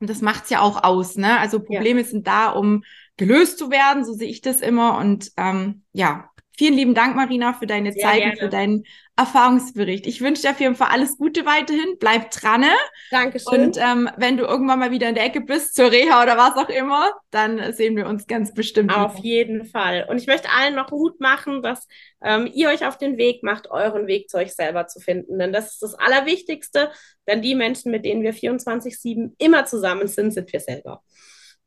das 0.00 0.20
macht's 0.20 0.50
ja 0.50 0.60
auch 0.60 0.82
aus. 0.82 1.16
Ne? 1.16 1.38
Also 1.38 1.60
Probleme 1.60 2.00
ja. 2.00 2.06
sind 2.06 2.26
da, 2.26 2.50
um 2.50 2.84
gelöst 3.16 3.58
zu 3.58 3.70
werden. 3.70 4.04
So 4.04 4.12
sehe 4.12 4.28
ich 4.28 4.40
das 4.40 4.60
immer. 4.60 4.98
Und 4.98 5.32
ähm, 5.36 5.84
ja, 5.92 6.30
Vielen 6.56 6.74
lieben 6.74 6.94
Dank, 6.94 7.16
Marina, 7.16 7.54
für 7.54 7.66
deine 7.66 7.92
Sehr 7.92 8.02
Zeit 8.02 8.18
gerne. 8.18 8.32
und 8.32 8.38
für 8.38 8.48
deinen 8.48 8.84
Erfahrungsbericht. 9.16 10.06
Ich 10.06 10.20
wünsche 10.20 10.42
dir 10.42 10.50
auf 10.50 10.60
jeden 10.60 10.74
Fall 10.74 10.88
alles 10.90 11.16
Gute 11.16 11.46
weiterhin. 11.46 11.96
Bleib 11.98 12.30
dran. 12.30 12.62
Ne? 12.62 12.72
Dankeschön. 13.10 13.66
Und 13.66 13.78
ähm, 13.78 14.10
wenn 14.16 14.36
du 14.36 14.44
irgendwann 14.44 14.78
mal 14.78 14.90
wieder 14.90 15.08
in 15.08 15.14
der 15.14 15.24
Ecke 15.24 15.40
bist, 15.40 15.74
zur 15.74 15.90
Reha 15.90 16.22
oder 16.22 16.36
was 16.36 16.56
auch 16.56 16.68
immer, 16.68 17.12
dann 17.30 17.72
sehen 17.72 17.96
wir 17.96 18.06
uns 18.06 18.26
ganz 18.26 18.52
bestimmt. 18.52 18.94
Auf 18.94 19.16
wieder. 19.16 19.24
jeden 19.24 19.64
Fall. 19.66 20.06
Und 20.08 20.18
ich 20.18 20.26
möchte 20.26 20.50
allen 20.50 20.74
noch 20.74 20.90
Mut 20.90 21.20
machen, 21.20 21.62
dass 21.62 21.86
ähm, 22.22 22.50
ihr 22.52 22.68
euch 22.68 22.86
auf 22.86 22.98
den 22.98 23.16
Weg 23.16 23.42
macht, 23.42 23.70
euren 23.70 24.06
Weg 24.06 24.28
zu 24.28 24.36
euch 24.36 24.54
selber 24.54 24.86
zu 24.86 25.00
finden. 25.00 25.38
Denn 25.38 25.52
das 25.52 25.72
ist 25.72 25.82
das 25.82 25.94
Allerwichtigste. 25.94 26.90
Denn 27.26 27.42
die 27.42 27.54
Menschen, 27.54 27.92
mit 27.92 28.04
denen 28.04 28.22
wir 28.22 28.34
24-7 28.34 29.34
immer 29.38 29.64
zusammen 29.64 30.06
sind, 30.06 30.32
sind 30.32 30.52
wir 30.52 30.60
selber. 30.60 31.02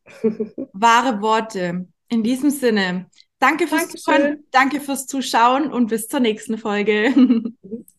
Wahre 0.73 1.21
Worte. 1.21 1.87
In 2.07 2.23
diesem 2.23 2.51
Sinne, 2.51 3.09
Danke 3.39 3.67
fürs 3.67 3.89
Zuhören, 3.89 4.43
danke 4.51 4.79
fürs 4.79 5.05
Zuschauen 5.05 5.71
und 5.71 5.87
bis 5.87 6.07
zur 6.07 6.19
nächsten 6.19 6.57
Folge. 6.57 7.13